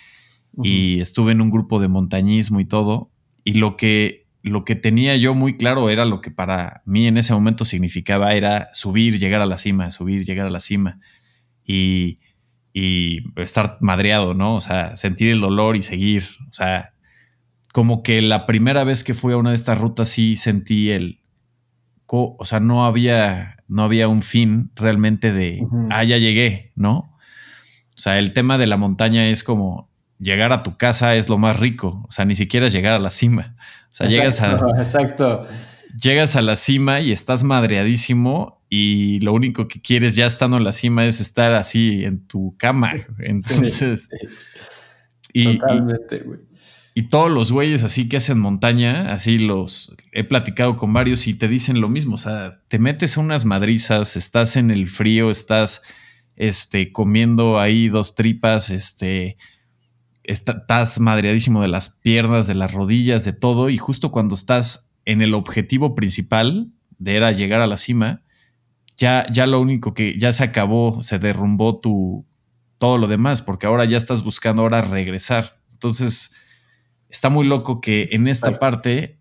Y 0.63 1.01
estuve 1.01 1.33
en 1.33 1.43
un 1.43 1.51
grupo 1.51 1.81
de 1.81 1.89
montañismo 1.89 2.61
y 2.61 2.65
todo. 2.65 3.11
Y 3.45 3.55
lo 3.55 3.77
que, 3.77 4.26
lo 4.47 4.65
que 4.65 4.77
tenía 4.77 5.17
yo 5.17 5.35
muy 5.35 5.57
claro 5.57 5.91
era 5.91 6.05
lo 6.05 6.21
que 6.21 6.31
para 6.31 6.83
mí 6.87 7.07
en 7.07 7.19
ese 7.19 7.35
momento 7.35 7.65
significaba, 7.65 8.35
era 8.35 8.69
subir, 8.73 9.19
llegar 9.19 9.41
a 9.41 9.47
la 9.47 9.59
cima, 9.59 9.91
subir, 9.91 10.25
llegar 10.25 10.47
a 10.47 10.51
la 10.51 10.61
cima. 10.61 11.01
Y, 11.65 12.21
y 12.73 13.23
estar 13.41 13.79
madreado, 13.81 14.35
¿no? 14.35 14.55
O 14.55 14.61
sea, 14.61 14.97
sentir 14.97 15.31
el 15.31 15.41
dolor 15.41 15.77
y 15.77 15.83
seguir. 15.83 16.25
O 16.49 16.53
sea, 16.53 16.93
como 17.73 18.03
que 18.03 18.23
la 18.23 18.47
primera 18.47 18.85
vez 18.85 19.03
que 19.03 19.15
fui 19.15 19.33
a 19.33 19.37
una 19.37 19.51
de 19.51 19.57
estas 19.57 19.79
rutas 19.79 20.09
sí 20.09 20.37
sentí 20.37 20.91
el, 20.91 21.21
o 22.07 22.45
sea, 22.45 22.61
no 22.61 22.87
había, 22.87 23.57
no 23.67 23.83
había 23.83 24.09
un 24.09 24.23
fin 24.23 24.71
realmente 24.77 25.33
de, 25.33 25.67
ah, 25.91 26.05
ya 26.05 26.19
llegué, 26.19 26.73
¿no? 26.77 27.17
O 27.97 27.99
sea, 27.99 28.19
el 28.19 28.33
tema 28.33 28.59
de 28.59 28.67
la 28.67 28.77
montaña 28.77 29.27
es 29.27 29.43
como 29.43 29.86
llegar 30.19 30.53
a 30.53 30.63
tu 30.63 30.77
casa 30.77 31.15
es 31.17 31.29
lo 31.29 31.39
más 31.39 31.59
rico, 31.59 32.05
o 32.09 32.11
sea, 32.11 32.25
ni 32.25 32.37
siquiera 32.37 32.67
es 32.67 32.73
llegar 32.73 32.95
a 32.95 32.99
la 32.99 33.11
cima. 33.11 33.57
O 33.89 33.93
sea, 33.93 34.09
llegas 34.09 34.41
a... 34.41 34.61
Exacto. 34.79 35.47
Llegas 36.01 36.37
a 36.37 36.43
la 36.43 36.57
cima 36.57 37.01
y 37.01 37.13
estás 37.13 37.43
madreadísimo 37.43 38.63
y 38.69 39.21
lo 39.21 39.33
único 39.33 39.69
que 39.69 39.81
quieres 39.81 40.15
ya 40.15 40.27
estando 40.27 40.57
en 40.59 40.65
la 40.65 40.73
cima 40.73 41.07
es 41.07 41.21
estar 41.21 41.53
así 41.53 42.05
en 42.05 42.27
tu 42.27 42.57
cama. 42.59 42.93
Entonces... 43.19 44.09
Totalmente, 45.33 46.21
güey. 46.21 46.41
Y 46.99 47.09
todos 47.09 47.31
los 47.31 47.53
güeyes 47.53 47.83
así 47.83 48.09
que 48.09 48.17
hacen 48.17 48.39
montaña, 48.39 49.13
así 49.13 49.37
los 49.37 49.95
he 50.13 50.25
platicado 50.25 50.79
con 50.79 50.95
varios 50.95 51.27
y 51.27 51.35
te 51.35 51.47
dicen 51.47 51.83
lo 51.83 51.91
mismo. 51.91 52.15
O 52.15 52.19
sea, 52.19 52.63
te 52.69 52.79
metes 52.79 53.19
unas 53.19 53.45
madrizas, 53.45 54.17
estás 54.17 54.57
en 54.57 54.71
el 54.71 54.87
frío, 54.87 55.31
estás 55.31 55.83
este, 56.37 56.93
comiendo 56.93 57.59
ahí 57.59 57.91
dos 57.91 58.15
tripas, 58.15 58.71
este, 58.71 59.37
estás 60.27 61.01
madreadísimo 61.01 61.63
de 61.63 61.69
las 61.69 61.89
piernas, 61.89 62.47
de 62.47 62.55
las 62.55 62.73
rodillas, 62.73 63.25
de 63.25 63.33
todo. 63.33 63.71
Y 63.71 63.79
justo 63.79 64.11
cuando 64.11 64.35
estás 64.35 64.95
en 65.05 65.23
el 65.23 65.35
objetivo 65.35 65.95
principal 65.95 66.73
de 66.99 67.17
era 67.17 67.33
llegar 67.33 67.61
a 67.61 67.67
la 67.67 67.77
cima, 67.77 68.23
ya, 68.97 69.27
ya 69.31 69.47
lo 69.47 69.61
único 69.61 69.95
que 69.95 70.19
ya 70.19 70.33
se 70.33 70.45
acabó, 70.45 71.03
se 71.03 71.19
derrumbó 71.19 71.79
tu 71.79 72.27
todo 72.79 72.99
lo 72.99 73.07
demás, 73.07 73.41
porque 73.41 73.67
ahora 73.67 73.85
ya 73.85 73.97
estás 73.97 74.23
buscando 74.23 74.63
ahora 74.63 74.83
regresar. 74.83 75.59
Entonces, 75.73 76.35
está 77.09 77.31
muy 77.31 77.47
loco 77.47 77.81
que 77.81 78.09
en 78.13 78.29
esta 78.29 78.59
parte 78.59 79.19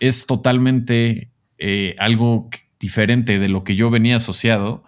es 0.00 0.26
totalmente 0.26 1.32
eh, 1.58 1.96
algo 1.98 2.50
diferente 2.78 3.38
de 3.38 3.48
lo 3.48 3.64
que 3.64 3.74
yo 3.74 3.90
venía 3.90 4.16
asociado, 4.16 4.84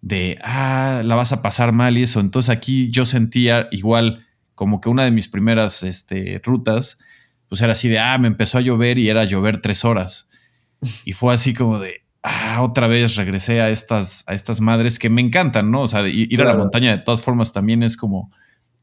de, 0.00 0.38
ah, 0.42 1.02
la 1.04 1.14
vas 1.14 1.32
a 1.32 1.42
pasar 1.42 1.72
mal 1.72 1.98
y 1.98 2.02
eso. 2.02 2.20
Entonces 2.20 2.50
aquí 2.50 2.90
yo 2.90 3.04
sentía 3.04 3.68
igual 3.70 4.26
como 4.62 4.80
que 4.80 4.88
una 4.88 5.02
de 5.02 5.10
mis 5.10 5.26
primeras 5.26 5.82
este, 5.82 6.40
rutas, 6.44 6.98
pues 7.48 7.60
era 7.62 7.72
así 7.72 7.88
de, 7.88 7.98
ah, 7.98 8.16
me 8.16 8.28
empezó 8.28 8.58
a 8.58 8.60
llover 8.60 8.96
y 8.96 9.08
era 9.08 9.24
llover 9.24 9.60
tres 9.60 9.84
horas. 9.84 10.28
Y 11.04 11.14
fue 11.14 11.34
así 11.34 11.52
como 11.52 11.80
de, 11.80 12.04
ah, 12.22 12.62
otra 12.62 12.86
vez 12.86 13.16
regresé 13.16 13.60
a 13.60 13.70
estas, 13.70 14.22
a 14.28 14.34
estas 14.34 14.60
madres 14.60 15.00
que 15.00 15.10
me 15.10 15.20
encantan, 15.20 15.72
¿no? 15.72 15.80
O 15.80 15.88
sea, 15.88 16.06
ir 16.06 16.40
a 16.40 16.44
la 16.44 16.54
montaña 16.54 16.92
de 16.92 17.02
todas 17.02 17.22
formas 17.22 17.52
también 17.52 17.82
es 17.82 17.96
como 17.96 18.30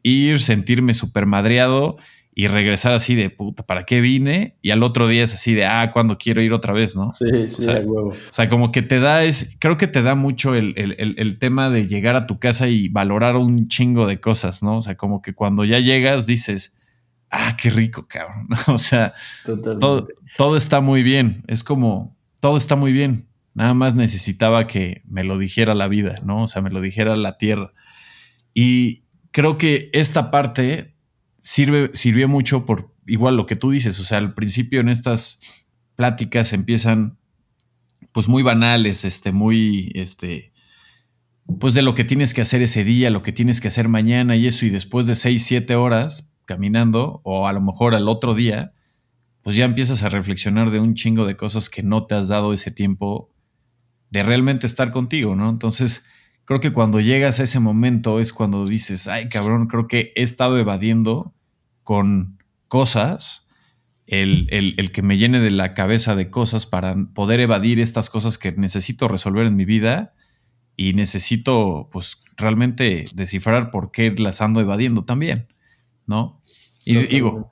ir, 0.03 0.41
sentirme 0.41 0.93
súper 0.93 1.25
madreado 1.25 1.95
y 2.39 2.47
regresar 2.47 2.93
así 2.93 3.15
de 3.15 3.29
puta, 3.29 3.65
¿para 3.65 3.83
qué 3.83 3.99
vine? 3.99 4.55
Y 4.61 4.69
al 4.69 4.81
otro 4.81 5.09
día 5.09 5.25
es 5.25 5.33
así 5.33 5.53
de, 5.55 5.65
ah, 5.65 5.91
cuando 5.91 6.17
quiero 6.17 6.41
ir 6.41 6.53
otra 6.53 6.71
vez, 6.71 6.95
¿no? 6.95 7.11
Sí, 7.11 7.25
sí, 7.49 7.63
o 7.63 7.65
sea, 7.65 7.81
huevo. 7.81 8.11
O 8.11 8.31
sea, 8.31 8.47
como 8.47 8.71
que 8.71 8.81
te 8.81 9.01
da, 9.01 9.25
es, 9.25 9.57
creo 9.59 9.75
que 9.75 9.87
te 9.87 10.01
da 10.01 10.15
mucho 10.15 10.55
el, 10.55 11.37
tema 11.37 11.69
de 11.69 11.85
llegar 11.85 12.15
a 12.15 12.27
tu 12.27 12.39
casa 12.39 12.69
y 12.69 12.87
valorar 12.87 13.35
un 13.35 13.67
chingo 13.67 14.07
de 14.07 14.21
cosas, 14.21 14.63
¿no? 14.63 14.77
O 14.77 14.81
sea, 14.81 14.95
como 14.95 15.21
que 15.21 15.33
cuando 15.33 15.65
ya 15.65 15.79
llegas 15.79 16.27
dices, 16.27 16.79
ah, 17.29 17.57
qué 17.61 17.71
rico, 17.71 18.07
cabrón. 18.07 18.47
o 18.67 18.77
sea, 18.77 19.13
todo, 19.45 20.07
todo 20.37 20.55
está 20.55 20.79
muy 20.79 21.03
bien. 21.03 21.43
Es 21.47 21.65
como, 21.65 22.15
todo 22.39 22.55
está 22.55 22.77
muy 22.77 22.93
bien. 22.93 23.27
Nada 23.53 23.73
más 23.73 23.95
necesitaba 23.95 24.65
que 24.65 25.01
me 25.05 25.25
lo 25.25 25.37
dijera 25.37 25.75
la 25.75 25.89
vida, 25.89 26.15
¿no? 26.23 26.43
O 26.43 26.47
sea, 26.47 26.61
me 26.61 26.69
lo 26.69 26.79
dijera 26.79 27.17
la 27.17 27.37
tierra. 27.37 27.73
Y 28.53 29.03
creo 29.31 29.57
que 29.57 29.89
esta 29.91 30.31
parte 30.31 30.95
sirve, 31.41 31.91
sirvió 31.93 32.27
mucho 32.27 32.65
por 32.65 32.93
igual 33.05 33.37
lo 33.37 33.45
que 33.45 33.55
tú 33.55 33.71
dices, 33.71 33.99
o 33.99 34.03
sea, 34.03 34.19
al 34.19 34.33
principio 34.33 34.79
en 34.79 34.89
estas 34.89 35.65
pláticas 35.95 36.53
empiezan 36.53 37.17
pues 38.11 38.27
muy 38.27 38.43
banales, 38.43 39.05
este, 39.05 39.31
muy, 39.31 39.91
este, 39.95 40.51
pues 41.59 41.73
de 41.73 41.81
lo 41.81 41.93
que 41.93 42.03
tienes 42.03 42.33
que 42.33 42.41
hacer 42.41 42.61
ese 42.61 42.83
día, 42.83 43.09
lo 43.09 43.21
que 43.21 43.31
tienes 43.31 43.61
que 43.61 43.67
hacer 43.67 43.87
mañana 43.87 44.35
y 44.35 44.47
eso, 44.47 44.65
y 44.65 44.69
después 44.69 45.05
de 45.05 45.15
seis, 45.15 45.43
siete 45.43 45.75
horas 45.75 46.35
caminando, 46.45 47.21
o 47.23 47.47
a 47.47 47.53
lo 47.53 47.61
mejor 47.61 47.95
al 47.95 48.07
otro 48.07 48.33
día, 48.33 48.73
pues 49.41 49.55
ya 49.55 49.65
empiezas 49.65 50.03
a 50.03 50.09
reflexionar 50.09 50.71
de 50.71 50.79
un 50.79 50.95
chingo 50.95 51.25
de 51.25 51.35
cosas 51.35 51.69
que 51.69 51.83
no 51.83 52.05
te 52.05 52.15
has 52.15 52.27
dado 52.27 52.53
ese 52.53 52.71
tiempo 52.71 53.29
de 54.09 54.23
realmente 54.23 54.67
estar 54.67 54.91
contigo, 54.91 55.35
¿no? 55.35 55.49
Entonces, 55.49 56.05
creo 56.49 56.59
que 56.59 56.73
cuando 56.73 56.99
llegas 56.99 57.39
a 57.39 57.43
ese 57.43 57.59
momento 57.59 58.19
es 58.19 58.33
cuando 58.33 58.65
dices, 58.65 59.07
ay 59.07 59.29
cabrón, 59.29 59.67
creo 59.67 59.87
que 59.87 60.11
he 60.15 60.23
estado 60.23 60.57
evadiendo 60.57 61.35
con 61.83 62.39
cosas 62.67 63.47
el, 64.07 64.47
el, 64.49 64.91
que 64.91 65.03
me 65.03 65.19
llene 65.19 65.41
de 65.41 65.51
la 65.51 65.75
cabeza 65.75 66.15
de 66.15 66.31
cosas 66.31 66.65
para 66.65 66.95
poder 67.13 67.39
evadir 67.39 67.79
estas 67.79 68.09
cosas 68.09 68.39
que 68.39 68.51
necesito 68.51 69.07
resolver 69.07 69.45
en 69.45 69.57
mi 69.57 69.65
vida 69.65 70.15
y 70.75 70.93
necesito 70.93 71.87
pues 71.91 72.19
realmente 72.35 73.05
descifrar 73.13 73.69
por 73.69 73.91
qué 73.91 74.09
las 74.17 74.41
ando 74.41 74.59
evadiendo 74.59 75.05
también, 75.05 75.49
¿no? 76.07 76.41
Y 76.83 76.95
digo, 76.95 77.51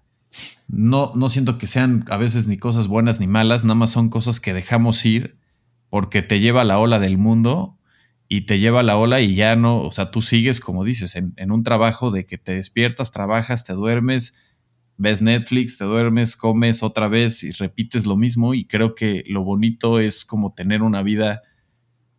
no, 0.68 1.12
no 1.14 1.30
siento 1.30 1.60
que 1.60 1.68
sean 1.68 2.04
a 2.10 2.18
veces 2.18 2.48
ni 2.48 2.58
cosas 2.58 2.88
buenas 2.88 3.20
ni 3.20 3.28
malas, 3.28 3.64
nada 3.64 3.76
más 3.76 3.92
son 3.92 4.10
cosas 4.10 4.40
que 4.40 4.56
dejamos 4.56 5.06
ir 5.06 5.38
porque 5.92 6.24
te 6.24 6.40
lleva 6.40 6.64
la 6.64 6.80
ola 6.80 6.98
del 6.98 7.20
mundo 7.20 7.77
y 8.30 8.42
te 8.42 8.60
lleva 8.60 8.84
la 8.84 8.98
ola 8.98 9.22
y 9.22 9.36
ya 9.36 9.56
no, 9.56 9.82
o 9.82 9.92
sea, 9.92 10.12
tú 10.12 10.22
sigues, 10.22 10.60
como 10.60 10.84
dices, 10.84 11.16
en, 11.16 11.52
un 11.52 11.64
trabajo 11.64 12.12
de 12.12 12.26
que 12.26 12.38
te 12.38 12.54
despiertas, 12.54 13.12
trabajas, 13.12 13.64
te 13.64 13.74
duermes, 13.74 14.38
ves 14.98 15.22
Netflix, 15.22 15.78
te 15.78 15.86
duermes, 15.86 16.36
comes 16.36 16.84
otra 16.84 17.08
vez 17.08 17.44
y 17.44 17.52
repites 17.52 18.06
lo 18.06 18.18
mismo. 18.18 18.54
Y 18.54 18.66
creo 18.66 18.96
que 18.96 19.24
lo 19.28 19.44
bonito 19.44 20.00
es 20.00 20.26
como 20.26 20.54
tener 20.54 20.82
una 20.82 21.04
vida 21.04 21.44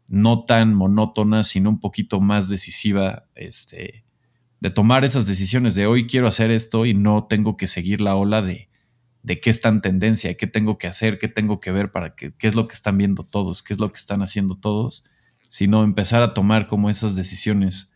no 0.07 0.45
tan 0.47 0.75
monótona, 0.75 1.45
sino 1.45 1.69
un 1.69 1.81
poquito 1.81 2.21
más 2.21 2.49
decisiva, 2.49 3.27
este, 3.35 4.07
de 4.61 4.71
tomar 4.71 5.05
esas 5.05 5.27
decisiones 5.27 5.75
de 5.75 5.87
hoy 5.87 6.07
quiero 6.07 6.27
hacer 6.27 6.51
esto 6.51 6.87
y 6.87 6.95
no 6.95 7.27
tengo 7.29 7.59
que 7.59 7.67
seguir 7.67 8.01
la 8.01 8.17
ola 8.17 8.41
de, 8.41 8.71
de 9.23 9.41
qué 9.41 9.51
está 9.51 9.69
en 9.69 9.83
tendencia, 9.83 10.35
qué 10.39 10.47
tengo 10.47 10.79
que 10.79 10.87
hacer, 10.87 11.19
qué 11.19 11.29
tengo 11.29 11.61
que 11.61 11.71
ver 11.71 11.93
para 11.93 12.15
que, 12.15 12.33
qué 12.33 12.49
es 12.49 12.55
lo 12.55 12.67
que 12.67 12.73
están 12.73 12.97
viendo 12.97 13.25
todos, 13.25 13.63
qué 13.63 13.75
es 13.75 13.81
lo 13.81 13.93
que 13.93 13.99
están 13.99 14.23
haciendo 14.23 14.57
todos 14.57 15.05
sino 15.49 15.83
empezar 15.83 16.23
a 16.23 16.35
tomar 16.35 16.67
como 16.67 16.91
esas 16.91 17.17
decisiones 17.17 17.95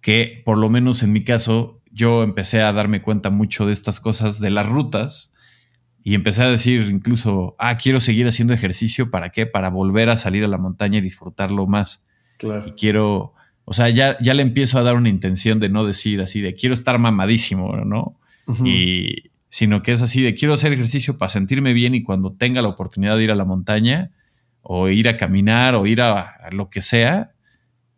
que 0.00 0.42
por 0.44 0.58
lo 0.58 0.68
menos 0.68 1.02
en 1.02 1.12
mi 1.12 1.22
caso 1.22 1.80
yo 1.90 2.22
empecé 2.22 2.62
a 2.62 2.72
darme 2.72 3.02
cuenta 3.02 3.30
mucho 3.30 3.66
de 3.66 3.72
estas 3.72 4.00
cosas 4.00 4.40
de 4.40 4.50
las 4.50 4.66
rutas 4.66 5.34
y 6.02 6.14
empecé 6.14 6.42
a 6.42 6.50
decir 6.50 6.88
incluso, 6.90 7.56
ah, 7.58 7.76
quiero 7.76 8.00
seguir 8.00 8.26
haciendo 8.26 8.54
ejercicio, 8.54 9.10
¿para 9.10 9.30
qué? 9.30 9.46
Para 9.46 9.68
volver 9.68 10.10
a 10.10 10.16
salir 10.16 10.44
a 10.44 10.48
la 10.48 10.58
montaña 10.58 10.98
y 10.98 11.02
disfrutarlo 11.02 11.66
más. 11.66 12.06
Claro. 12.38 12.66
Y 12.68 12.72
quiero, 12.72 13.34
o 13.64 13.74
sea, 13.74 13.88
ya, 13.88 14.16
ya 14.20 14.34
le 14.34 14.42
empiezo 14.42 14.78
a 14.78 14.82
dar 14.82 14.94
una 14.94 15.08
intención 15.08 15.60
de 15.60 15.68
no 15.68 15.84
decir 15.84 16.20
así 16.20 16.40
de 16.40 16.54
quiero 16.54 16.74
estar 16.74 16.98
mamadísimo, 16.98 17.76
¿no? 17.84 18.18
Y 18.64 19.30
sino 19.50 19.82
que 19.82 19.92
es 19.92 20.00
así 20.00 20.22
de 20.22 20.34
quiero 20.34 20.54
hacer 20.54 20.72
ejercicio 20.72 21.18
para 21.18 21.28
sentirme 21.28 21.74
bien 21.74 21.94
y 21.94 22.02
cuando 22.02 22.32
tenga 22.32 22.62
la 22.62 22.68
oportunidad 22.68 23.16
de 23.16 23.24
ir 23.24 23.30
a 23.30 23.34
la 23.34 23.44
montaña, 23.44 24.10
o 24.70 24.86
ir 24.88 25.08
a 25.08 25.16
caminar 25.16 25.74
o 25.74 25.86
ir 25.86 26.02
a, 26.02 26.50
lo 26.52 26.68
que 26.68 26.82
sea, 26.82 27.32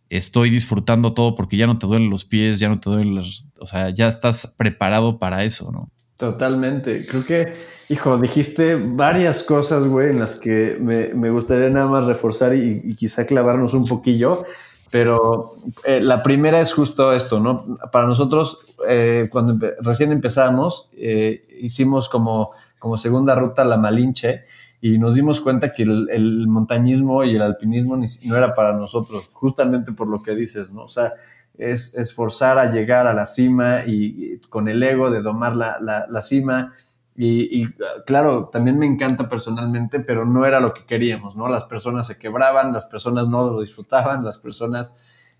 estoy 0.08 0.50
disfrutando 0.50 1.14
todo 1.14 1.34
porque 1.34 1.56
ya 1.56 1.66
no 1.66 1.78
te 1.78 1.86
duelen 1.88 2.08
los 2.08 2.24
pies, 2.24 2.60
ya 2.60 2.68
no 2.68 2.78
te 2.78 2.88
duelen 2.88 3.16
los, 3.16 3.48
o 3.58 3.66
sea, 3.66 3.90
ya 3.90 4.06
estás 4.06 4.54
preparado 4.56 5.18
para 5.18 5.42
eso, 5.42 5.72
¿no? 5.72 5.90
Totalmente. 6.16 7.04
Creo 7.06 7.24
que, 7.24 7.54
hijo, 7.88 8.18
dijiste 8.18 8.76
varias 8.76 9.42
cosas, 9.42 9.84
güey, 9.84 10.10
en 10.10 10.20
las 10.20 10.36
que 10.36 10.78
me, 10.80 11.30
gustaría 11.30 11.70
nada 11.70 11.86
más 11.86 12.04
reforzar 12.04 12.54
y, 12.54 12.94
quizá 12.94 13.26
clavarnos 13.26 13.74
un 13.74 13.86
poquillo. 13.86 14.44
Pero 14.92 15.54
eh, 15.84 16.00
la 16.00 16.22
primera 16.22 16.60
es 16.60 16.72
justo 16.72 17.12
esto, 17.12 17.40
¿no? 17.40 17.78
Para 17.90 18.06
nosotros, 18.06 18.58
eh, 18.88 19.28
cuando 19.30 19.58
recién 19.80 20.12
empezamos, 20.12 20.90
eh, 20.96 21.46
hicimos 21.60 22.08
como, 22.08 22.50
como 22.78 22.96
segunda 22.96 23.34
ruta 23.34 23.64
la 23.64 23.76
Malinche 23.76 24.44
y 24.80 24.98
nos 24.98 25.14
dimos 25.14 25.40
cuenta 25.40 25.72
que 25.72 25.82
el, 25.82 26.46
montañismo 26.48 27.22
y 27.24 27.36
el 27.36 27.42
alpinismo 27.42 27.96
no 27.96 28.36
era 28.36 28.54
para 28.54 28.72
nosotros, 28.72 29.28
justamente 29.32 29.92
por 29.92 30.08
lo 30.08 30.22
que 30.22 30.34
dices, 30.34 30.72
¿no? 30.72 30.84
O 30.84 30.88
sea, 30.88 31.12
es 31.58 31.94
esforzar 31.94 32.58
a 32.58 32.70
llegar 32.70 33.06
a 33.06 33.12
la 33.12 33.26
cima 33.26 33.84
y, 33.86 34.38
con 34.48 34.68
el 34.68 34.82
ego 34.82 35.10
de 35.10 35.20
domar 35.20 35.54
la, 35.54 35.78
la, 35.80 36.22
cima. 36.22 36.74
Y, 37.14 37.68
claro, 38.06 38.48
también 38.50 38.78
me 38.78 38.86
encanta 38.86 39.28
personalmente, 39.28 40.00
pero 40.00 40.24
no 40.24 40.46
era 40.46 40.60
lo 40.60 40.72
que 40.72 40.86
queríamos, 40.86 41.36
¿no? 41.36 41.48
Las 41.48 41.64
personas 41.64 42.06
se 42.06 42.18
quebraban, 42.18 42.72
las 42.72 42.86
personas 42.86 43.28
no 43.28 43.50
lo 43.50 43.60
disfrutaban, 43.60 44.24
las 44.24 44.38
personas 44.38 44.94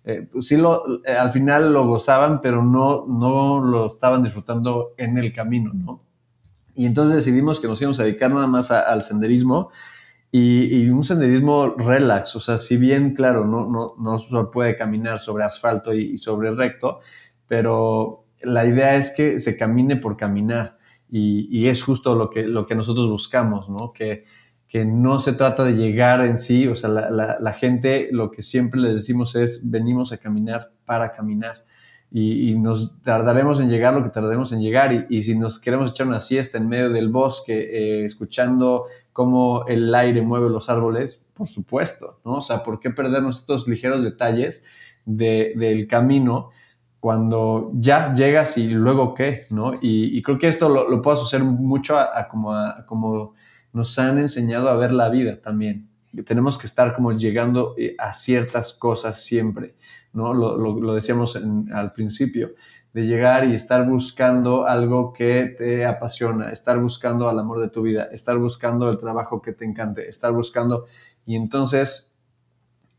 eh, 0.05 0.27
pues 0.31 0.47
sí 0.47 0.57
lo, 0.57 1.03
eh, 1.05 1.13
al 1.13 1.31
final 1.31 1.73
lo 1.73 1.87
gozaban, 1.87 2.41
pero 2.41 2.63
no, 2.63 3.07
no 3.07 3.61
lo 3.61 3.87
estaban 3.87 4.23
disfrutando 4.23 4.95
en 4.99 5.17
el 5.19 5.33
camino, 5.33 5.73
¿no? 5.75 6.03
Y 6.75 6.87
entonces 6.87 7.17
decidimos 7.17 7.61
que 7.61 7.69
nos 7.69 7.81
íbamos 7.81 8.01
a 8.01 8.05
dedicar 8.05 8.31
nada 8.31 8.47
más 8.47 8.71
al 8.71 9.03
senderismo 9.03 9.71
y, 10.33 10.89
un 10.89 11.03
senderismo 11.03 11.75
relax. 11.77 12.37
O 12.37 12.41
sea, 12.41 12.57
si 12.57 12.77
bien, 12.77 13.15
claro, 13.15 13.47
no, 13.47 13.69
no, 13.69 13.95
no 13.99 14.19
se 14.19 14.45
puede 14.53 14.77
caminar 14.77 15.19
sobre 15.19 15.45
asfalto 15.45 15.93
y, 15.93 16.19
sobre 16.19 16.53
recto, 16.53 17.01
pero 17.47 18.27
la 18.43 18.65
idea 18.65 18.97
es 18.97 19.13
que 19.17 19.39
se 19.39 19.57
camine 19.57 19.97
por 19.97 20.17
caminar. 20.17 20.79
Y, 21.11 21.67
es 21.67 21.83
justo 21.83 22.15
lo 22.15 22.31
que, 22.31 22.45
lo 22.45 22.67
que 22.67 22.77
nosotros 22.77 23.11
buscamos, 23.11 23.69
¿no? 23.69 23.93
Que, 23.93 24.25
que 24.69 24.85
no 24.85 25.19
se 25.19 25.33
trata 25.33 25.65
de 25.65 25.75
llegar 25.75 26.25
en 26.25 26.39
sí, 26.39 26.69
o 26.69 26.77
sea, 26.77 26.89
la, 26.89 27.37
la, 27.41 27.53
gente 27.53 28.09
lo 28.13 28.31
que 28.31 28.43
siempre 28.43 28.81
les 28.81 28.95
decimos 28.95 29.35
es, 29.35 29.69
venimos 29.69 30.13
a 30.13 30.19
caminar 30.19 30.71
para 30.85 31.11
caminar 31.11 31.65
y, 32.13 32.55
nos 32.57 33.01
tardaremos 33.03 33.61
en 33.61 33.69
llegar 33.69 33.95
lo 33.95 34.03
que 34.03 34.11
tardaremos 34.11 34.53
en 34.53 34.61
llegar. 34.61 35.07
Y, 35.09 35.23
si 35.23 35.39
nos 35.39 35.59
queremos 35.61 35.91
echar 35.91 36.07
una 36.07 36.21
siesta 36.21 36.59
en 36.59 36.69
medio 36.69 36.91
del 36.91 37.09
bosque, 37.09 37.55
eh, 37.61 38.05
escuchando 38.05 38.87
cómo 39.13 39.65
el 39.67 39.95
aire 39.95 40.23
mueve 40.23 40.51
los 40.51 40.69
árboles, 40.69 41.25
por 41.35 41.47
supuesto, 41.47 42.21
¿no? 42.25 42.39
O 42.39 42.43
sea, 42.43 42.63
¿por 42.63 42.81
qué 42.81 42.91
perdernos 42.91 43.39
estos 43.39 43.69
ligeros 43.69 44.03
detalles 44.03 44.65
del 45.05 45.87
camino 45.89 46.51
cuando 46.99 47.71
ya 47.75 48.15
llegas 48.15 48.59
y 48.59 48.69
luego 48.69 49.15
qué, 49.15 49.47
¿no? 49.51 49.75
Y, 49.81 50.21
creo 50.23 50.39
que 50.39 50.49
esto 50.49 50.69
lo, 50.69 50.89
lo 50.89 51.01
puedo 51.01 51.17
asociar 51.17 51.45
mucho 51.45 51.99
a, 51.99 52.29
como 52.29 52.53
a, 52.53 52.85
como 52.87 53.35
nos 53.73 53.99
han 53.99 54.19
enseñado 54.19 54.69
a 54.69 54.77
ver 54.77 54.93
la 54.93 55.09
vida 55.09 55.41
también. 55.41 55.89
tenemos 56.25 56.59
que 56.59 56.67
estar 56.67 56.93
como 56.93 57.13
llegando 57.13 57.75
eh, 57.79 57.95
a 57.99 58.13
ciertas 58.13 58.75
cosas 58.75 59.23
siempre. 59.23 59.77
¿No? 60.13 60.35
Lo, 60.35 60.95
decíamos 60.95 61.37
al 61.37 61.93
principio, 61.93 62.53
de 62.93 63.07
llegar 63.07 63.47
y 63.47 63.55
estar 63.55 63.89
buscando 63.89 64.67
algo 64.67 65.13
que 65.13 65.55
te 65.57 65.87
apasiona, 65.87 66.51
estar 66.51 66.81
buscando 66.81 67.29
al 67.29 67.39
amor 67.39 67.61
de 67.61 67.69
tu 67.69 67.83
vida, 67.83 68.09
estar 68.13 68.37
buscando 68.39 68.91
el 68.91 68.99
trabajo 68.99 69.41
que 69.41 69.53
te 69.53 69.65
encante, 69.65 70.09
estar 70.09 70.33
buscando... 70.33 70.87
Y 71.25 71.37
entonces, 71.37 72.19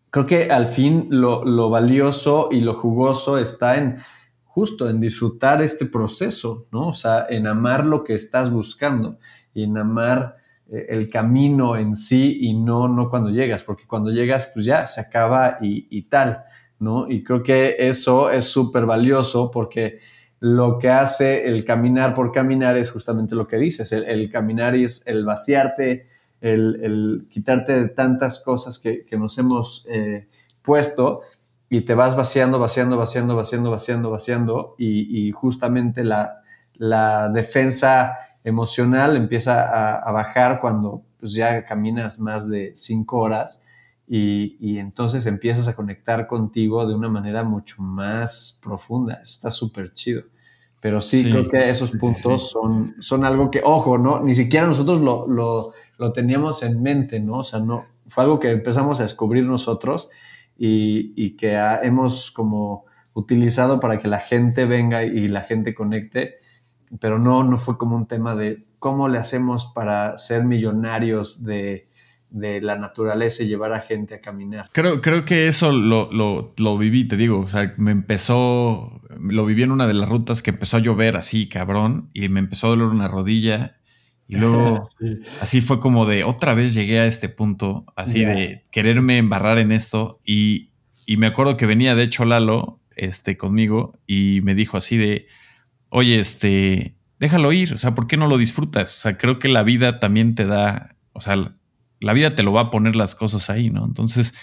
creo 0.09 0.26
que 0.26 0.51
al 0.51 0.68
fin 0.68 1.07
lo, 1.09 1.70
valioso 1.70 2.49
y 2.51 2.62
lo 2.62 2.76
jugoso 2.76 3.38
está 3.38 3.78
en 3.78 3.97
justo 4.43 4.89
en 4.89 4.99
disfrutar 4.99 5.62
este 5.62 5.86
proceso, 5.86 6.68
¿no? 6.72 6.89
O 6.89 6.93
sea, 6.93 7.26
en 7.30 7.47
amar 7.47 7.86
lo 7.86 8.03
que 8.03 8.14
estás 8.14 8.51
buscando 8.51 9.18
y 9.53 9.64
en 9.64 9.78
amar 9.78 10.38
eh, 10.70 10.88
el 10.89 11.09
camino 11.09 11.78
en 11.78 11.95
sí 11.95 12.39
y 12.41 12.53
no, 12.53 12.89
no 12.89 13.09
cuando 13.09 13.30
llegas, 13.30 13.64
porque 13.64 13.88
cuando 13.88 14.12
llegas, 14.12 14.51
pues 14.53 14.66
ya 14.66 14.88
se 14.88 14.99
acaba 14.99 15.57
y, 15.62 15.88
y 15.89 16.03
tal. 16.03 16.43
¿No? 16.82 17.07
Y 17.07 17.23
creo 17.23 17.43
que 17.43 17.75
eso 17.79 18.32
es 18.32 18.45
súper 18.45 18.86
valioso 18.86 19.51
porque 19.51 19.99
lo 20.39 20.79
que 20.79 20.89
hace 20.89 21.47
el 21.47 21.63
caminar 21.63 22.15
por 22.15 22.32
caminar 22.32 22.75
es 22.75 22.89
justamente 22.89 23.36
lo 23.36 23.47
que 23.47 23.57
dices, 23.57 23.91
el, 23.91 24.29
caminar 24.32 24.75
es 24.75 25.05
el 25.05 25.23
vaciarte, 25.23 26.07
el, 26.41 27.27
quitarte 27.29 27.79
de 27.79 27.89
tantas 27.89 28.43
cosas 28.43 28.79
que, 28.79 29.05
nos 29.15 29.38
hemos 29.38 29.86
eh, 29.89 30.27
puesto 30.63 31.21
y 31.69 31.82
te 31.82 31.93
vas 31.93 32.15
vaciando, 32.15 32.57
vaciando, 32.57 32.97
vaciando, 32.97 33.36
vaciando, 33.36 33.69
vaciando, 33.69 34.09
vaciando 34.09 34.75
y, 34.79 35.32
justamente 35.32 36.03
la, 36.03 36.41
defensa 37.32 38.13
emocional 38.43 39.15
empieza 39.15 39.61
a, 39.61 39.99
a 39.99 40.11
bajar 40.11 40.59
cuando 40.59 41.03
pues, 41.19 41.34
ya 41.34 41.63
caminas 41.63 42.17
más 42.17 42.49
de 42.49 42.71
cinco 42.73 43.19
horas 43.19 43.61
y, 44.08 44.78
entonces 44.78 45.26
empiezas 45.26 45.68
a 45.70 45.76
conectar 45.76 46.28
contigo 46.28 46.86
de 46.86 46.93
una 46.93 47.08
manera 47.08 47.43
mucho 47.43 47.82
más 47.82 48.60
profunda. 48.62 49.16
Eso 49.24 49.34
está 49.36 49.52
súper 49.52 49.93
chido. 49.93 50.24
Pero 50.82 50.99
sí, 50.99 51.30
creo 51.30 51.47
que 51.47 51.70
esos 51.70 51.91
puntos 51.91 52.49
Son, 52.49 52.95
son 52.99 53.24
algo 53.24 53.52
que, 53.52 53.62
ojo, 53.64 53.97
¿no? 53.97 54.22
Ni 54.22 54.36
siquiera 54.36 54.66
nosotros 54.66 54.99
lo, 54.99 55.28
lo, 55.28 55.74
lo, 55.97 56.12
teníamos 56.12 56.64
en 56.64 56.82
mente, 56.82 57.20
¿no? 57.20 57.38
O 57.38 57.43
sea, 57.43 57.60
no, 57.60 57.86
fue 58.08 58.24
algo 58.24 58.39
que 58.39 58.49
empezamos 58.52 58.99
a 58.99 59.04
descubrir 59.04 59.45
nosotros 59.45 60.10
y, 60.58 61.14
y 61.16 61.38
que 61.38 61.56
hemos 61.84 62.32
como 62.32 62.86
utilizado 63.14 63.80
para 63.80 63.97
que 63.99 64.08
la 64.08 64.20
gente 64.20 64.66
venga 64.66 65.04
y 65.04 65.28
la 65.28 65.41
gente 65.41 65.76
conecte, 65.76 66.39
pero 66.99 67.20
no, 67.20 67.43
no 67.43 67.58
fue 67.58 67.78
como 67.78 67.95
un 67.95 68.08
tema 68.08 68.36
de 68.36 68.66
cómo 68.80 69.08
le 69.08 69.20
hacemos 69.20 69.68
para 69.68 70.18
ser 70.18 70.43
millonarios 70.43 71.43
de, 71.43 71.88
de 72.32 72.61
la 72.61 72.77
naturaleza 72.77 73.43
y 73.43 73.47
llevar 73.47 73.73
a 73.73 73.82
gente 73.82 74.15
a 74.15 74.21
caminar. 74.21 74.69
Creo, 74.71 75.01
creo 75.01 75.25
que 75.25 75.47
eso 75.47 75.71
lo, 75.71 76.09
lo, 76.57 76.77
viví, 76.77 77.07
te 77.07 77.17
digo. 77.17 77.41
O 77.41 77.47
sea, 77.47 77.73
me 77.77 77.91
empezó, 77.91 79.01
lo 79.19 79.45
viví 79.45 79.63
en 79.63 79.71
una 79.71 79.86
de 79.86 79.93
las 79.93 80.09
rutas 80.09 80.41
que 80.41 80.51
empezó 80.51 80.77
a 80.77 80.79
llover 80.79 81.17
así, 81.17 81.47
cabrón, 81.47 82.09
y 82.13 82.29
me 82.29 82.39
empezó 82.39 82.67
a 82.67 82.69
doler 82.71 82.88
una 82.88 83.09
rodilla. 83.09 83.77
Y 84.27 84.38
luego, 84.38 84.89
así 85.41 85.59
fue 85.59 85.82
como 85.82 86.05
de 86.05 86.23
otra 86.23 86.55
vez 86.55 86.73
llegué 86.73 87.01
a 87.01 87.05
este 87.05 87.27
punto, 87.27 87.86
así 87.97 88.23
de 88.23 88.63
quererme 88.71 89.17
embarrar 89.17 89.59
en 89.59 89.73
esto. 89.73 90.21
Y, 90.25 90.71
y, 91.05 91.17
me 91.17 91.27
acuerdo 91.27 91.57
que 91.57 91.65
venía, 91.65 91.95
de 91.95 92.03
hecho, 92.03 92.23
Lalo 92.23 92.79
este, 92.95 93.36
conmigo 93.36 93.99
y 94.07 94.39
me 94.43 94.55
dijo 94.55 94.77
así 94.77 94.95
de, 94.95 95.27
oye, 95.89 96.17
este, 96.17 96.95
déjalo 97.19 97.51
ir, 97.51 97.73
o 97.73 97.77
sea, 97.77 97.93
¿por 97.93 98.07
qué 98.07 98.15
no 98.15 98.27
lo 98.27 98.38
disfrutas? 98.38 98.97
O 98.97 99.01
sea, 99.01 99.17
creo 99.17 99.38
que 99.38 99.49
la 99.49 99.63
vida 99.63 99.99
también 99.99 100.34
te 100.34 100.45
da, 100.45 100.95
o 101.11 101.19
sea, 101.19 101.55
la 102.02 102.14
vida 102.14 102.36
te 102.36 102.43
lo 102.43 102.52
va 102.52 102.62
a 102.62 102.70
poner 102.70 102.95
las 102.95 103.16
cosas 103.16 103.49
ahí, 103.49 103.70
¿no? 103.70 103.86
Entonces, 103.86 104.34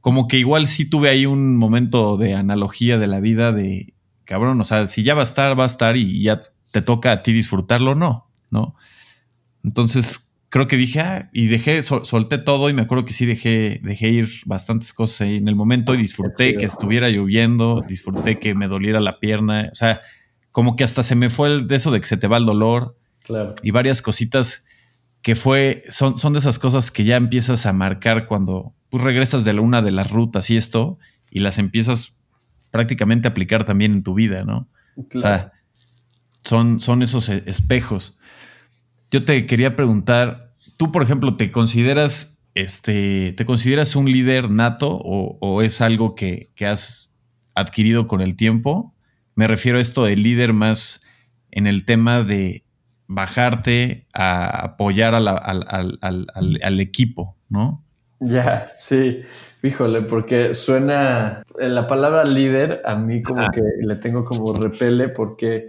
como 0.00 0.28
que 0.28 0.38
igual 0.38 0.66
sí 0.66 0.88
tuve 0.88 1.10
ahí 1.10 1.26
un 1.26 1.56
momento 1.56 2.16
de 2.16 2.34
analogía 2.34 2.98
de 2.98 3.06
la 3.06 3.20
vida 3.20 3.52
de, 3.52 3.94
cabrón, 4.24 4.60
o 4.60 4.64
sea, 4.64 4.86
si 4.86 5.02
ya 5.02 5.14
va 5.14 5.20
a 5.20 5.24
estar, 5.24 5.58
va 5.58 5.64
a 5.64 5.66
estar 5.66 5.96
y 5.96 6.22
ya 6.22 6.40
te 6.70 6.82
toca 6.82 7.12
a 7.12 7.22
ti 7.22 7.32
disfrutarlo, 7.32 7.94
no, 7.94 8.30
¿no? 8.50 8.74
Entonces, 9.62 10.36
creo 10.48 10.66
que 10.66 10.76
dije, 10.76 11.00
ah, 11.00 11.30
y 11.32 11.46
dejé, 11.46 11.82
solté 11.82 12.38
todo 12.38 12.68
y 12.68 12.74
me 12.74 12.82
acuerdo 12.82 13.04
que 13.04 13.12
sí 13.12 13.26
dejé, 13.26 13.80
dejé 13.82 14.08
ir 14.08 14.28
bastantes 14.44 14.92
cosas 14.92 15.22
ahí 15.22 15.36
en 15.36 15.48
el 15.48 15.56
momento 15.56 15.94
y 15.94 15.96
disfruté 15.96 16.56
que 16.56 16.66
estuviera 16.66 17.08
lloviendo, 17.08 17.82
disfruté 17.86 18.38
que 18.38 18.54
me 18.54 18.68
doliera 18.68 19.00
la 19.00 19.18
pierna, 19.18 19.68
o 19.72 19.74
sea, 19.74 20.00
como 20.50 20.76
que 20.76 20.84
hasta 20.84 21.02
se 21.02 21.14
me 21.14 21.30
fue 21.30 21.48
el 21.48 21.68
de 21.68 21.76
eso 21.76 21.90
de 21.90 22.00
que 22.00 22.06
se 22.06 22.16
te 22.16 22.28
va 22.28 22.36
el 22.36 22.44
dolor. 22.44 22.98
Claro. 23.24 23.54
Y 23.62 23.70
varias 23.70 24.02
cositas 24.02 24.66
que 25.22 25.36
fue, 25.36 25.84
son, 25.88 26.18
son 26.18 26.32
de 26.32 26.40
esas 26.40 26.58
cosas 26.58 26.90
que 26.90 27.04
ya 27.04 27.16
empiezas 27.16 27.64
a 27.66 27.72
marcar 27.72 28.26
cuando 28.26 28.74
pues, 28.90 29.02
regresas 29.02 29.44
de 29.44 29.58
una 29.58 29.80
de 29.80 29.92
las 29.92 30.10
rutas 30.10 30.50
y 30.50 30.56
esto, 30.56 30.98
y 31.30 31.40
las 31.40 31.58
empiezas 31.58 32.20
prácticamente 32.70 33.28
a 33.28 33.30
aplicar 33.30 33.64
también 33.64 33.92
en 33.92 34.02
tu 34.02 34.14
vida, 34.14 34.44
¿no? 34.44 34.68
O 34.96 35.18
sea, 35.18 35.52
son, 36.44 36.80
son 36.80 37.02
esos 37.02 37.28
e, 37.28 37.44
espejos. 37.46 38.18
Yo 39.10 39.24
te 39.24 39.46
quería 39.46 39.76
preguntar, 39.76 40.52
tú, 40.76 40.90
por 40.90 41.02
ejemplo, 41.02 41.36
¿te 41.36 41.52
consideras, 41.52 42.44
este, 42.54 43.32
¿te 43.32 43.44
consideras 43.46 43.94
un 43.94 44.10
líder 44.10 44.50
nato 44.50 44.90
o, 44.90 45.62
es 45.62 45.80
algo 45.80 46.14
que, 46.14 46.50
que 46.54 46.66
has 46.66 47.16
adquirido 47.54 48.08
con 48.08 48.20
el 48.20 48.36
tiempo? 48.36 48.94
Me 49.34 49.46
refiero 49.46 49.78
a 49.78 49.80
esto 49.82 50.04
de 50.04 50.16
líder 50.16 50.52
más 50.52 51.02
en 51.50 51.66
el 51.66 51.84
tema 51.84 52.22
de 52.22 52.61
bajarte 53.14 54.06
a 54.12 54.64
apoyar 54.64 55.14
al, 55.14 56.80
equipo, 56.80 57.36
¿no? 57.48 57.84
Ya, 58.20 58.66
sí. 58.68 59.22
Híjole, 59.62 60.02
porque 60.02 60.54
suena, 60.54 61.44
la 61.58 61.86
palabra 61.86 62.24
líder 62.24 62.82
a 62.84 62.96
mí 62.96 63.22
como 63.22 63.48
que 63.50 63.62
le 63.80 63.96
tengo 63.96 64.24
como 64.24 64.52
repele 64.54 65.08
porque 65.08 65.68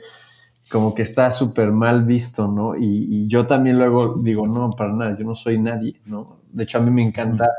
como 0.72 0.96
que 0.96 1.04
está 1.04 1.30
súper 1.30 1.72
mal 1.72 2.04
visto, 2.04 2.48
¿no? 2.48 2.76
Y, 2.76 3.28
yo 3.28 3.46
también 3.46 3.78
luego 3.78 4.16
digo, 4.18 4.48
no, 4.48 4.72
para 4.72 4.94
nada, 4.94 5.16
yo 5.18 5.26
no 5.26 5.36
soy 5.36 5.60
nadie, 5.60 6.02
¿no? 6.06 6.39
De 6.52 6.64
hecho, 6.64 6.78
a 6.78 6.82
mí 6.82 6.89
me 6.89 7.04
encanta 7.04 7.50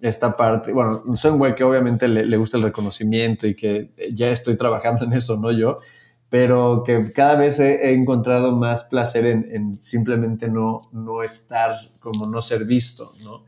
esta 0.00 0.36
parte, 0.36 0.72
bueno, 0.72 1.00
soy 1.14 1.30
un 1.30 1.38
güey 1.38 1.54
que 1.54 1.62
obviamente 1.62 2.08
le, 2.08 2.26
le, 2.26 2.36
gusta 2.36 2.56
el 2.56 2.64
reconocimiento 2.64 3.46
y 3.46 3.54
que 3.54 3.92
ya 4.12 4.30
estoy 4.30 4.56
trabajando 4.56 5.04
en 5.04 5.12
eso, 5.12 5.36
¿no? 5.36 5.52
Yo, 5.52 5.78
pero 6.32 6.82
que 6.82 7.12
cada 7.12 7.34
vez 7.34 7.60
he, 7.60 7.92
encontrado 7.92 8.56
más 8.56 8.84
placer 8.84 9.26
en, 9.26 9.78
simplemente 9.82 10.48
no, 10.48 10.80
no 10.90 11.22
estar 11.22 11.74
como 12.00 12.26
no 12.26 12.40
ser 12.40 12.64
visto, 12.64 13.12
¿no? 13.22 13.44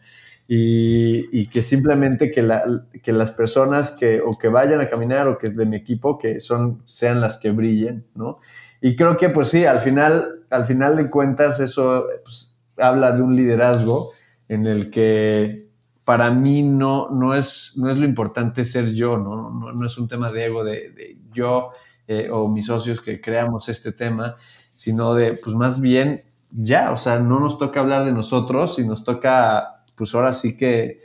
Y, 0.46 1.46
que 1.46 1.62
simplemente 1.62 2.30
que, 2.30 2.42
la, 2.42 2.62
que 3.02 3.14
las 3.14 3.30
personas 3.30 3.92
que 3.92 4.20
o 4.20 4.36
que 4.36 4.48
vayan 4.48 4.82
a 4.82 4.90
caminar 4.90 5.28
o 5.28 5.38
que 5.38 5.48
de 5.48 5.64
mi 5.64 5.76
equipo 5.76 6.18
que 6.18 6.40
son 6.40 6.82
sean 6.84 7.22
las 7.22 7.38
que 7.38 7.52
brillen, 7.52 8.04
¿no? 8.14 8.40
Y 8.82 8.96
creo 8.96 9.16
que 9.16 9.30
pues 9.30 9.48
sí, 9.48 9.64
al 9.64 9.80
final, 9.80 10.44
al 10.50 10.66
final 10.66 10.98
de 10.98 11.08
cuentas 11.08 11.60
eso 11.60 12.04
pues, 12.22 12.60
habla 12.76 13.12
de 13.12 13.22
un 13.22 13.34
liderazgo 13.34 14.12
en 14.46 14.66
el 14.66 14.90
que 14.90 15.70
para 16.04 16.30
mí 16.30 16.62
no, 16.62 17.08
no, 17.08 17.34
es, 17.34 17.78
no 17.78 17.88
es 17.88 17.96
lo 17.96 18.04
importante 18.04 18.62
ser 18.62 18.92
yo, 18.92 19.16
¿no? 19.16 19.50
No, 19.50 19.72
no 19.72 19.86
es 19.86 19.96
un 19.96 20.06
tema 20.06 20.30
de 20.30 20.44
ego, 20.44 20.62
de, 20.62 20.90
de 20.90 21.16
yo 21.32 21.72
eh, 22.06 22.28
o 22.30 22.48
mis 22.48 22.66
socios 22.66 23.00
que 23.00 23.20
creamos 23.20 23.68
este 23.68 23.92
tema, 23.92 24.36
sino 24.72 25.14
de, 25.14 25.34
pues 25.34 25.56
más 25.56 25.80
bien, 25.80 26.22
ya, 26.50 26.92
o 26.92 26.96
sea, 26.96 27.18
no 27.18 27.40
nos 27.40 27.58
toca 27.58 27.80
hablar 27.80 28.04
de 28.04 28.12
nosotros 28.12 28.78
y 28.78 28.86
nos 28.86 29.04
toca, 29.04 29.84
pues 29.94 30.14
ahora 30.14 30.34
sí 30.34 30.56
que 30.56 31.00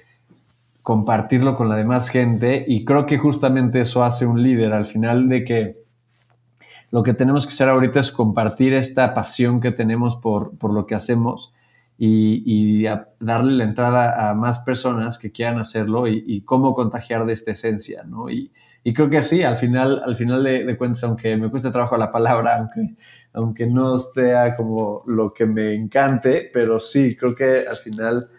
compartirlo 0.84 1.56
con 1.56 1.70
la 1.70 1.76
demás 1.76 2.10
gente 2.10 2.66
y 2.68 2.84
creo 2.86 3.06
que 3.06 3.18
justamente 3.18 3.82
eso 3.82 4.04
hace 4.04 4.26
un 4.26 4.42
líder 4.42 4.74
al 4.74 4.86
final 4.86 5.30
de 5.30 5.44
que 5.44 5.84
lo 6.92 7.04
que 7.04 7.14
tenemos 7.14 7.46
que 7.46 7.54
hacer 7.54 7.70
ahorita 7.70 8.00
es 8.00 8.12
compartir 8.12 8.74
esta 8.74 9.14
pasión 9.14 9.62
que 9.62 9.72
tenemos 9.72 10.16
por, 10.16 10.58
por 10.58 10.74
lo 10.74 10.86
que 10.86 10.96
hacemos 10.96 11.54
y, 11.98 12.86
darle 13.20 13.58
la 13.58 13.64
entrada 13.66 14.30
a 14.30 14.34
más 14.34 14.60
personas 14.60 15.18
que 15.20 15.32
quieran 15.32 15.60
hacerlo 15.60 16.08
y, 16.08 16.24
y, 16.26 16.42
cómo 16.42 16.74
contagiar 16.74 17.26
de 17.26 17.34
esta 17.34 17.52
esencia, 17.52 18.04
¿no? 18.04 18.30
Y, 18.30 18.52
y 18.84 18.94
creo 18.94 19.10
que 19.10 19.22
sí, 19.22 19.44
al 19.44 19.58
final, 19.58 20.02
al 20.06 20.16
final 20.16 20.44
de, 20.44 20.78
cuentas, 20.78 21.04
aunque 21.04 21.36
me 21.36 21.50
cueste 21.50 21.72
trabajo 21.72 21.98
la 21.98 22.12
palabra, 22.12 22.58
aunque, 22.58 22.96
aunque 23.34 23.66
no 23.68 23.98
sea 23.98 24.56
como 24.56 25.04
lo 25.06 25.34
que 25.34 25.46
me 25.46 25.74
encante, 25.74 26.50
pero 26.54 26.80
sí, 26.80 27.16
creo 27.16 27.36
que 27.36 27.66
al 27.68 27.76
final 27.76 28.30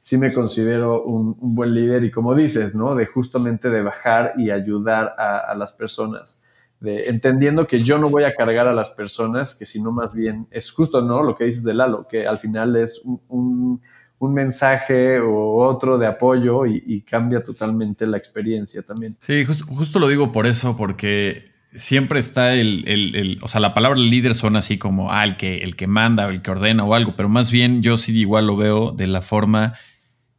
sí 0.00 0.16
me 0.16 0.32
considero 0.32 1.02
un, 1.02 1.36
buen 1.38 1.74
líder 1.74 2.04
y 2.04 2.10
como 2.10 2.34
dices, 2.34 2.74
¿no? 2.74 2.94
De 2.94 3.06
justamente 3.06 3.68
de 3.68 3.82
bajar 3.82 4.34
y 4.36 4.50
ayudar 4.50 5.14
a, 5.18 5.54
las 5.56 5.72
personas. 5.72 6.44
De, 6.80 7.02
entendiendo 7.08 7.66
que 7.66 7.80
yo 7.80 7.98
no 7.98 8.08
voy 8.08 8.22
a 8.22 8.34
cargar 8.34 8.68
a 8.68 8.72
las 8.72 8.90
personas, 8.90 9.54
que 9.54 9.66
sino 9.66 9.90
más 9.90 10.14
bien 10.14 10.46
es 10.52 10.70
justo, 10.70 11.02
¿no? 11.02 11.24
Lo 11.24 11.34
que 11.34 11.44
dices 11.44 11.64
de 11.64 11.74
Lalo, 11.74 12.06
que 12.08 12.26
al 12.26 12.38
final 12.38 12.76
es 12.76 13.02
un 13.04 13.20
un 13.28 13.82
mensaje 14.20 15.20
o 15.20 15.56
otro 15.56 15.98
de 15.98 16.06
apoyo 16.06 16.66
y, 16.66 17.02
cambia 17.02 17.42
totalmente 17.42 18.06
la 18.06 18.18
experiencia 18.18 18.82
también. 18.82 19.16
Sí, 19.20 19.44
justo 19.44 19.98
lo 19.98 20.08
digo 20.08 20.32
por 20.32 20.46
eso, 20.46 20.76
porque 20.76 21.50
siempre 21.74 22.18
está 22.18 22.54
el, 22.54 23.38
o 23.42 23.48
sea, 23.48 23.60
la 23.60 23.74
palabra 23.74 23.98
líder 23.98 24.34
suena 24.34 24.58
así 24.58 24.78
como, 24.78 25.12
ah, 25.12 25.24
el 25.24 25.36
que, 25.36 25.58
el 25.58 25.76
que 25.76 25.86
manda 25.86 26.26
o 26.26 26.30
el 26.30 26.42
que 26.42 26.50
ordena 26.50 26.84
o 26.84 26.94
algo, 26.94 27.14
pero 27.16 27.28
más 27.28 27.50
bien 27.50 27.82
yo 27.82 27.96
sí 27.96 28.16
igual 28.18 28.46
lo 28.46 28.56
veo 28.56 28.92
de 28.92 29.06
la 29.06 29.22
forma 29.22 29.74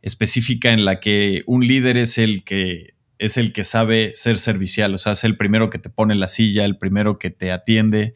específica 0.02 0.72
en 0.72 0.86
la 0.86 1.00
que 1.00 1.44
un 1.46 1.68
líder 1.68 1.98
es 1.98 2.18
el 2.18 2.44
que 2.44 2.96
es 3.18 3.36
el 3.36 3.52
que 3.52 3.66
sabe 3.66 4.14
ser 4.14 4.38
servicial, 4.38 4.94
o 4.94 4.98
sea, 4.98 5.12
es 5.12 5.26
el 5.26 5.36
primero 5.36 5.70
que 5.70 5.78
te 5.78 5.90
pone 5.90 6.16
la 6.16 6.30
silla, 6.30 6.64
el 6.64 6.78
primero 6.78 7.20
que 7.20 7.30
te 7.30 7.52
atiende. 7.52 8.16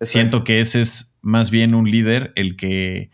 Siento 0.00 0.42
que 0.42 0.60
ese 0.60 0.80
es 0.80 1.18
más 1.20 1.50
bien 1.50 1.74
un 1.74 1.90
líder, 1.90 2.32
el 2.34 2.56
que 2.56 3.10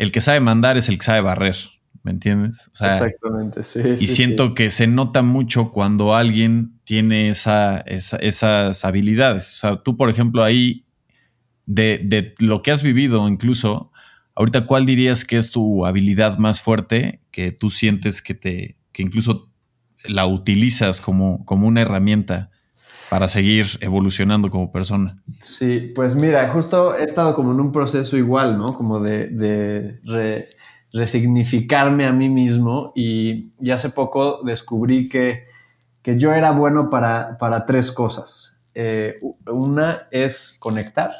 el 0.00 0.12
que 0.12 0.22
sabe 0.22 0.40
mandar 0.40 0.78
es 0.78 0.88
el 0.88 0.96
que 0.96 1.04
sabe 1.04 1.20
barrer, 1.20 1.56
¿me 2.02 2.12
entiendes? 2.12 2.68
Exactamente, 2.68 3.62
sí. 3.64 3.82
Y 3.98 4.06
siento 4.06 4.54
que 4.54 4.70
se 4.70 4.86
nota 4.86 5.20
mucho 5.20 5.70
cuando 5.70 6.14
alguien 6.14 6.80
tiene 6.84 7.28
esa, 7.28 7.80
esas 7.80 8.84
habilidades. 8.86 9.56
O 9.56 9.58
sea, 9.58 9.76
tú, 9.76 9.98
por 9.98 10.08
ejemplo, 10.08 10.42
ahí, 10.42 10.86
de, 11.66 12.34
lo 12.38 12.62
que 12.62 12.70
has 12.70 12.82
vivido 12.82 13.28
incluso, 13.28 13.92
ahorita, 14.34 14.64
¿cuál 14.64 14.86
dirías 14.86 15.26
que 15.26 15.36
es 15.36 15.50
tu 15.50 15.84
habilidad 15.84 16.38
más 16.38 16.62
fuerte 16.62 17.20
que 17.30 17.52
tú 17.52 17.68
sientes 17.68 18.22
que 18.22 18.32
te, 18.32 18.78
que 18.92 19.02
incluso 19.02 19.52
la 20.08 20.24
utilizas 20.26 21.02
como, 21.02 21.44
como 21.44 21.68
una 21.68 21.82
herramienta? 21.82 22.49
Para 23.10 23.26
seguir 23.26 23.66
evolucionando 23.80 24.48
como 24.50 24.70
persona. 24.70 25.20
Sí, 25.40 25.92
pues 25.96 26.14
mira, 26.14 26.48
justo 26.50 26.96
he 26.96 27.02
estado 27.02 27.34
como 27.34 27.50
en 27.50 27.58
un 27.58 27.72
proceso 27.72 28.16
igual, 28.16 28.56
¿no? 28.56 28.66
Como 28.66 29.00
de, 29.00 29.98
resignificarme 30.92 32.06
a 32.06 32.12
mí 32.12 32.28
mismo 32.28 32.92
y, 32.94 33.52
hace 33.70 33.90
poco 33.90 34.42
descubrí 34.44 35.08
que, 35.08 35.48
yo 36.04 36.32
era 36.32 36.52
bueno 36.52 36.88
para, 36.88 37.36
para 37.36 37.66
tres 37.66 37.90
cosas. 37.90 38.62
Eh, 38.74 39.16
una 39.46 40.06
es 40.12 40.56
conectar 40.60 41.10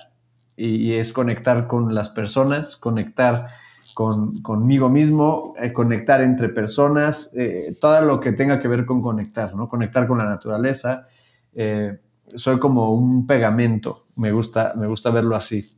y, 0.57 0.93
es 0.93 1.13
conectar 1.13 1.67
con 1.67 1.93
las 1.93 2.09
personas, 2.09 2.77
conectar 2.77 3.49
con, 3.95 4.41
conmigo 4.43 4.89
mismo, 4.89 5.55
eh, 5.61 5.73
conectar 5.73 6.23
entre 6.23 6.51
personas, 6.51 7.33
eh, 7.35 7.77
todo 7.81 8.01
lo 8.03 8.21
que 8.21 8.31
tenga 8.31 8.61
que 8.61 8.69
ver 8.69 8.87
con 8.87 9.03
conectar, 9.03 9.57
¿no? 9.57 9.69
Conectar 9.69 10.07
con 10.07 10.19
la 10.19 10.25
naturaleza, 10.25 11.09
eh, 11.55 11.99
soy 12.35 12.59
como 12.59 12.95
un 12.95 13.27
pegamento, 13.27 14.07
me 14.17 14.33
gusta, 14.33 14.75
me 14.77 14.87
gusta 14.87 15.11
verlo 15.11 15.37
así. 15.37 15.77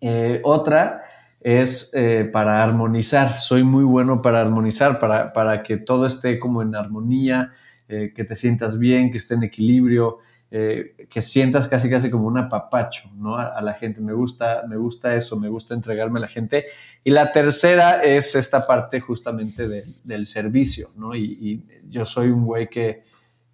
Eh, 0.00 0.40
otra 0.44 1.02
es 1.40 1.90
eh, 1.94 2.28
para 2.32 2.62
armonizar, 2.62 3.30
soy 3.32 3.64
muy 3.64 3.84
bueno 3.84 4.22
para 4.22 4.40
armonizar, 4.40 4.98
para, 4.98 5.32
para 5.32 5.62
que 5.62 5.76
todo 5.76 6.06
esté 6.06 6.38
como 6.38 6.62
en 6.62 6.74
armonía, 6.74 7.52
que 7.86 8.24
te 8.24 8.34
sientas 8.34 8.78
bien, 8.78 9.12
que 9.12 9.18
esté 9.18 9.34
en 9.34 9.44
equilibrio, 9.44 10.18
que 10.50 11.22
sientas 11.22 11.68
casi 11.68 11.90
casi 11.90 12.10
como 12.10 12.26
un 12.26 12.38
apapacho 12.38 13.10
¿no? 13.14 13.36
a, 13.36 13.60
la 13.60 13.74
gente. 13.74 14.00
Me 14.00 14.14
gusta, 14.14 14.64
me 14.66 14.76
gusta 14.76 15.14
eso, 15.14 15.38
me 15.38 15.48
gusta 15.48 15.74
entregarme 15.74 16.18
a 16.18 16.22
la 16.22 16.28
gente. 16.28 16.64
Y 17.04 17.10
la 17.10 17.30
tercera 17.30 18.02
es 18.02 18.34
esta 18.34 18.66
parte 18.66 19.00
justamente 19.00 19.68
del 20.02 20.26
servicio, 20.26 20.88
¿no? 20.96 21.14
Y, 21.14 21.24
y, 21.24 21.64
yo 21.90 22.06
soy 22.06 22.30
un 22.30 22.46
güey 22.46 22.68
que, 22.68 23.04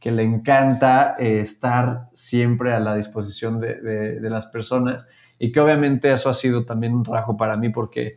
que 0.01 0.11
le 0.11 0.23
encanta 0.23 1.15
eh, 1.19 1.41
estar 1.41 2.09
siempre 2.15 2.73
a 2.73 2.81
la 2.81 2.97
disposición 2.97 3.61
de, 3.61 4.19
las 4.23 4.47
personas 4.47 5.11
y 5.39 5.53
que 5.53 5.61
obviamente 5.61 6.11
eso 6.11 6.31
ha 6.31 6.35
sido 6.35 6.65
también 6.65 6.95
un 6.95 7.03
trabajo 7.03 7.37
para 7.37 7.57
mí 7.57 7.69
porque 7.69 8.15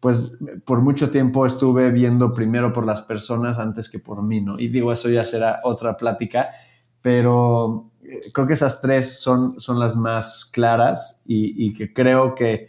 pues 0.00 0.32
por 0.64 0.80
mucho 0.80 1.10
tiempo 1.10 1.46
estuve 1.46 1.92
viendo 1.92 2.34
primero 2.34 2.72
por 2.72 2.84
las 2.84 3.02
personas 3.02 3.60
antes 3.60 3.88
que 3.88 4.00
por 4.00 4.20
mí, 4.20 4.40
¿no? 4.40 4.58
Y 4.58 4.66
digo, 4.66 4.92
eso 4.92 5.08
ya 5.08 5.22
será 5.22 5.60
otra 5.62 5.96
plática, 5.96 6.50
pero 7.00 7.92
eh, 8.02 8.18
creo 8.34 8.48
que 8.48 8.54
esas 8.54 8.80
tres 8.80 9.20
son, 9.20 9.60
son 9.60 9.78
las 9.78 9.94
más 9.94 10.44
claras 10.44 11.22
y, 11.24 11.66
y 11.66 11.72
que 11.72 11.92
creo 11.92 12.34
que 12.34 12.66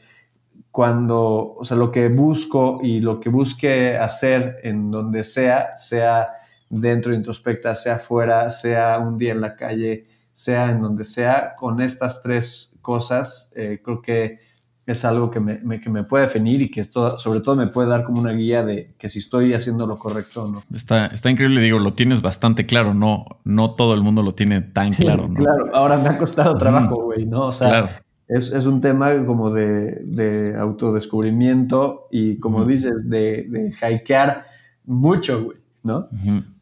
cuando, 0.70 1.56
o 1.56 1.66
sea, 1.66 1.76
lo 1.76 1.92
que 1.92 2.10
busco 2.10 2.82
y 2.84 3.00
lo 3.00 3.20
que 3.20 3.30
busque 3.30 3.98
hacer 3.98 4.60
en 4.62 4.92
donde 4.92 5.24
sea, 5.24 5.76
sea 5.76 6.34
dentro 6.74 7.12
de 7.12 7.18
introspecta, 7.18 7.76
sea 7.76 8.00
fuera, 8.00 8.50
sea 8.50 9.00
un 9.00 9.18
día 9.18 9.32
en 9.32 9.42
la 9.42 9.56
calle, 9.56 10.08
sea 10.32 10.72
en 10.72 10.82
donde 10.82 11.06
sea, 11.06 11.56
con 11.56 11.82
estas 11.82 12.22
tres 12.22 12.76
cosas, 12.82 13.54
eh, 13.56 13.80
creo 13.84 14.02
que 14.02 14.40
es 14.86 15.06
algo 15.06 15.32
que 15.32 15.40
me, 15.40 15.80
que 15.80 15.90
me, 15.90 16.04
puede 16.04 16.26
definir 16.26 16.62
y 16.62 16.70
que 16.70 16.82
esto, 16.82 17.18
sobre 17.18 17.40
todo 17.40 17.56
me 17.56 17.68
puede 17.68 17.88
dar 17.88 18.04
como 18.04 18.20
una 18.20 18.34
guía 18.34 18.66
de 18.66 18.96
que 18.98 19.08
si 19.08 19.20
estoy 19.20 19.54
haciendo 19.54 19.88
lo 19.88 19.98
correcto 19.98 20.44
o 20.44 20.52
no. 20.52 20.64
Está, 20.74 21.06
está 21.06 21.30
increíble, 21.30 21.62
digo, 21.62 21.80
lo 21.80 21.94
tienes 21.94 22.22
bastante 22.22 22.66
claro, 22.66 22.94
no, 22.94 23.26
no 23.46 23.76
todo 23.76 23.94
el 23.94 24.02
mundo 24.02 24.24
lo 24.24 24.34
tiene 24.34 24.62
tan 24.62 24.92
claro, 24.94 25.28
¿no? 25.28 25.36
claro, 25.36 25.74
ahora 25.74 25.98
me 25.98 26.10
ha 26.10 26.18
costado 26.18 26.56
trabajo, 26.56 26.96
güey, 27.04 27.26
¿no? 27.26 27.48
O 27.48 27.52
sea, 27.54 28.02
es, 28.28 28.52
es, 28.52 28.66
un 28.66 28.82
tema 28.82 29.26
como 29.26 29.52
de, 29.52 30.02
de 30.04 30.58
autodescubrimiento 30.58 32.08
y 32.12 32.40
como 32.40 32.66
dices, 32.66 33.10
de, 33.10 33.46
de 33.48 33.74
hikear 33.90 34.48
mucho, 34.86 35.46
güey, 35.46 35.58
¿no? 35.84 36.10
¿Quién, 36.22 36.53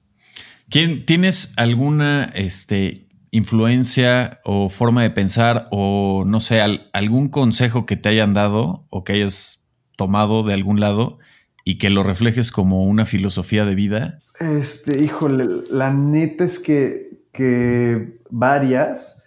¿Tienes 0.71 1.53
alguna 1.57 2.31
este, 2.33 3.07
influencia 3.29 4.39
o 4.43 4.69
forma 4.69 5.03
de 5.03 5.11
pensar 5.11 5.67
o 5.71 6.23
no 6.25 6.39
sé, 6.39 6.61
algún 6.93 7.29
consejo 7.29 7.85
que 7.85 7.97
te 7.97 8.09
hayan 8.09 8.33
dado 8.33 8.87
o 8.89 9.03
que 9.03 9.13
hayas 9.13 9.69
tomado 9.97 10.43
de 10.43 10.53
algún 10.53 10.79
lado 10.79 11.19
y 11.63 11.77
que 11.77 11.89
lo 11.89 12.03
reflejes 12.03 12.51
como 12.51 12.85
una 12.85 13.05
filosofía 13.05 13.65
de 13.65 13.75
vida? 13.75 14.19
Este, 14.39 15.03
híjole, 15.03 15.47
la 15.69 15.91
neta 15.93 16.45
es 16.45 16.59
que, 16.59 17.25
que 17.31 18.19
varias 18.29 19.21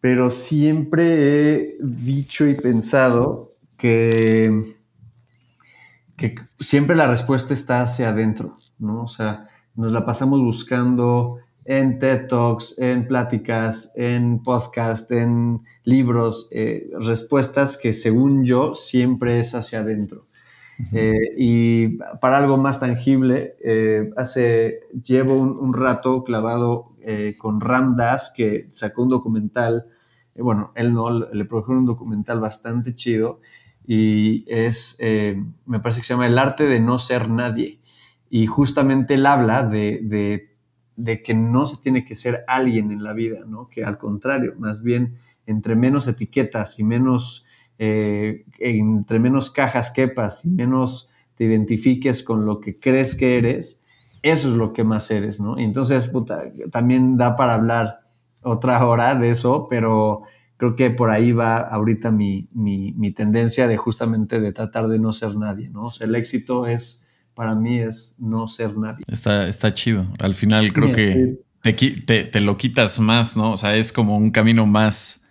pero 0.00 0.30
siempre 0.30 1.58
he 1.62 1.76
dicho 1.80 2.46
y 2.46 2.54
pensado 2.54 3.54
que, 3.76 4.62
que 6.16 6.36
siempre 6.58 6.96
la 6.96 7.06
respuesta 7.06 7.52
está 7.52 7.82
hacia 7.82 8.08
adentro, 8.08 8.56
¿no? 8.78 9.02
O 9.02 9.08
sea, 9.08 9.49
nos 9.80 9.92
la 9.92 10.04
pasamos 10.04 10.42
buscando 10.42 11.38
en 11.64 11.98
TED 11.98 12.26
Talks, 12.26 12.78
en 12.78 13.08
pláticas, 13.08 13.94
en 13.96 14.42
podcast, 14.42 15.10
en 15.10 15.62
libros, 15.84 16.48
eh, 16.50 16.90
respuestas 17.00 17.78
que 17.78 17.94
según 17.94 18.44
yo 18.44 18.74
siempre 18.74 19.40
es 19.40 19.54
hacia 19.54 19.80
adentro. 19.80 20.26
Eh, 20.92 21.14
y 21.38 21.88
para 22.20 22.36
algo 22.36 22.58
más 22.58 22.78
tangible, 22.78 23.56
eh, 23.64 24.10
hace, 24.18 24.80
llevo 25.02 25.34
un, 25.34 25.72
rato 25.72 26.24
clavado 26.24 26.92
con 27.38 27.62
Ram 27.62 27.96
Das, 27.96 28.34
que 28.36 28.68
sacó 28.72 29.02
un 29.02 29.08
documental, 29.08 29.86
bueno, 30.36 30.72
él 30.74 30.92
no, 30.92 31.10
le 31.10 31.44
produjo 31.46 31.72
un 31.72 31.86
documental 31.86 32.38
bastante 32.38 32.94
chido 32.94 33.40
y 33.86 34.44
es, 34.46 34.98
me 35.64 35.80
parece 35.80 36.00
que 36.00 36.06
se 36.06 36.12
llama 36.12 36.26
El 36.26 36.38
arte 36.38 36.66
de 36.66 36.80
no 36.80 36.98
ser 36.98 37.30
nadie. 37.30 37.79
Y 38.30 38.46
justamente 38.46 39.14
él 39.14 39.26
habla 39.26 39.64
de, 39.64 40.00
de, 40.02 40.56
de 40.96 41.22
que 41.22 41.34
no 41.34 41.66
se 41.66 41.76
tiene 41.78 42.04
que 42.04 42.14
ser 42.14 42.44
alguien 42.46 42.90
en 42.90 43.04
la 43.04 43.12
vida, 43.12 43.40
¿no? 43.46 43.68
Que 43.68 43.84
al 43.84 43.98
contrario, 43.98 44.54
más 44.58 44.82
bien, 44.82 45.18
entre 45.46 45.76
menos 45.76 46.08
etiquetas 46.08 46.78
y 46.78 46.84
menos 46.84 47.44
eh, 47.82 48.44
entre 48.58 49.18
menos 49.18 49.50
cajas 49.50 49.90
quepas 49.90 50.44
y 50.44 50.50
menos 50.50 51.08
te 51.34 51.44
identifiques 51.44 52.22
con 52.22 52.44
lo 52.44 52.60
que 52.60 52.78
crees 52.78 53.14
que 53.14 53.38
eres, 53.38 53.86
eso 54.22 54.50
es 54.50 54.54
lo 54.54 54.74
que 54.74 54.84
más 54.84 55.10
eres, 55.10 55.40
¿no? 55.40 55.58
Entonces, 55.58 56.12
también 56.70 57.16
da 57.16 57.36
para 57.36 57.54
hablar 57.54 58.00
otra 58.42 58.84
hora 58.84 59.14
de 59.14 59.30
eso, 59.30 59.66
pero 59.70 60.24
creo 60.58 60.74
que 60.74 60.90
por 60.90 61.08
ahí 61.08 61.32
va 61.32 61.56
ahorita 61.56 62.10
mi, 62.10 62.50
mi, 62.52 63.12
tendencia 63.12 63.66
de 63.66 63.78
justamente 63.78 64.40
de 64.40 64.52
tratar 64.52 64.88
de 64.88 64.98
no 64.98 65.14
ser 65.14 65.34
nadie, 65.36 65.70
¿no? 65.70 65.88
El 66.00 66.14
éxito 66.16 66.66
es, 66.66 67.06
para 67.40 67.54
mí 67.54 67.78
es 67.78 68.16
no 68.18 68.48
ser 68.48 68.76
nadie. 68.76 69.02
Está, 69.08 69.48
está 69.48 69.72
chido. 69.72 70.06
Al 70.20 70.34
final 70.34 70.74
creo 70.74 70.92
que 70.92 71.38
te, 71.62 71.72
te, 71.72 72.24
te, 72.24 72.40
lo 72.42 72.58
quitas 72.58 73.00
más, 73.00 73.34
¿no? 73.34 73.52
O 73.52 73.56
sea, 73.56 73.76
es 73.76 73.92
como 73.92 74.18
un 74.18 74.30
camino 74.30 74.66
más 74.66 75.26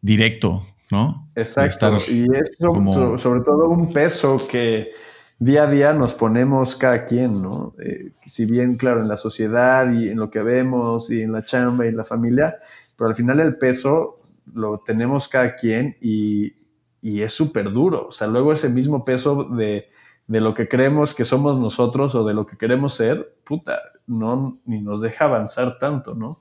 directo 0.00 0.62
¿no? 0.92 1.26
Exacto. 1.34 1.98
Y 2.06 2.26
es 2.36 2.58
sobre, 2.58 3.40
todo 3.40 3.70
un 3.70 3.94
peso 3.94 4.38
que 4.46 4.90
día 5.38 5.62
a 5.62 5.66
día 5.66 5.94
nos 5.94 6.12
ponemos 6.12 6.76
cada 6.76 7.06
quien, 7.06 7.40
¿no? 7.40 7.74
Eh, 7.82 8.12
si 8.26 8.44
bien, 8.44 8.76
claro, 8.76 9.00
en 9.00 9.08
la 9.08 9.16
sociedad 9.16 9.90
y 9.90 10.10
en 10.10 10.18
lo 10.18 10.30
que 10.30 10.42
vemos 10.42 11.10
y 11.10 11.22
en 11.22 11.32
la 11.32 11.42
chamba 11.42 11.86
y 11.86 11.88
en 11.88 11.96
la 11.96 12.04
familia, 12.04 12.58
pero 12.94 13.08
al 13.08 13.16
final 13.16 13.40
el 13.40 13.56
peso 13.56 14.20
lo 14.52 14.80
tenemos 14.80 15.28
cada 15.28 15.54
quien 15.54 15.96
y, 16.00 16.54
es 17.02 17.32
súper 17.32 17.72
duro. 17.72 18.08
O 18.08 18.12
sea, 18.12 18.28
luego 18.28 18.52
ese 18.52 18.68
mismo 18.68 19.04
peso 19.04 19.44
de, 19.44 19.88
de, 20.32 20.40
lo 20.40 20.54
que 20.54 20.68
creemos 20.68 21.14
que 21.14 21.24
somos 21.24 21.58
nosotros 21.58 22.14
o 22.14 22.24
de 22.24 22.34
lo 22.34 22.46
que 22.46 22.56
queremos 22.56 22.94
ser, 22.94 23.36
puta, 23.44 23.78
no, 24.06 24.58
ni 24.64 24.80
nos 24.80 25.02
deja 25.02 25.26
avanzar 25.26 25.78
tanto, 25.78 26.14
¿no? 26.14 26.38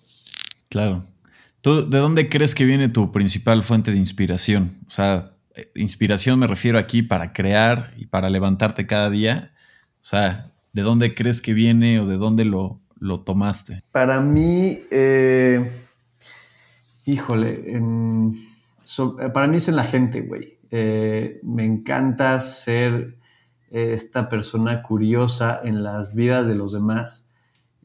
Claro. 0.70 1.04
¿Tú 1.60 1.88
de 1.88 1.98
dónde 2.00 2.30
crees 2.30 2.56
que 2.56 2.66
viene 2.66 2.90
tu 2.90 3.12
principal 3.12 3.62
fuente 3.62 3.92
de 3.92 3.98
inspiración? 3.98 4.80
O 4.88 4.90
sea, 4.90 5.34
eh, 5.56 5.70
inspiración 5.76 6.40
me 6.40 6.48
refiero 6.48 6.80
aquí 6.80 7.04
para 7.04 7.34
crear 7.34 7.92
y 7.98 8.06
para 8.08 8.30
levantarte 8.30 8.88
cada 8.88 9.10
día. 9.10 9.52
O 9.96 10.04
sea, 10.04 10.44
¿de 10.74 10.82
dónde 10.82 11.14
crees 11.14 11.42
que 11.42 11.54
viene 11.54 12.00
o 12.00 12.08
de 12.08 12.18
dónde 12.18 12.46
lo, 12.46 12.80
lo 12.98 13.20
tomaste? 13.22 13.84
Para 13.92 14.22
mí, 14.22 14.80
eh, 14.90 15.70
híjole, 17.06 17.64
eh, 17.68 19.30
para 19.34 19.48
mí 19.48 19.58
es 19.58 19.68
en 19.68 19.76
la 19.76 19.84
gente, 19.84 20.22
güey. 20.22 20.58
me 21.44 21.66
encanta 21.66 22.40
ser 22.40 23.21
esta 23.72 24.30
persona 24.30 24.84
curiosa 24.84 25.60
en 25.64 25.84
las 25.84 26.14
vidas 26.14 26.48
de 26.48 26.56
los 26.56 26.74
demás 26.74 27.32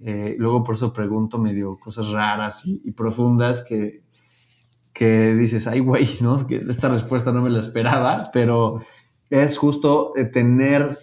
eh, 0.05 0.37
luego 0.39 0.62
por 0.62 0.74
eso 0.74 0.93
pregunto 0.93 1.39
medio 1.39 1.78
cosas 1.78 2.09
raras 2.09 2.66
y, 2.66 2.91
profundas 2.93 3.62
que, 3.62 4.03
que 4.93 5.34
dices, 5.34 5.66
ay, 5.66 5.80
güey, 5.80 6.07
¿no? 6.20 6.47
Esta 6.68 6.89
respuesta 6.89 7.32
no 7.32 7.43
me 7.43 7.51
la 7.51 7.61
esperaba, 7.61 8.30
pero 8.32 8.82
es 9.30 9.57
justo 9.57 10.12
eh, 10.16 10.24
tener 10.24 10.99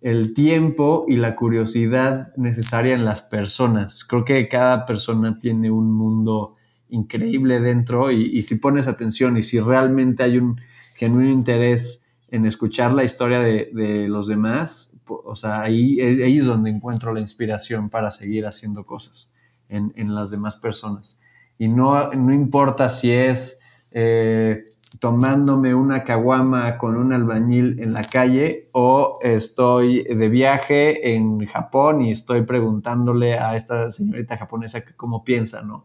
el 0.00 0.34
tiempo 0.34 1.06
y 1.08 1.16
la 1.16 1.34
curiosidad 1.34 2.32
necesaria 2.36 2.94
en 2.94 3.04
las 3.04 3.22
personas. 3.22 4.04
Creo 4.04 4.24
que 4.24 4.48
cada 4.48 4.86
persona 4.86 5.36
tiene 5.38 5.70
un 5.70 5.92
mundo 5.92 6.54
increíble 6.88 7.60
dentro 7.60 8.12
y, 8.12 8.26
y 8.26 8.42
si 8.42 8.56
pones 8.56 8.86
atención 8.86 9.36
y 9.36 9.42
si 9.42 9.58
realmente 9.58 10.22
hay 10.22 10.38
un 10.38 10.60
genuino 10.94 11.30
interés 11.30 12.05
en 12.28 12.46
escuchar 12.46 12.92
la 12.92 13.04
historia 13.04 13.40
de, 13.40 13.70
de 13.72 14.08
los 14.08 14.26
demás, 14.26 14.92
o 15.08 15.36
sea, 15.36 15.60
ahí 15.60 16.00
ahí 16.00 16.38
es 16.38 16.44
donde 16.44 16.70
encuentro 16.70 17.12
la 17.12 17.20
inspiración 17.20 17.90
para 17.90 18.10
seguir 18.10 18.46
haciendo 18.46 18.84
cosas 18.84 19.32
en, 19.68 19.92
en 19.96 20.14
las 20.14 20.30
demás 20.30 20.56
personas. 20.56 21.20
Y 21.58 21.68
no, 21.68 22.12
no 22.12 22.32
importa 22.32 22.88
si 22.88 23.12
es 23.12 23.60
eh, 23.92 24.64
tomándome 25.00 25.74
una 25.74 26.04
caguama 26.04 26.78
con 26.78 26.96
un 26.96 27.12
albañil 27.12 27.80
en 27.80 27.92
la 27.92 28.02
calle 28.02 28.68
o 28.72 29.18
estoy 29.22 30.04
de 30.04 30.28
viaje 30.28 31.14
en 31.14 31.46
Japón 31.46 32.02
y 32.02 32.10
estoy 32.10 32.42
preguntándole 32.42 33.38
a 33.38 33.56
esta 33.56 33.90
señorita 33.90 34.36
japonesa 34.36 34.82
cómo 34.96 35.24
piensa, 35.24 35.62
¿no? 35.62 35.84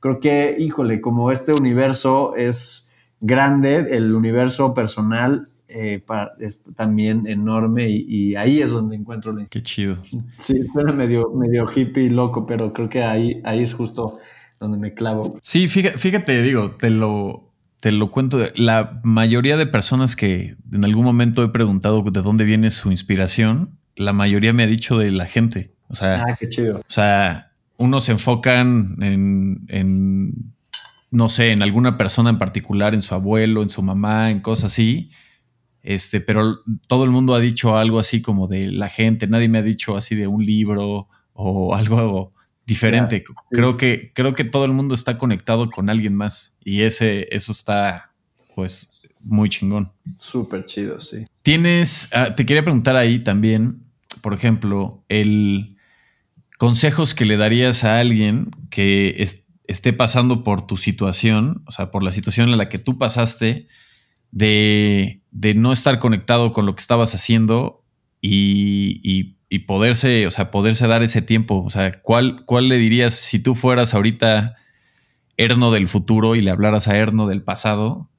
Creo 0.00 0.20
que, 0.20 0.54
híjole, 0.58 1.00
como 1.00 1.32
este 1.32 1.52
universo 1.52 2.34
es 2.36 2.88
grande, 3.20 3.88
el 3.90 4.14
universo 4.14 4.74
personal 4.74 5.48
eh, 5.68 6.04
es 6.38 6.62
también 6.76 7.26
enorme 7.26 7.88
y, 7.90 8.36
ahí 8.36 8.60
es 8.60 8.70
donde 8.70 8.96
encuentro 8.96 9.32
la 9.32 9.46
Qué 9.46 9.62
chido. 9.62 9.96
Sí, 10.38 10.60
suena 10.72 10.92
medio, 10.92 11.30
medio 11.30 11.66
hippie 11.74 12.10
loco, 12.10 12.46
pero 12.46 12.72
creo 12.72 12.88
que 12.88 13.02
ahí, 13.02 13.40
ahí 13.44 13.62
es 13.62 13.74
justo 13.74 14.18
donde 14.60 14.78
me 14.78 14.94
clavo. 14.94 15.38
Sí, 15.42 15.68
fíjate, 15.68 16.42
digo, 16.42 16.72
te 16.72 16.90
lo, 16.90 17.52
te 17.80 17.90
lo 17.92 18.10
cuento. 18.10 18.38
La 18.54 19.00
mayoría 19.02 19.56
de 19.56 19.66
personas 19.66 20.16
que 20.16 20.56
en 20.72 20.84
algún 20.84 21.04
momento 21.04 21.42
he 21.42 21.48
preguntado 21.48 22.02
de 22.02 22.22
dónde 22.22 22.44
viene 22.44 22.70
su 22.70 22.90
inspiración, 22.90 23.78
la 23.96 24.12
mayoría 24.12 24.52
me 24.52 24.62
ha 24.62 24.66
dicho 24.66 24.98
de 24.98 25.10
la 25.10 25.26
gente. 25.26 25.74
O 25.88 25.94
sea, 25.94 26.24
ah, 26.28 26.36
qué 26.38 26.48
chido. 26.48 26.78
O 26.78 26.90
sea, 26.90 27.52
unos 27.76 28.04
se 28.04 28.12
enfocan 28.12 28.96
en, 29.00 29.66
en, 29.68 30.54
no 31.10 31.28
sé, 31.28 31.50
en 31.50 31.62
alguna 31.62 31.98
persona 31.98 32.30
en 32.30 32.38
particular, 32.38 32.94
en 32.94 33.02
su 33.02 33.14
abuelo, 33.14 33.62
en 33.62 33.70
su 33.70 33.82
mamá, 33.82 34.30
en 34.30 34.40
cosas 34.40 34.72
así 34.72 35.10
este, 35.86 36.20
pero 36.20 36.64
todo 36.88 37.04
el 37.04 37.10
mundo 37.10 37.36
ha 37.36 37.40
dicho 37.40 37.76
algo 37.76 38.00
así 38.00 38.20
como 38.20 38.48
de 38.48 38.72
la 38.72 38.88
gente, 38.88 39.28
nadie 39.28 39.48
me 39.48 39.58
ha 39.58 39.62
dicho 39.62 39.96
así 39.96 40.16
de 40.16 40.26
un 40.26 40.44
libro 40.44 41.08
o 41.32 41.74
algo 41.76 42.34
diferente. 42.66 43.22
Creo 43.50 43.76
que 43.76 44.10
creo 44.12 44.34
que 44.34 44.42
todo 44.42 44.64
el 44.64 44.72
mundo 44.72 44.96
está 44.96 45.16
conectado 45.16 45.70
con 45.70 45.88
alguien 45.88 46.16
más 46.16 46.58
y 46.64 46.82
ese 46.82 47.28
eso 47.30 47.52
está 47.52 48.12
pues 48.56 48.88
muy 49.20 49.48
chingón. 49.48 49.92
Súper 50.18 50.64
chido, 50.64 51.00
sí. 51.00 51.24
Tienes, 51.42 52.08
ah, 52.12 52.34
te 52.34 52.44
quería 52.44 52.64
preguntar 52.64 52.96
ahí 52.96 53.20
también, 53.20 53.84
por 54.22 54.34
ejemplo, 54.34 55.04
el 55.08 55.76
consejos 56.58 57.14
que 57.14 57.26
le 57.26 57.36
darías 57.36 57.84
a 57.84 58.00
alguien 58.00 58.50
que 58.70 59.24
esté 59.68 59.92
pasando 59.92 60.42
por 60.42 60.66
tu 60.66 60.76
situación, 60.76 61.62
o 61.66 61.70
sea, 61.70 61.92
por 61.92 62.02
la 62.02 62.10
situación 62.10 62.48
en 62.48 62.58
la 62.58 62.68
que 62.68 62.78
tú 62.78 62.98
pasaste, 62.98 63.68
de, 64.30 65.22
no 65.54 65.72
estar 65.72 65.98
conectado 65.98 66.52
con 66.52 66.66
lo 66.66 66.74
que 66.74 66.80
estabas 66.80 67.14
haciendo 67.14 67.84
y, 68.20 69.34
poderse, 69.66 70.26
o 70.26 70.30
sea, 70.30 70.50
poderse 70.50 70.86
dar 70.86 71.02
ese 71.02 71.22
tiempo. 71.22 71.62
O 71.64 71.70
sea, 71.70 71.92
¿cuál, 72.02 72.44
¿cuál 72.44 72.68
le 72.68 72.76
dirías 72.76 73.14
si 73.14 73.40
tú 73.40 73.54
fueras 73.54 73.94
ahorita 73.94 74.56
Erno 75.36 75.70
del 75.70 75.88
futuro 75.88 76.34
y 76.34 76.40
le 76.40 76.50
hablaras 76.50 76.88
a 76.88 76.96
Erno 76.96 77.26
del 77.26 77.42
pasado? 77.42 78.10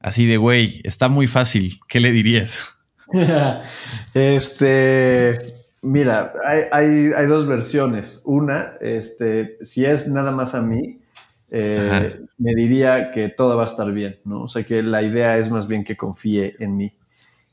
Así 0.00 0.26
de, 0.26 0.38
güey, 0.38 0.80
está 0.84 1.08
muy 1.08 1.26
fácil. 1.26 1.78
¿Qué 1.86 2.00
le 2.00 2.10
dirías? 2.10 2.78
este, 4.14 5.38
mira, 5.82 6.32
hay, 6.72 7.26
dos 7.26 7.46
versiones. 7.46 8.22
Una, 8.24 8.72
este, 8.80 9.58
si 9.62 9.84
es 9.84 10.08
nada 10.08 10.32
más 10.32 10.54
a 10.54 10.62
mí, 10.62 11.00
eh, 11.50 12.20
me 12.38 12.54
diría 12.54 13.10
que 13.10 13.28
todo 13.28 13.56
va 13.56 13.64
a 13.64 13.66
estar 13.66 13.90
bien, 13.92 14.16
¿no? 14.24 14.42
O 14.42 14.48
sea, 14.48 14.62
que 14.62 14.82
la 14.82 15.02
idea 15.02 15.38
es 15.38 15.50
más 15.50 15.66
bien 15.66 15.84
que 15.84 15.96
confíe 15.96 16.56
en 16.58 16.76
mí 16.76 16.92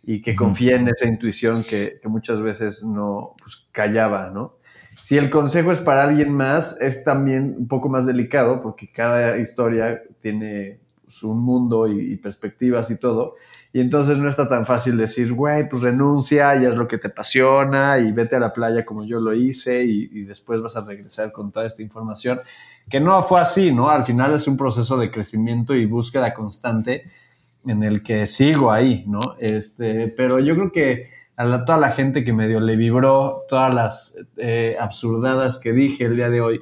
y 0.04 0.22
que 0.22 0.36
confíe 0.36 0.76
en 0.76 0.88
esa 0.88 1.08
intuición 1.08 1.64
que, 1.64 2.00
muchas 2.06 2.42
veces 2.42 2.84
no 2.84 3.36
pues, 3.40 3.68
callaba, 3.72 4.30
¿no? 4.30 4.56
Si 5.02 5.18
el 5.18 5.30
consejo 5.30 5.72
es 5.72 5.80
para 5.80 6.04
alguien 6.04 6.32
más, 6.32 6.80
es 6.82 7.04
también 7.04 7.56
un 7.58 7.68
poco 7.68 7.90
más 7.90 8.06
delicado 8.06 8.62
porque 8.62 8.92
cada 8.92 9.38
historia 9.38 10.02
tiene 10.22 10.80
pues, 11.04 11.24
un 11.24 11.40
mundo 11.40 11.88
y, 11.88 12.16
perspectivas 12.18 12.90
y 12.92 12.98
todo. 12.98 13.36
Y 13.78 13.80
entonces 13.80 14.18
no 14.18 14.28
está 14.28 14.50
tan 14.50 14.66
fácil 14.66 14.98
decir, 14.98 15.32
güey, 15.34 15.70
pues 15.70 15.84
renuncia 15.84 16.56
y 16.56 16.66
haz 16.66 16.76
lo 16.76 16.88
que 16.88 16.98
te 16.98 17.10
apasiona 17.10 18.00
y 18.00 18.12
vete 18.12 18.36
a 18.36 18.40
la 18.40 18.52
playa 18.52 18.84
como 18.84 19.06
yo 19.06 19.20
lo 19.20 19.36
hice 19.36 19.84
y, 19.84 20.24
después 20.24 20.60
vas 20.62 20.76
a 20.78 20.82
regresar 20.82 21.32
con 21.32 21.52
toda 21.52 21.68
esta 21.68 21.84
información. 21.84 22.40
Que 22.90 23.00
no 23.00 23.22
fue 23.22 23.40
así, 23.40 23.72
¿no? 23.72 23.92
Al 23.92 24.04
final 24.04 24.34
es 24.34 24.48
un 24.48 24.58
proceso 24.58 24.98
de 24.98 25.12
crecimiento 25.12 25.76
y 25.76 25.86
búsqueda 25.86 26.34
constante 26.34 27.04
en 27.68 27.84
el 27.84 28.02
que 28.02 28.26
sigo 28.26 28.72
ahí, 28.72 29.06
¿no? 29.06 29.20
Este, 29.38 30.12
pero 30.18 30.40
yo 30.40 30.56
creo 30.56 30.72
que 30.72 31.10
a 31.36 31.64
toda 31.64 31.78
la 31.78 31.92
gente 31.92 32.24
que 32.24 32.34
medio 32.34 32.60
le 32.60 32.76
vibró 32.78 33.44
todas 33.48 33.72
las 33.72 34.28
eh, 34.38 34.76
absurdadas 34.80 35.60
que 35.60 35.72
dije 35.72 36.06
el 36.06 36.16
día 36.16 36.32
de 36.32 36.42
hoy, 36.42 36.62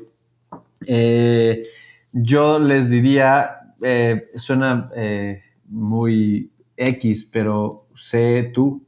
eh, 0.85 1.63
yo 2.11 2.59
les 2.59 2.89
diría, 2.89 3.73
eh, 3.81 4.31
suena 4.35 4.89
muy 5.69 6.51
X, 6.77 7.29
pero 7.31 7.87
sé 7.95 8.51
tú. 8.53 8.85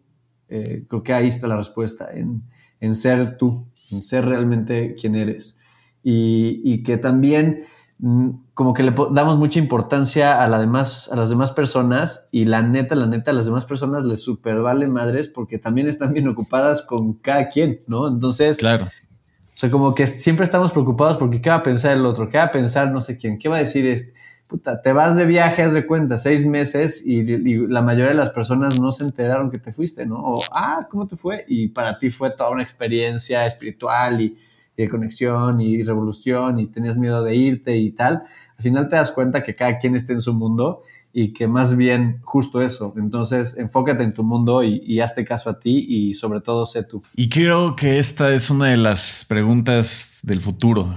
creo 0.47 1.03
que 1.03 1.13
ahí 1.13 1.27
está 1.27 1.47
la 1.47 1.57
respuesta, 1.57 2.09
en, 2.13 2.43
en, 2.79 2.93
ser 2.93 3.37
tú, 3.37 3.67
en 3.91 4.03
ser 4.03 4.25
realmente 4.25 4.95
quien 4.99 5.15
eres. 5.15 5.59
Y, 6.03 6.61
y 6.63 6.83
que 6.83 6.97
también 6.97 7.65
Mm, 7.99 8.29
como 8.53 8.75
que 8.75 8.83
le 8.83 8.93
damos 9.11 9.39
mucha 9.39 9.57
importancia 9.57 10.43
a, 10.43 10.47
la 10.47 10.59
demás, 10.59 11.11
a 11.11 11.15
las 11.15 11.29
demás 11.29 11.51
personas 11.51 12.29
y 12.31 12.45
la 12.45 12.61
neta, 12.61 12.95
la 12.95 13.07
neta, 13.07 13.31
a 13.31 13.33
las 13.33 13.45
demás 13.45 13.65
personas 13.65 14.03
les 14.03 14.21
super 14.21 14.61
vale 14.61 14.87
madres 14.87 15.29
porque 15.29 15.57
también 15.57 15.87
están 15.87 16.13
bien 16.13 16.27
ocupadas 16.27 16.83
con 16.83 17.13
cada 17.13 17.49
quien, 17.49 17.81
¿no? 17.87 18.07
Entonces, 18.07 18.57
claro. 18.57 18.85
O 18.85 19.59
sea, 19.59 19.71
como 19.71 19.95
que 19.95 20.05
siempre 20.05 20.43
estamos 20.43 20.71
preocupados 20.71 21.17
porque 21.17 21.41
qué 21.41 21.49
va 21.49 21.55
a 21.55 21.63
pensar 21.63 21.97
el 21.97 22.05
otro, 22.05 22.29
qué 22.29 22.37
va 22.37 22.43
a 22.45 22.51
pensar 22.51 22.91
no 22.91 23.01
sé 23.01 23.17
quién, 23.17 23.39
qué 23.39 23.49
va 23.49 23.55
a 23.55 23.59
decir 23.59 23.87
este. 23.87 24.13
Puta, 24.47 24.81
te 24.81 24.93
vas 24.93 25.15
de 25.17 25.25
viaje, 25.25 25.61
haz 25.61 25.73
de 25.73 25.85
cuenta, 25.85 26.17
seis 26.17 26.45
meses 26.45 27.05
y, 27.05 27.19
y, 27.19 27.67
la 27.67 27.81
mayoría 27.81 28.11
de 28.11 28.17
las 28.17 28.29
personas 28.29 28.79
no 28.79 28.91
se 28.93 29.03
enteraron 29.03 29.51
que 29.51 29.59
te 29.59 29.73
fuiste, 29.73 30.05
¿no? 30.05 30.15
O, 30.19 30.43
ah, 30.51 30.87
¿cómo 30.89 31.05
te 31.05 31.17
fue? 31.17 31.43
Y 31.47 31.67
para 31.67 31.99
ti 31.99 32.09
fue 32.09 32.31
toda 32.31 32.49
una 32.51 32.63
experiencia 32.63 33.45
espiritual 33.45 34.21
y 34.21 34.37
de 34.77 34.87
conexión 34.87 35.59
y 35.59 35.83
revolución 35.83 36.59
y 36.59 36.67
tenías 36.67 36.97
miedo 36.97 37.23
de 37.23 37.35
irte 37.35 37.75
y 37.75 37.91
tal, 37.91 38.23
al 38.57 38.63
final 38.63 38.87
te 38.87 38.95
das 38.95 39.11
cuenta 39.11 39.43
que 39.43 39.55
cada 39.55 39.79
quien 39.79 39.95
está 39.95 40.13
en 40.13 40.21
su 40.21 40.33
mundo 40.33 40.83
y 41.11 41.33
que 41.33 41.47
más 41.47 41.75
bien 41.75 42.21
justo 42.23 42.61
eso. 42.61 42.93
Entonces, 42.95 43.57
enfócate 43.57 44.03
en 44.03 44.13
tu 44.13 44.23
mundo 44.23 44.63
y, 44.63 44.99
hazte 44.99 45.25
caso 45.25 45.49
a 45.49 45.59
ti 45.59 45.85
y 45.89 46.13
sobre 46.13 46.41
todo 46.41 46.67
sé 46.67 46.83
tú. 46.83 47.01
Y 47.15 47.27
creo 47.27 47.75
que 47.75 47.97
esta 47.97 48.31
es 48.33 48.51
una 48.51 48.67
de 48.67 48.77
las 48.77 49.25
preguntas 49.27 50.19
del 50.21 50.41
futuro. 50.41 50.93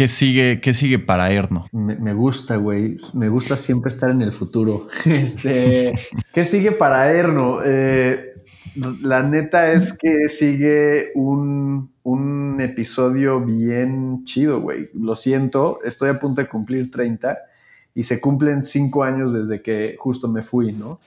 ¿Qué 0.00 0.08
sigue, 0.08 0.62
qué 0.62 0.72
sigue 0.72 0.98
para 0.98 1.30
Erno? 1.30 1.66
Me, 1.72 2.14
gusta, 2.14 2.56
güey. 2.56 2.96
Me 3.12 3.28
gusta 3.28 3.54
siempre 3.58 3.90
estar 3.90 4.08
en 4.08 4.22
el 4.22 4.32
futuro. 4.32 4.88
Este, 5.04 5.92
¿Qué 6.32 6.46
sigue 6.46 6.72
para 6.72 7.12
Erno? 7.12 7.58
Eh, 7.62 8.32
la 9.02 9.22
neta 9.22 9.72
es 9.72 9.98
que 9.98 10.30
sigue 10.30 11.10
un, 11.14 11.90
episodio 12.60 13.44
bien 13.44 14.24
chido, 14.24 14.62
güey. 14.62 14.88
Lo 14.94 15.14
siento, 15.14 15.80
estoy 15.84 16.08
a 16.08 16.18
punto 16.18 16.40
de 16.40 16.48
cumplir 16.48 16.90
30 16.90 17.36
y 17.94 18.04
se 18.04 18.22
cumplen 18.22 18.62
5 18.62 19.04
años 19.04 19.34
desde 19.34 19.60
que 19.60 19.96
justo 19.98 20.28
me 20.28 20.40
fui, 20.40 20.72
¿no? 20.72 20.98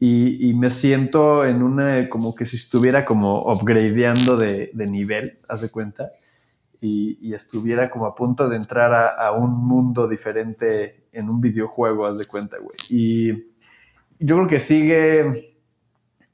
Y, 0.00 0.52
me 0.54 0.70
siento 0.70 1.44
en 1.44 1.62
una, 1.62 2.08
como 2.08 2.34
que 2.34 2.44
si 2.44 2.56
estuviera 2.56 3.04
como 3.04 3.40
upgradeando 3.42 4.36
de, 4.36 4.72
nivel, 4.74 5.38
haz 5.48 5.60
de 5.60 5.68
cuenta, 5.68 6.10
y, 6.82 7.32
estuviera 7.32 7.90
como 7.90 8.04
a 8.04 8.14
punto 8.14 8.48
de 8.48 8.56
entrar 8.56 8.92
a, 8.92 9.08
a, 9.08 9.32
un 9.32 9.52
mundo 9.52 10.06
diferente 10.06 11.06
en 11.12 11.30
un 11.30 11.40
videojuego, 11.40 12.04
haz 12.04 12.18
de 12.18 12.26
cuenta, 12.26 12.58
güey. 12.58 12.76
Y 12.90 13.32
yo 14.18 14.36
creo 14.36 14.46
que 14.48 14.60
sigue 14.60 15.52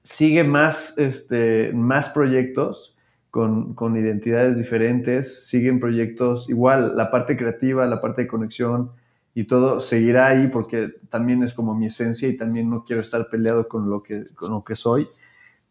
sigue 0.09 0.43
más, 0.43 0.97
este, 0.97 1.71
más 1.75 2.09
proyectos 2.09 2.97
con, 3.31 3.95
identidades 3.95 4.57
diferentes, 4.57 5.47
siguen 5.47 5.81
proyectos 5.81 6.49
igual, 6.49 6.97
la 6.97 7.11
parte 7.11 7.37
creativa, 7.37 7.85
la 7.85 8.01
parte 8.01 8.23
de 8.23 8.29
conexión 8.29 8.93
y 9.35 9.45
todo 9.45 9.83
seguirá 9.83 10.29
ahí 10.29 10.49
porque 10.49 10.95
también 11.11 11.43
es 11.43 11.53
como 11.53 11.75
mi 11.75 11.87
esencia 11.87 12.27
y 12.27 12.39
también 12.39 12.71
no 12.71 12.85
quiero 12.87 13.03
estar 13.03 13.29
peleado 13.29 13.69
con 13.69 13.91
lo 13.91 14.03
que, 14.03 14.29
con 14.35 14.51
lo 14.51 14.65
que 14.65 14.77
soy. 14.77 15.07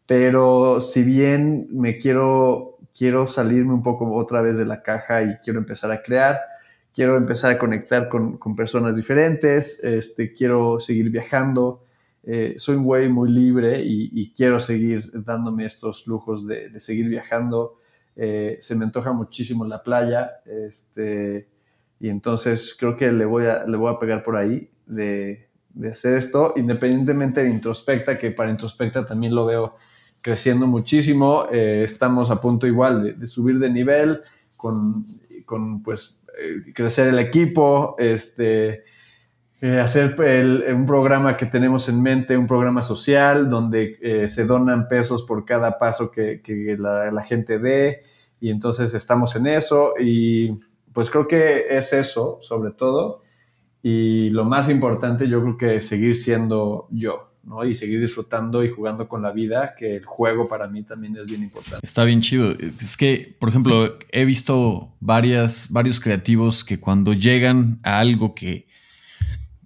Pero 0.06 0.80
si 0.80 1.02
bien 1.02 1.66
me 1.72 1.98
quiero, 1.98 2.77
quiero 2.98 3.28
salirme 3.28 3.72
un 3.72 3.82
poco 3.82 4.12
otra 4.14 4.42
vez 4.42 4.58
de 4.58 4.64
la 4.64 4.82
caja 4.82 5.22
y 5.22 5.36
quiero 5.36 5.60
empezar 5.60 5.92
a 5.92 6.02
crear, 6.02 6.40
quiero 6.92 7.16
empezar 7.16 7.52
a 7.52 7.58
conectar 7.58 8.08
con, 8.08 8.38
con 8.38 8.56
personas 8.56 8.96
diferentes, 8.96 9.84
este, 9.84 10.34
quiero 10.34 10.80
seguir 10.80 11.10
viajando, 11.10 11.84
eh, 12.30 12.56
soy 12.58 12.76
un 12.76 12.84
güey 12.84 13.08
muy 13.08 13.30
libre 13.30 13.80
y, 13.82 14.32
quiero 14.32 14.60
seguir 14.60 15.10
dándome 15.24 15.64
estos 15.64 16.06
lujos 16.06 16.46
de, 16.46 16.78
seguir 16.78 17.08
viajando. 17.08 17.76
Eh, 18.16 18.58
se 18.60 18.74
me 18.74 18.84
antoja 18.84 19.12
muchísimo 19.12 19.64
la 19.64 19.82
playa, 19.82 20.32
este, 20.44 21.48
y 21.98 22.10
entonces 22.10 22.76
creo 22.78 22.98
que 22.98 23.12
le 23.12 23.24
voy 23.24 23.46
a, 23.46 23.64
le 23.64 23.78
voy 23.78 23.94
a 23.94 23.98
pegar 23.98 24.22
por 24.22 24.36
ahí 24.36 24.70
de, 24.86 25.48
hacer 25.90 26.18
esto, 26.18 26.52
independientemente 26.56 27.42
de 27.42 27.48
Introspecta, 27.48 28.18
que 28.18 28.30
para 28.32 28.50
Introspecta 28.50 29.06
también 29.06 29.34
lo 29.34 29.46
veo 29.46 29.76
creciendo 30.20 30.66
muchísimo. 30.66 31.44
Eh, 31.50 31.82
estamos 31.84 32.30
a 32.30 32.40
punto 32.40 32.66
igual 32.66 33.18
de, 33.18 33.26
subir 33.26 33.58
de 33.58 33.70
nivel, 33.70 34.20
con, 34.56 35.04
con 35.44 35.82
pues 35.82 36.20
crecer 36.74 37.08
el 37.08 37.18
equipo, 37.18 37.96
este, 37.98 38.84
eh, 39.60 39.80
hacer 39.80 40.14
un 40.72 40.86
programa 40.86 41.36
que 41.36 41.46
tenemos 41.46 41.88
en 41.88 42.00
mente, 42.00 42.36
un 42.36 42.46
programa 42.46 42.80
social 42.80 43.48
donde 43.48 43.98
eh, 44.00 44.28
se 44.28 44.44
donan 44.46 44.86
pesos 44.86 45.24
por 45.24 45.44
cada 45.44 45.78
paso 45.78 46.12
que, 46.12 46.40
la, 46.78 47.22
gente 47.22 47.58
dé 47.58 48.02
y 48.40 48.50
entonces 48.50 48.94
estamos 48.94 49.34
en 49.34 49.48
eso 49.48 49.94
y 49.98 50.52
pues 50.92 51.10
creo 51.10 51.26
que 51.26 51.66
es 51.70 51.92
eso 51.92 52.38
sobre 52.40 52.70
todo 52.70 53.22
y 53.82 54.30
lo 54.30 54.44
más 54.44 54.68
importante 54.68 55.28
yo 55.28 55.42
creo 55.42 55.56
que 55.56 55.82
seguir 55.82 56.14
siendo 56.14 56.86
yo. 56.90 57.27
¿No? 57.48 57.64
Y 57.64 57.74
seguir 57.74 58.00
disfrutando 58.00 58.62
y 58.62 58.68
jugando 58.68 59.08
con 59.08 59.22
la 59.22 59.32
vida, 59.32 59.74
que 59.76 59.96
el 59.96 60.04
juego 60.04 60.48
para 60.48 60.68
mí 60.68 60.82
también 60.82 61.16
es 61.16 61.26
bien 61.26 61.42
importante. 61.42 61.84
Está 61.84 62.04
bien 62.04 62.20
chido. 62.20 62.52
Es 62.80 62.96
que, 62.96 63.34
por 63.38 63.48
ejemplo, 63.48 63.98
he 64.12 64.24
visto 64.24 64.94
varias, 65.00 65.68
varios 65.70 65.98
creativos 66.00 66.64
que 66.64 66.78
cuando 66.78 67.14
llegan 67.14 67.80
a 67.82 67.98
algo 67.98 68.34
que, 68.34 68.68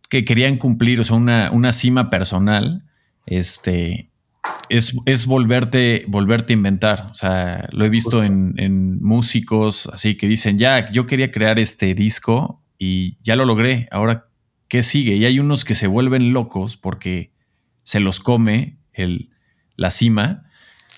que 0.09 0.25
querían 0.25 0.57
cumplir, 0.57 1.01
o 1.01 1.05
sea, 1.05 1.17
una, 1.17 1.73
cima 1.73 2.09
personal, 2.09 2.85
este, 3.27 4.11
es, 4.69 4.97
es, 5.07 5.27
volverte, 5.27 6.05
volverte 6.07 6.53
a 6.53 6.57
inventar. 6.57 7.09
O 7.11 7.15
sea, 7.15 7.69
lo 7.73 7.85
he 7.85 7.89
visto 7.89 8.23
en, 8.23 9.03
músicos 9.03 9.89
así 9.93 10.17
que 10.17 10.29
dicen, 10.29 10.59
ya, 10.59 10.91
yo 10.93 11.07
quería 11.07 11.33
crear 11.33 11.59
este 11.59 11.95
disco 11.95 12.63
y 12.79 13.19
ya 13.23 13.37
lo 13.37 13.45
logré. 13.45 13.89
Ahora, 13.91 14.29
¿qué 14.69 14.83
sigue? 14.83 15.17
Y 15.17 15.25
hay 15.25 15.39
unos 15.41 15.65
que 15.65 15.75
se 15.75 15.87
vuelven 15.87 16.33
locos 16.33 16.77
porque 16.77 17.33
se 17.83 18.01
los 18.01 18.21
come 18.21 18.79
el, 18.93 19.31
la 19.77 19.91
cima. 19.91 20.45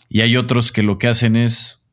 Y 0.09 0.21
hay 0.21 0.37
otros 0.37 0.73
que 0.73 0.83
lo 0.83 0.99
que 0.99 1.09
hacen 1.09 1.37
es 1.37 1.91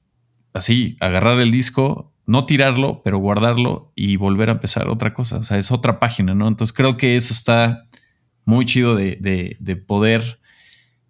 así, 0.54 0.96
agarrar 1.00 1.40
el 1.40 1.52
disco, 1.52 2.14
no 2.26 2.46
tirarlo, 2.46 3.02
pero 3.04 3.18
guardarlo 3.18 3.92
y 3.96 4.16
volver 4.18 4.50
a 4.50 4.54
empezar 4.54 4.90
otra 4.90 5.14
cosa. 5.14 5.38
O 5.38 5.44
sea, 5.44 5.58
es 5.58 5.72
otra 5.72 6.00
página, 6.00 6.34
¿no? 6.34 6.48
Entonces 6.48 6.76
creo 6.76 6.98
que 6.98 7.16
eso 7.16 7.34
está 7.34 7.88
muy 8.46 8.66
chido 8.66 8.96
de, 8.96 9.18
de 9.60 9.76
poder 9.76 10.40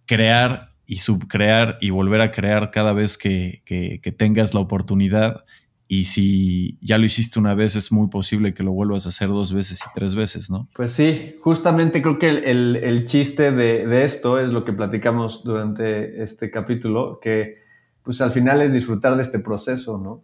crear 0.06 0.72
y 0.92 0.98
subcrear 0.98 1.78
y 1.80 1.90
volver 1.90 2.20
a 2.20 2.32
crear 2.32 2.70
cada 2.70 2.92
vez 2.92 3.18
que, 3.18 3.62
que, 3.64 4.12
tengas 4.12 4.54
la 4.54 4.60
oportunidad. 4.60 5.46
Y 5.94 6.06
si 6.06 6.78
ya 6.80 6.98
lo 6.98 7.04
hiciste 7.04 7.38
una 7.38 7.54
vez, 7.54 7.76
es 7.76 7.92
muy 7.92 8.08
posible 8.08 8.54
que 8.54 8.64
lo 8.64 8.72
vuelvas 8.72 9.06
a 9.06 9.10
hacer 9.10 9.28
dos 9.28 9.52
veces 9.52 9.82
y 9.82 9.89
tres 9.94 10.16
veces, 10.16 10.50
¿no? 10.50 10.70
Pues 10.74 10.94
sí, 10.94 11.36
justamente 11.42 12.02
creo 12.02 12.18
que 12.18 12.30
el, 12.30 12.78
el, 12.78 13.06
chiste 13.06 13.52
de, 13.52 13.86
de, 13.86 14.06
esto 14.06 14.39
es 14.39 14.54
lo 14.54 14.64
que 14.64 14.72
platicamos 14.72 15.44
durante 15.44 16.24
este 16.24 16.50
capítulo, 16.50 17.20
que 17.22 17.58
pues 18.04 18.22
al 18.22 18.32
final 18.32 18.62
es 18.62 18.72
disfrutar 18.72 19.18
de 19.18 19.22
este 19.22 19.39
proceso, 19.39 19.98
¿no? 19.98 20.24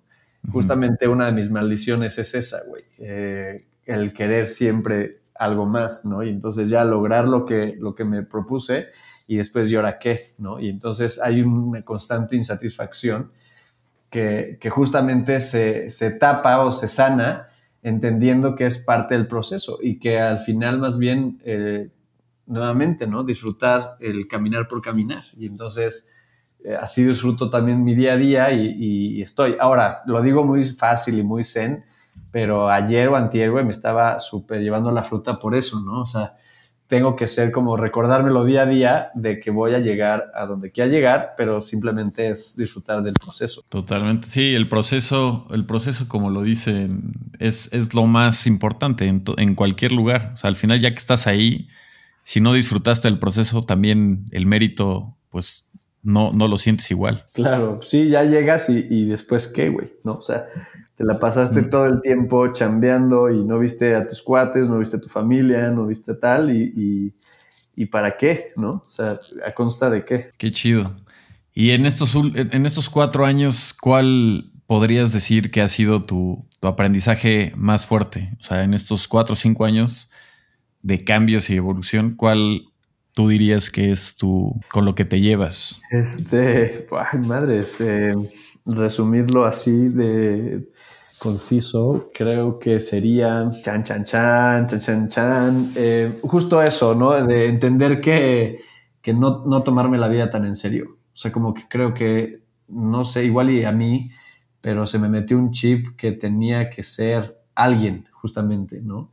Justamente 0.54 1.10
una 1.10 1.26
de 1.26 1.34
mis 1.34 1.52
maldiciones 1.52 2.18
es 2.18 2.34
esa, 2.34 2.60
güey, 2.70 2.86
eh, 3.00 3.66
el 3.84 4.14
querer 4.14 4.48
siempre 4.48 5.20
algo 5.36 5.66
más, 5.66 6.06
¿no? 6.06 6.24
Y 6.24 6.30
entonces 6.30 6.70
ya 6.70 6.86
lograr 6.86 7.28
lo 7.28 7.46
que, 7.46 7.76
lo 7.78 7.94
que 7.94 8.06
me 8.06 8.24
propuse 8.24 8.86
y 9.28 9.36
después, 9.36 9.70
¿y 9.70 9.76
ahora 9.76 10.00
qué? 10.00 10.34
¿no? 10.38 10.62
Y 10.62 10.70
entonces 10.70 11.20
hay 11.22 11.42
una 11.42 11.84
constante 11.84 12.38
insatisfacción 12.38 13.34
que, 14.10 14.58
justamente 14.70 15.40
se, 15.40 16.12
tapa 16.20 16.64
o 16.64 16.72
se 16.72 16.88
sana 16.88 17.50
entendiendo 17.84 18.56
que 18.56 18.66
es 18.66 18.78
parte 18.78 19.16
del 19.16 19.28
proceso 19.28 19.80
y 19.82 20.00
que 20.00 20.20
al 20.20 20.40
final 20.40 20.80
más 20.80 20.98
bien, 20.98 21.40
eh, 21.44 21.90
nuevamente, 22.46 23.08
¿no? 23.08 23.24
Disfrutar 23.24 23.98
el 24.00 24.28
caminar 24.28 24.68
por 24.68 24.82
caminar. 24.82 25.24
Y 25.38 25.46
entonces 25.48 26.12
eh, 26.64 26.76
así 26.76 27.04
disfruto 27.04 27.50
también 27.50 27.84
mi 27.84 27.96
día 27.96 28.14
a 28.14 28.18
día 28.18 28.52
y, 28.52 29.22
estoy. 29.22 29.56
Ahora, 29.60 30.02
lo 30.06 30.22
digo 30.22 30.44
muy 30.44 30.66
fácil 30.66 31.20
y 31.20 31.24
muy 31.24 31.44
zen, 31.44 31.84
pero 32.32 32.70
ayer 32.70 33.08
o 33.10 33.16
antier, 33.16 33.52
me 33.52 33.72
estaba 33.72 34.20
súper 34.20 34.62
llevando 34.62 34.92
la 34.92 35.04
fruta 35.04 35.38
por 35.40 35.56
eso, 35.56 35.80
¿no? 35.80 36.02
O 36.02 36.06
sea, 36.06 36.36
tengo 36.88 37.16
que 37.16 37.28
ser 37.28 37.52
como 37.52 37.76
recordármelo 37.76 38.46
día 38.46 38.62
a 38.62 38.66
día 38.66 39.12
de 39.14 39.40
que 39.40 39.52
voy 39.52 39.74
a 39.74 39.80
llegar 39.80 40.32
a 40.34 40.46
donde 40.46 40.72
quiera 40.72 40.90
llegar, 40.90 41.34
pero 41.38 41.62
simplemente 41.62 42.30
es 42.30 42.56
disfrutar 42.56 43.04
del 43.04 43.14
proceso. 43.14 43.64
Totalmente, 43.70 44.28
sí, 44.28 44.56
el 44.56 44.70
proceso, 44.70 45.48
el 45.52 45.66
proceso 45.66 46.08
como 46.08 46.30
lo 46.30 46.44
dicen, 46.44 47.14
es, 47.40 47.74
es 47.74 47.94
lo 47.94 48.06
más 48.06 48.48
importante 48.48 49.08
en, 49.08 49.24
en, 49.38 49.56
cualquier 49.56 49.92
lugar. 49.92 50.32
O 50.34 50.38
sea, 50.38 50.48
al 50.48 50.56
final 50.56 50.80
ya 50.80 50.92
que 50.92 50.98
estás 50.98 51.28
ahí, 51.28 51.68
si 52.24 52.40
no 52.40 52.54
disfrutaste 52.54 53.10
del 53.10 53.20
proceso, 53.20 53.62
también 53.62 54.26
el 54.32 54.46
mérito, 54.46 55.18
pues 55.30 55.66
no, 56.04 56.32
no 56.32 56.48
lo 56.48 56.58
sientes 56.58 56.90
igual. 56.90 57.26
Claro, 57.34 57.82
sí, 57.84 58.08
ya 58.08 58.24
llegas 58.24 58.70
y, 58.70 58.88
y 58.90 59.06
después 59.06 59.50
qué, 59.50 59.70
güey, 59.70 59.92
¿no? 60.06 60.14
O 60.14 60.22
sea, 60.22 60.46
te 60.98 61.04
la 61.04 61.20
pasaste 61.20 61.62
todo 61.62 61.86
el 61.86 62.02
tiempo 62.02 62.52
chambeando 62.52 63.30
y 63.30 63.44
no 63.44 63.60
viste 63.60 63.94
a 63.94 64.08
tus 64.08 64.24
cuates, 64.24 64.68
no 64.68 64.80
viste 64.80 64.98
a 64.98 65.02
tu 65.02 65.10
familia, 65.10 65.70
no 65.70 65.86
viste 65.86 66.16
tal 66.16 66.50
y, 66.50 67.14
y, 67.76 67.86
para 67.86 68.18
qué, 68.18 68.52
¿no? 68.56 68.84
O 68.88 68.90
sea, 68.90 69.20
¿a 69.46 69.54
consta 69.54 69.92
de 69.92 70.04
qué? 70.04 70.32
Qué 70.40 70.52
chido. 70.52 70.98
Y 71.54 71.70
en 71.72 71.86
estos, 71.86 72.16
en 72.16 72.66
estos 72.66 72.90
cuatro 72.90 73.26
años, 73.26 73.76
¿cuál 73.80 74.52
podrías 74.66 75.14
decir 75.14 75.52
que 75.52 75.62
ha 75.62 75.68
sido 75.68 76.04
tu, 76.04 76.48
tu 76.60 76.68
aprendizaje 76.68 77.54
más 77.56 77.86
fuerte? 77.86 78.36
O 78.40 78.44
sea, 78.44 78.64
en 78.64 78.74
estos 78.74 79.08
cuatro 79.08 79.34
o 79.34 79.36
cinco 79.36 79.66
años 79.66 80.12
de 80.82 81.04
cambios 81.04 81.52
y 81.52 81.56
evolución, 81.58 82.16
¿cuál 82.16 82.64
tú 83.14 83.30
dirías 83.30 83.70
que 83.70 83.92
es 83.92 84.18
tu, 84.18 84.60
con 84.72 84.84
lo 84.84 84.96
que 84.96 85.06
te 85.06 85.22
llevas? 85.22 85.80
Este, 85.92 86.88
ay, 86.92 87.20
madres, 87.20 87.80
eh, 87.82 88.14
resumirlo 88.66 89.46
así 89.46 89.90
de 89.90 90.68
conciso, 91.20 92.12
creo 92.14 92.60
que 92.60 92.80
sería 92.80 93.50
chan, 93.64 93.84
chan, 93.84 94.04
chan, 94.04 94.68
chan, 94.68 94.80
chan, 94.80 95.08
chan. 95.08 95.72
Eh, 95.76 96.20
justo 96.22 96.62
eso, 96.62 96.96
¿no? 96.96 97.14
De 97.26 97.48
entender 97.48 98.00
que, 98.02 98.60
que 99.02 99.14
no, 99.14 99.44
no, 99.46 99.64
tomarme 99.64 99.98
la 99.98 100.08
vida 100.08 100.30
tan 100.30 100.46
en 100.46 100.56
serio. 100.56 100.98
O 101.14 101.16
sea, 101.16 101.32
como 101.32 101.54
que 101.54 101.64
creo 101.68 101.94
que, 101.94 102.44
no 102.68 103.04
sé, 103.04 103.26
igual 103.26 103.50
y 103.50 103.66
a 103.66 103.72
mí, 103.72 104.12
pero 104.62 104.86
se 104.86 105.00
me 105.00 105.10
metió 105.10 105.38
un 105.38 105.52
chip 105.52 105.96
que 105.96 106.12
tenía 106.12 106.70
que 106.70 106.84
ser 106.84 107.42
alguien, 107.56 108.08
justamente, 108.12 108.82
¿no? 108.82 109.12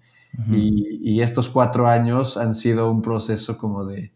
y, 0.49 0.99
y, 1.01 1.23
estos 1.23 1.49
cuatro 1.49 1.87
años 1.87 2.37
han 2.37 2.55
sido 2.55 2.91
un 2.91 3.03
proceso 3.03 3.57
como 3.57 3.85
de, 3.85 4.13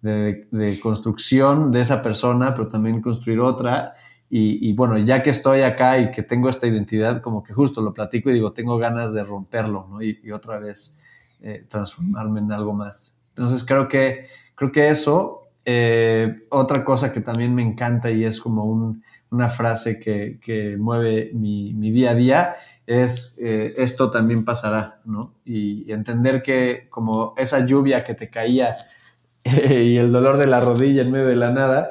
de, 0.00 0.48
de 0.50 0.80
construcción 0.80 1.70
de 1.72 1.82
esa 1.82 2.00
persona, 2.00 2.54
pero 2.54 2.68
también 2.68 3.02
construir 3.02 3.40
otra 3.40 3.92
y, 4.30 4.72
bueno, 4.74 4.98
ya 4.98 5.22
que 5.22 5.30
estoy 5.30 5.62
acá 5.62 5.98
y 5.98 6.10
que 6.10 6.22
tengo 6.22 6.50
esta 6.50 6.66
identidad, 6.66 7.22
como 7.22 7.42
que 7.42 7.54
justo 7.54 7.80
lo 7.80 7.94
platico 7.94 8.28
y 8.28 8.34
digo, 8.34 8.52
tengo 8.52 8.76
ganas 8.76 9.14
de 9.14 9.24
romperlo. 9.24 9.88
Y, 10.02 10.30
otra 10.32 10.58
vez 10.58 10.98
eh, 11.40 11.64
transformarme 11.68 12.40
en 12.40 12.52
algo 12.52 12.74
más. 12.74 13.22
Entonces 13.30 13.64
creo 13.64 13.88
que, 13.88 14.26
creo 14.54 14.70
que 14.70 14.90
eso, 14.90 15.48
eh, 15.64 16.46
otra 16.50 16.84
cosa 16.84 17.10
que 17.12 17.20
también 17.20 17.54
me 17.54 17.62
encanta 17.62 18.10
y 18.10 18.24
es 18.24 18.40
como 18.40 18.64
un, 18.64 19.02
una 19.30 19.48
frase 19.48 19.98
que, 19.98 20.38
que 20.40 20.76
mueve 20.76 21.30
mi, 21.34 21.74
mi, 21.74 21.90
día 21.90 22.10
a 22.10 22.14
día, 22.14 22.56
es 22.86 23.38
eh, 23.42 23.74
esto 23.76 24.10
también 24.10 24.44
pasará, 24.44 25.00
¿no? 25.04 25.34
Y, 25.44 25.90
entender 25.92 26.42
que 26.42 26.86
como 26.90 27.34
esa 27.36 27.64
lluvia 27.66 28.04
que 28.04 28.14
te 28.14 28.30
caía 28.30 28.74
y 29.44 29.96
el 29.96 30.12
dolor 30.12 30.36
de 30.36 30.46
la 30.46 30.60
rodilla 30.60 31.02
en 31.02 31.12
medio 31.12 31.26
de 31.26 31.36
la 31.36 31.50
nada, 31.50 31.90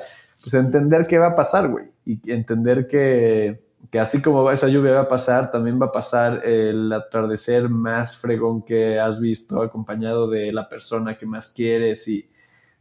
pues 0.50 0.64
entender 0.64 1.08
qué 1.08 1.18
va 1.18 1.28
a 1.28 1.36
pasar, 1.36 1.70
güey 1.70 1.98
y 2.08 2.32
entender 2.32 2.88
que, 2.88 3.62
que, 3.91 4.00
así 4.00 4.22
como 4.22 4.50
esa 4.50 4.70
lluvia 4.70 4.93
va 4.93 5.02
a 5.02 5.08
pasar, 5.10 5.52
también 5.52 5.80
va 5.80 5.88
a 5.88 5.91
pasar 5.91 6.41
el 6.45 6.91
atardecer 6.93 7.68
más 7.68 8.18
fregón 8.18 8.64
que 8.64 8.98
has 8.98 9.20
visto, 9.20 9.62
acompañado 9.62 10.30
de 10.30 10.54
la 10.54 10.70
persona 10.70 11.18
que 11.18 11.26
más 11.26 11.50
quieres 11.50 12.08
y 12.08 12.30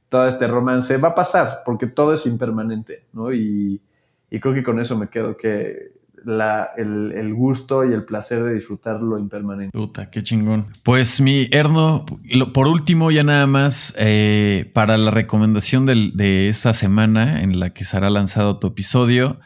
todo 0.08 0.28
este 0.28 0.46
romance. 0.46 0.96
Va 0.98 1.08
a 1.08 1.14
pasar, 1.16 1.62
porque 1.64 1.88
todo 1.88 2.14
es 2.14 2.24
impermanente, 2.24 3.06
¿no? 3.12 3.32
Y, 3.32 3.82
y 4.30 4.38
creo 4.38 4.54
que 4.54 4.62
con 4.62 4.78
eso 4.78 4.96
me 4.96 5.08
quedo, 5.08 5.36
que 5.36 5.95
el, 6.26 7.34
gusto 7.34 7.88
y 7.88 7.92
el 7.92 8.04
placer 8.04 8.42
de 8.42 8.54
disfrutar 8.54 9.00
lo 9.00 9.18
impermanente. 9.18 9.76
Puta, 9.76 10.10
qué 10.10 10.22
chingón. 10.22 10.66
Pues 10.82 11.20
mi 11.20 11.48
Erno, 11.50 12.04
por 12.52 12.66
último, 12.68 13.10
ya 13.10 13.22
nada 13.22 13.46
más, 13.46 13.94
eh, 13.98 14.70
para 14.74 14.96
la 14.98 15.10
recomendación 15.10 15.86
de 15.86 16.48
esta 16.48 16.74
semana 16.74 17.42
en 17.42 17.60
la 17.60 17.70
que 17.70 17.84
será 17.84 18.10
lanzado 18.10 18.58
tu 18.58 18.68
episodio, 18.68 19.36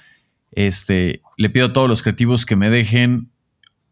este, 0.52 1.22
le 1.36 1.50
pido 1.50 1.66
a 1.66 1.72
todos 1.72 1.88
los 1.88 2.02
creativos 2.02 2.46
que 2.46 2.56
me 2.56 2.70
dejen 2.70 3.30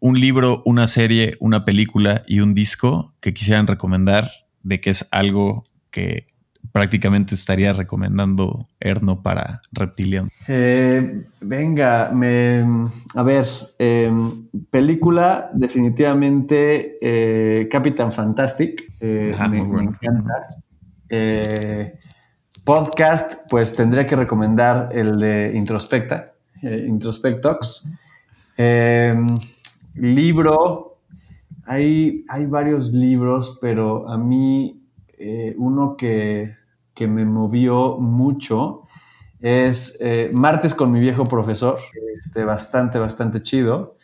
un 0.00 0.20
libro, 0.20 0.62
una 0.64 0.86
serie, 0.86 1.36
una 1.40 1.64
película 1.64 2.22
y 2.26 2.40
un 2.40 2.54
disco 2.54 3.14
que 3.20 3.34
quisieran 3.34 3.66
recomendar 3.66 4.30
de 4.62 4.80
que 4.80 4.90
es 4.90 5.08
algo 5.10 5.64
que 5.90 6.26
prácticamente 6.72 7.34
estaría 7.34 7.72
recomendando 7.72 8.68
Erno 8.80 9.22
para 9.22 9.60
Reptilian? 9.72 10.28
Eh, 10.46 11.24
venga, 11.40 12.10
me, 12.12 12.64
a 13.14 13.22
ver, 13.22 13.46
em, 13.78 14.48
película 14.70 15.50
definitivamente 15.54 16.98
eh, 17.00 17.68
Capitán 17.68 18.12
Fantastic, 18.12 18.92
eh, 19.00 19.34
me, 19.50 19.58
encanta. 19.58 20.34
podcast, 22.64 23.40
pues 23.48 23.74
tendría 23.74 24.06
que 24.06 24.16
recomendar 24.16 24.90
el 24.92 25.18
de 25.18 25.52
Introspecta, 25.54 26.34
Introspectox. 26.62 27.90
Em, 28.56 29.38
libro, 29.94 30.98
hay, 31.64 32.24
hay 32.28 32.46
varios 32.46 32.92
libros, 32.92 33.58
pero 33.60 34.08
a 34.08 34.18
mí 34.18 34.77
uno 35.56 35.96
que 35.96 36.58
que 36.98 37.06
me 37.06 37.24
movió 37.24 37.96
mucho 37.98 38.82
es 39.38 39.98
eh, 40.00 40.32
Martes 40.34 40.74
con 40.74 40.90
mi 40.90 40.98
viejo 40.98 41.26
profesor, 41.26 41.78
este, 42.12 42.44
bastante, 42.44 42.98
bastante 42.98 43.40
chido. 43.40 43.96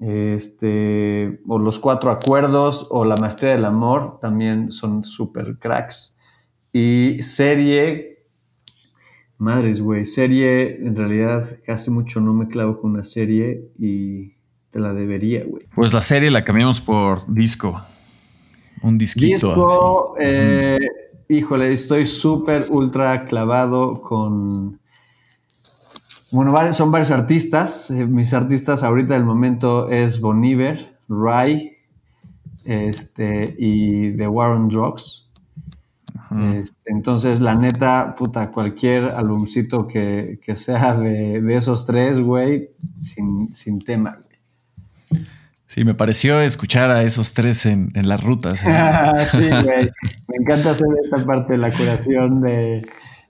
Este, 0.00 1.40
o 1.46 1.60
Los 1.60 1.78
Cuatro 1.78 2.10
Acuerdos 2.10 2.88
o 2.90 3.04
La 3.04 3.16
Maestría 3.16 3.52
del 3.52 3.64
Amor 3.64 4.18
también 4.20 4.72
son 4.72 5.04
super 5.04 5.58
cracks. 5.60 6.16
Y 6.72 7.22
serie, 7.22 8.26
madres, 9.36 9.80
güey, 9.80 10.04
serie, 10.04 10.74
en 10.84 10.96
realidad 10.96 11.56
hace 11.68 11.92
mucho 11.92 12.20
no 12.20 12.34
me 12.34 12.48
clavo 12.48 12.80
con 12.80 12.90
una 12.90 13.04
serie 13.04 13.70
y 13.78 14.34
te 14.70 14.80
la 14.80 14.92
debería, 14.92 15.44
güey. 15.44 15.66
Pues 15.72 15.92
la 15.92 16.02
serie 16.02 16.32
la 16.32 16.42
cambiamos 16.42 16.80
por 16.80 17.32
disco. 17.32 17.80
Un 18.82 18.98
disquito. 18.98 19.48
Disco, 19.48 20.14
eh, 20.18 20.78
Híjole, 21.30 21.72
estoy 21.74 22.06
súper 22.06 22.66
ultra 22.70 23.26
clavado 23.26 24.00
con... 24.00 24.80
Bueno, 26.30 26.72
son 26.72 26.90
varios 26.90 27.10
artistas. 27.10 27.90
Eh, 27.90 28.06
mis 28.06 28.32
artistas 28.32 28.82
ahorita 28.82 29.12
del 29.12 29.24
momento 29.24 29.90
es 29.90 30.20
Boniver, 30.20 30.98
Rai 31.06 31.76
este, 32.64 33.54
y 33.58 34.16
The 34.16 34.26
War 34.26 34.52
on 34.52 34.68
Drugs. 34.68 35.28
Este, 36.30 36.76
entonces, 36.86 37.40
la 37.40 37.54
neta, 37.54 38.14
puta, 38.16 38.50
cualquier 38.50 39.04
álbumcito 39.04 39.86
que, 39.86 40.38
sea 40.54 40.94
de, 40.94 41.54
esos 41.54 41.84
tres, 41.84 42.20
güey, 42.20 42.70
sin, 43.00 43.54
sin 43.54 43.78
tema, 43.80 44.18
Sí, 45.68 45.84
me 45.84 45.92
pareció 45.92 46.40
escuchar 46.40 46.90
a 46.90 47.02
esos 47.02 47.34
tres 47.34 47.66
en, 47.66 47.92
las 47.94 48.24
rutas. 48.24 48.64
¿eh? 48.64 48.68
sí, 49.30 49.48
güey. 49.64 49.90
Me 50.26 50.36
encanta 50.40 50.70
hacer 50.70 50.88
esta 51.04 51.24
parte 51.26 51.52
de 51.52 51.58
la 51.58 51.70
curación 51.70 52.40
de, 52.40 52.86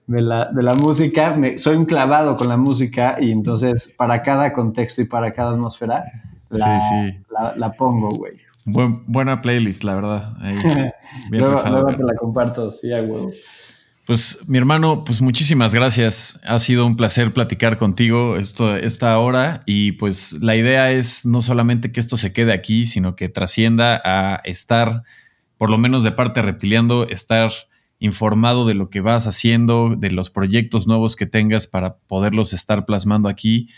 la, 0.06 0.74
música. 0.74 1.36
soy 1.56 1.76
un 1.76 1.84
clavado 1.84 2.36
con 2.36 2.48
la 2.48 2.56
música 2.56 3.16
y 3.20 3.32
entonces 3.32 3.92
para 3.98 4.22
cada 4.22 4.52
contexto 4.52 5.02
y 5.02 5.06
para 5.06 5.32
cada 5.32 5.50
atmósfera 5.50 6.04
la, 6.48 7.54
la, 7.56 7.72
pongo, 7.72 8.08
güey. 8.10 8.34
buena 8.64 9.42
playlist, 9.42 9.82
la 9.82 9.96
verdad. 9.96 10.36
luego, 11.30 11.86
te 11.86 12.04
la 12.04 12.14
comparto, 12.14 12.70
sí, 12.70 12.92
a 12.92 13.02
huevo. 13.02 13.32
Pues 14.08 14.48
mi 14.48 14.56
hermano, 14.56 15.04
pues 15.04 15.20
muchísimas 15.20 15.74
gracias. 15.74 16.40
Ha 16.46 16.58
sido 16.60 16.86
un 16.86 16.96
placer 16.96 17.34
platicar 17.34 17.76
contigo 17.76 18.38
esto, 18.38 18.74
esta 18.74 19.18
hora 19.18 19.60
y 19.66 19.92
pues 19.92 20.38
la 20.40 20.56
idea 20.56 20.90
es 20.90 21.26
no 21.26 21.42
solamente 21.42 21.92
que 21.92 22.00
esto 22.00 22.16
se 22.16 22.32
quede 22.32 22.54
aquí, 22.54 22.86
sino 22.86 23.16
que 23.16 23.28
trascienda 23.28 24.00
a 24.02 24.40
estar, 24.44 25.02
por 25.58 25.68
lo 25.68 25.76
menos 25.76 26.04
de 26.04 26.12
parte 26.12 26.40
reptiliando, 26.40 27.06
estar 27.06 27.50
informado 27.98 28.66
de 28.66 28.72
lo 28.72 28.88
que 28.88 29.02
vas 29.02 29.26
haciendo, 29.26 29.94
de 29.94 30.10
los 30.10 30.30
proyectos 30.30 30.86
nuevos 30.86 31.14
que 31.14 31.26
tengas 31.26 31.66
para 31.66 31.98
poderlos 31.98 32.54
estar 32.54 32.86
plasmando 32.86 33.28
aquí 33.28 33.68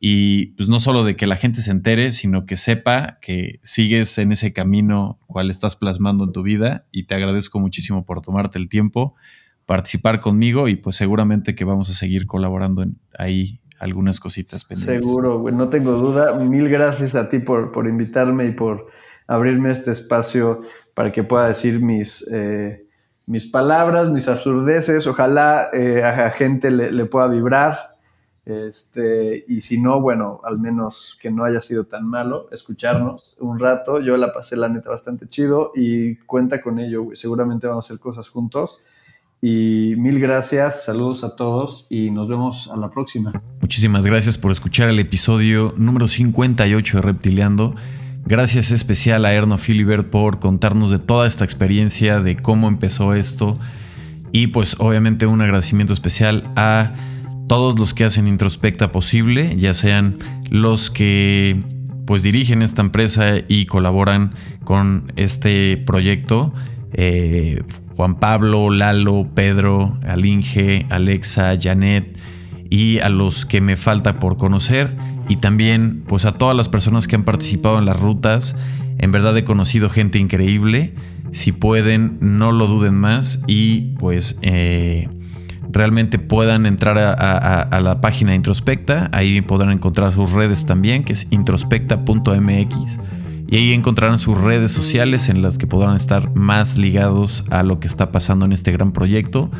y 0.00 0.54
pues 0.56 0.66
no 0.66 0.80
solo 0.80 1.04
de 1.04 1.14
que 1.14 1.26
la 1.26 1.36
gente 1.36 1.60
se 1.60 1.72
entere, 1.72 2.10
sino 2.12 2.46
que 2.46 2.56
sepa 2.56 3.18
que 3.20 3.60
sigues 3.62 4.16
en 4.16 4.32
ese 4.32 4.54
camino 4.54 5.18
cual 5.26 5.50
estás 5.50 5.76
plasmando 5.76 6.24
en 6.24 6.32
tu 6.32 6.42
vida 6.42 6.86
y 6.90 7.02
te 7.02 7.14
agradezco 7.14 7.60
muchísimo 7.60 8.06
por 8.06 8.22
tomarte 8.22 8.58
el 8.58 8.70
tiempo 8.70 9.14
participar 9.66 10.20
conmigo 10.20 10.68
y 10.68 10.76
pues 10.76 10.96
seguramente 10.96 11.54
que 11.54 11.64
vamos 11.64 11.88
a 11.90 11.94
seguir 11.94 12.26
colaborando 12.26 12.82
en 12.82 12.98
ahí 13.18 13.60
algunas 13.78 14.20
cositas. 14.20 14.62
Seguro, 14.62 15.50
no 15.50 15.68
tengo 15.68 15.92
duda. 15.92 16.34
Mil 16.38 16.68
gracias 16.68 17.14
a 17.14 17.28
ti 17.28 17.38
por, 17.38 17.72
por 17.72 17.86
invitarme 17.86 18.46
y 18.46 18.50
por 18.52 18.88
abrirme 19.26 19.70
este 19.70 19.90
espacio 19.90 20.60
para 20.94 21.12
que 21.12 21.24
pueda 21.24 21.48
decir 21.48 21.80
mis, 21.80 22.26
eh, 22.32 22.86
mis 23.26 23.46
palabras, 23.46 24.08
mis 24.10 24.28
absurdeces. 24.28 25.06
Ojalá 25.06 25.68
eh, 25.72 26.02
a 26.02 26.30
gente 26.30 26.70
le, 26.70 26.92
le, 26.92 27.04
pueda 27.06 27.26
vibrar. 27.28 27.96
Este, 28.46 29.44
y 29.48 29.60
si 29.60 29.80
no, 29.80 30.00
bueno, 30.02 30.40
al 30.44 30.58
menos 30.58 31.18
que 31.20 31.30
no 31.30 31.44
haya 31.44 31.60
sido 31.60 31.84
tan 31.84 32.06
malo 32.06 32.48
escucharnos 32.52 33.36
un 33.40 33.58
rato. 33.58 34.00
Yo 34.00 34.16
la 34.16 34.32
pasé 34.32 34.56
la 34.56 34.68
neta 34.68 34.90
bastante 34.90 35.28
chido 35.28 35.72
y 35.74 36.16
cuenta 36.16 36.60
con 36.60 36.78
ello, 36.78 37.08
Seguramente 37.14 37.66
vamos 37.66 37.86
a 37.86 37.88
hacer 37.88 38.00
cosas 38.00 38.28
juntos. 38.28 38.80
Y 39.46 39.94
mil 39.98 40.20
gracias, 40.20 40.86
saludos 40.86 41.22
a 41.22 41.36
todos 41.36 41.86
y 41.90 42.10
nos 42.10 42.28
vemos 42.28 42.70
a 42.72 42.78
la 42.78 42.90
próxima. 42.90 43.30
Muchísimas 43.60 44.06
gracias 44.06 44.38
por 44.38 44.50
escuchar 44.50 44.88
el 44.88 44.98
episodio 44.98 45.74
número 45.76 46.08
58 46.08 46.96
de 46.96 47.02
Reptiliando. 47.02 47.74
Gracias 48.24 48.70
especial 48.70 49.26
a 49.26 49.34
Erno 49.34 49.58
Filibert 49.58 50.08
por 50.08 50.38
contarnos 50.38 50.90
de 50.90 50.98
toda 50.98 51.26
esta 51.26 51.44
experiencia, 51.44 52.20
de 52.20 52.36
cómo 52.36 52.68
empezó 52.68 53.12
esto. 53.12 53.58
Y 54.32 54.46
pues 54.46 54.76
obviamente 54.78 55.26
un 55.26 55.42
agradecimiento 55.42 55.92
especial 55.92 56.50
a 56.56 56.94
todos 57.46 57.78
los 57.78 57.92
que 57.92 58.04
hacen 58.04 58.26
Introspecta 58.26 58.92
posible, 58.92 59.58
ya 59.58 59.74
sean 59.74 60.16
los 60.48 60.88
que 60.88 61.62
pues 62.06 62.22
dirigen 62.22 62.62
esta 62.62 62.80
empresa 62.80 63.34
y 63.46 63.66
colaboran 63.66 64.36
con 64.64 65.12
este 65.16 65.76
proyecto. 65.76 66.54
Eh, 66.94 67.62
Juan 67.96 68.16
Pablo, 68.16 68.70
Lalo, 68.70 69.28
Pedro, 69.34 69.98
Alinge, 70.06 70.86
Alexa, 70.90 71.54
Janet 71.60 72.18
y 72.68 72.98
a 72.98 73.08
los 73.08 73.46
que 73.46 73.60
me 73.60 73.76
falta 73.76 74.18
por 74.18 74.36
conocer 74.36 74.96
y 75.28 75.36
también 75.36 76.02
pues 76.06 76.24
a 76.24 76.32
todas 76.32 76.56
las 76.56 76.68
personas 76.68 77.06
que 77.06 77.14
han 77.16 77.24
participado 77.24 77.78
en 77.78 77.86
las 77.86 77.98
rutas. 77.98 78.56
En 78.98 79.12
verdad 79.12 79.36
he 79.36 79.44
conocido 79.44 79.90
gente 79.90 80.18
increíble. 80.18 80.94
Si 81.30 81.52
pueden, 81.52 82.18
no 82.20 82.52
lo 82.52 82.66
duden 82.66 82.94
más 82.94 83.42
y 83.46 83.94
pues 83.98 84.38
eh, 84.42 85.08
realmente 85.70 86.18
puedan 86.18 86.66
entrar 86.66 86.98
a, 86.98 87.12
a, 87.62 87.80
la 87.80 88.00
página 88.00 88.34
Introspecta. 88.34 89.08
Ahí 89.12 89.40
podrán 89.40 89.70
encontrar 89.70 90.12
sus 90.12 90.32
redes 90.32 90.66
también, 90.66 91.04
que 91.04 91.12
es 91.12 91.28
introspecta.mx 91.30 93.00
y 93.48 93.56
ahí 93.56 93.72
encontrarán 93.72 94.18
sus 94.18 94.40
redes 94.40 94.72
sociales 94.72 95.28
en 95.28 95.42
las 95.42 95.58
que 95.58 95.66
podrán 95.66 95.96
estar 95.96 96.34
más 96.34 96.78
ligados 96.78 97.44
a 97.50 97.62
lo 97.62 97.80
que 97.80 97.86
está 97.86 98.10
pasando 98.10 98.46
en 98.46 98.52
este 98.52 98.72
gran 98.72 98.92
proyecto. 98.92 99.50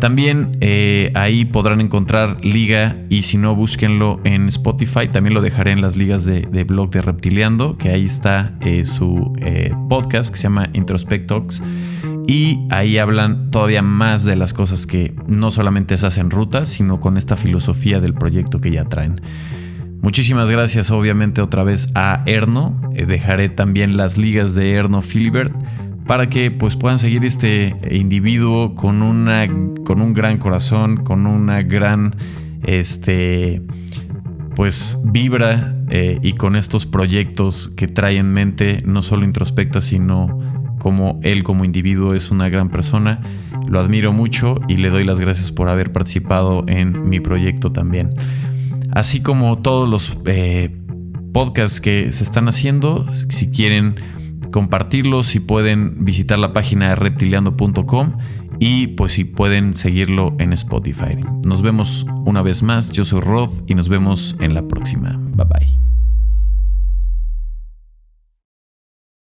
También 0.00 0.58
eh, 0.60 1.10
ahí 1.14 1.46
podrán 1.46 1.80
encontrar 1.80 2.44
liga 2.44 2.98
y 3.08 3.22
si 3.22 3.38
no, 3.38 3.56
búsquenlo 3.56 4.20
en 4.24 4.48
Spotify. 4.48 5.08
También 5.10 5.32
lo 5.32 5.40
dejaré 5.40 5.72
en 5.72 5.80
las 5.80 5.96
ligas 5.96 6.24
de, 6.24 6.64
blog 6.64 6.90
de 6.90 7.00
Reptiliando, 7.00 7.78
que 7.78 7.88
ahí 7.88 8.04
está 8.04 8.56
eh, 8.60 8.84
su 8.84 9.32
eh, 9.40 9.72
podcast 9.88 10.30
que 10.30 10.36
se 10.36 10.44
llama 10.44 10.68
Introspectox. 10.74 11.62
Y 12.26 12.66
ahí 12.70 12.98
hablan 12.98 13.50
todavía 13.50 13.82
más 13.82 14.24
de 14.24 14.36
las 14.36 14.52
cosas 14.52 14.86
que 14.86 15.14
no 15.28 15.50
solamente 15.50 15.96
se 15.96 16.06
hacen 16.06 16.30
rutas, 16.30 16.68
sino 16.68 17.00
con 17.00 17.16
esta 17.16 17.36
filosofía 17.36 18.00
del 18.00 18.12
proyecto 18.12 18.60
que 18.60 18.72
ya 18.72 18.84
traen. 18.84 19.22
Muchísimas 20.06 20.48
gracias 20.48 20.92
obviamente 20.92 21.42
otra 21.42 21.64
vez 21.64 21.90
a 21.96 22.22
Erno. 22.26 22.80
Eh, 22.94 23.06
dejaré 23.06 23.48
también 23.48 23.96
las 23.96 24.16
ligas 24.16 24.54
de 24.54 24.70
Erno 24.70 25.02
Filibert 25.02 25.52
para 26.06 26.28
que 26.28 26.52
pues 26.52 26.76
puedan 26.76 27.00
seguir 27.00 27.24
este 27.24 27.74
individuo 27.90 28.76
con 28.76 29.02
una 29.02 29.48
con 29.84 30.00
un 30.00 30.14
gran 30.14 30.38
corazón, 30.38 30.98
con 30.98 31.26
una 31.26 31.62
gran 31.62 32.14
este 32.62 33.62
pues 34.54 35.00
vibra 35.06 35.76
eh, 35.90 36.20
y 36.22 36.34
con 36.34 36.54
estos 36.54 36.86
proyectos 36.86 37.74
que 37.76 37.88
trae 37.88 38.18
en 38.18 38.32
mente 38.32 38.84
no 38.84 39.02
solo 39.02 39.24
introspecta 39.24 39.80
sino 39.80 40.38
como 40.78 41.18
él 41.24 41.42
como 41.42 41.64
individuo 41.64 42.14
es 42.14 42.30
una 42.30 42.48
gran 42.48 42.68
persona. 42.68 43.22
Lo 43.66 43.80
admiro 43.80 44.12
mucho 44.12 44.60
y 44.68 44.76
le 44.76 44.90
doy 44.90 45.02
las 45.02 45.18
gracias 45.18 45.50
por 45.50 45.68
haber 45.68 45.90
participado 45.90 46.62
en 46.68 47.08
mi 47.08 47.18
proyecto 47.18 47.72
también 47.72 48.10
así 48.96 49.20
como 49.20 49.58
todos 49.58 49.86
los 49.88 50.16
eh, 50.24 50.74
podcasts 51.34 51.80
que 51.82 52.12
se 52.14 52.24
están 52.24 52.48
haciendo. 52.48 53.06
Si 53.12 53.50
quieren 53.50 53.96
compartirlos, 54.50 55.26
si 55.26 55.38
pueden 55.38 56.06
visitar 56.06 56.38
la 56.38 56.54
página 56.54 56.88
de 56.88 56.96
reptiliando.com 56.96 58.16
y 58.58 58.86
pues 58.88 59.12
si 59.12 59.24
pueden 59.24 59.76
seguirlo 59.76 60.34
en 60.38 60.54
Spotify. 60.54 61.14
Nos 61.44 61.60
vemos 61.60 62.06
una 62.24 62.40
vez 62.40 62.62
más, 62.62 62.90
yo 62.90 63.04
soy 63.04 63.20
Rod 63.20 63.50
y 63.66 63.74
nos 63.74 63.90
vemos 63.90 64.34
en 64.40 64.54
la 64.54 64.66
próxima. 64.66 65.14
Bye 65.34 65.44
bye. 65.44 65.85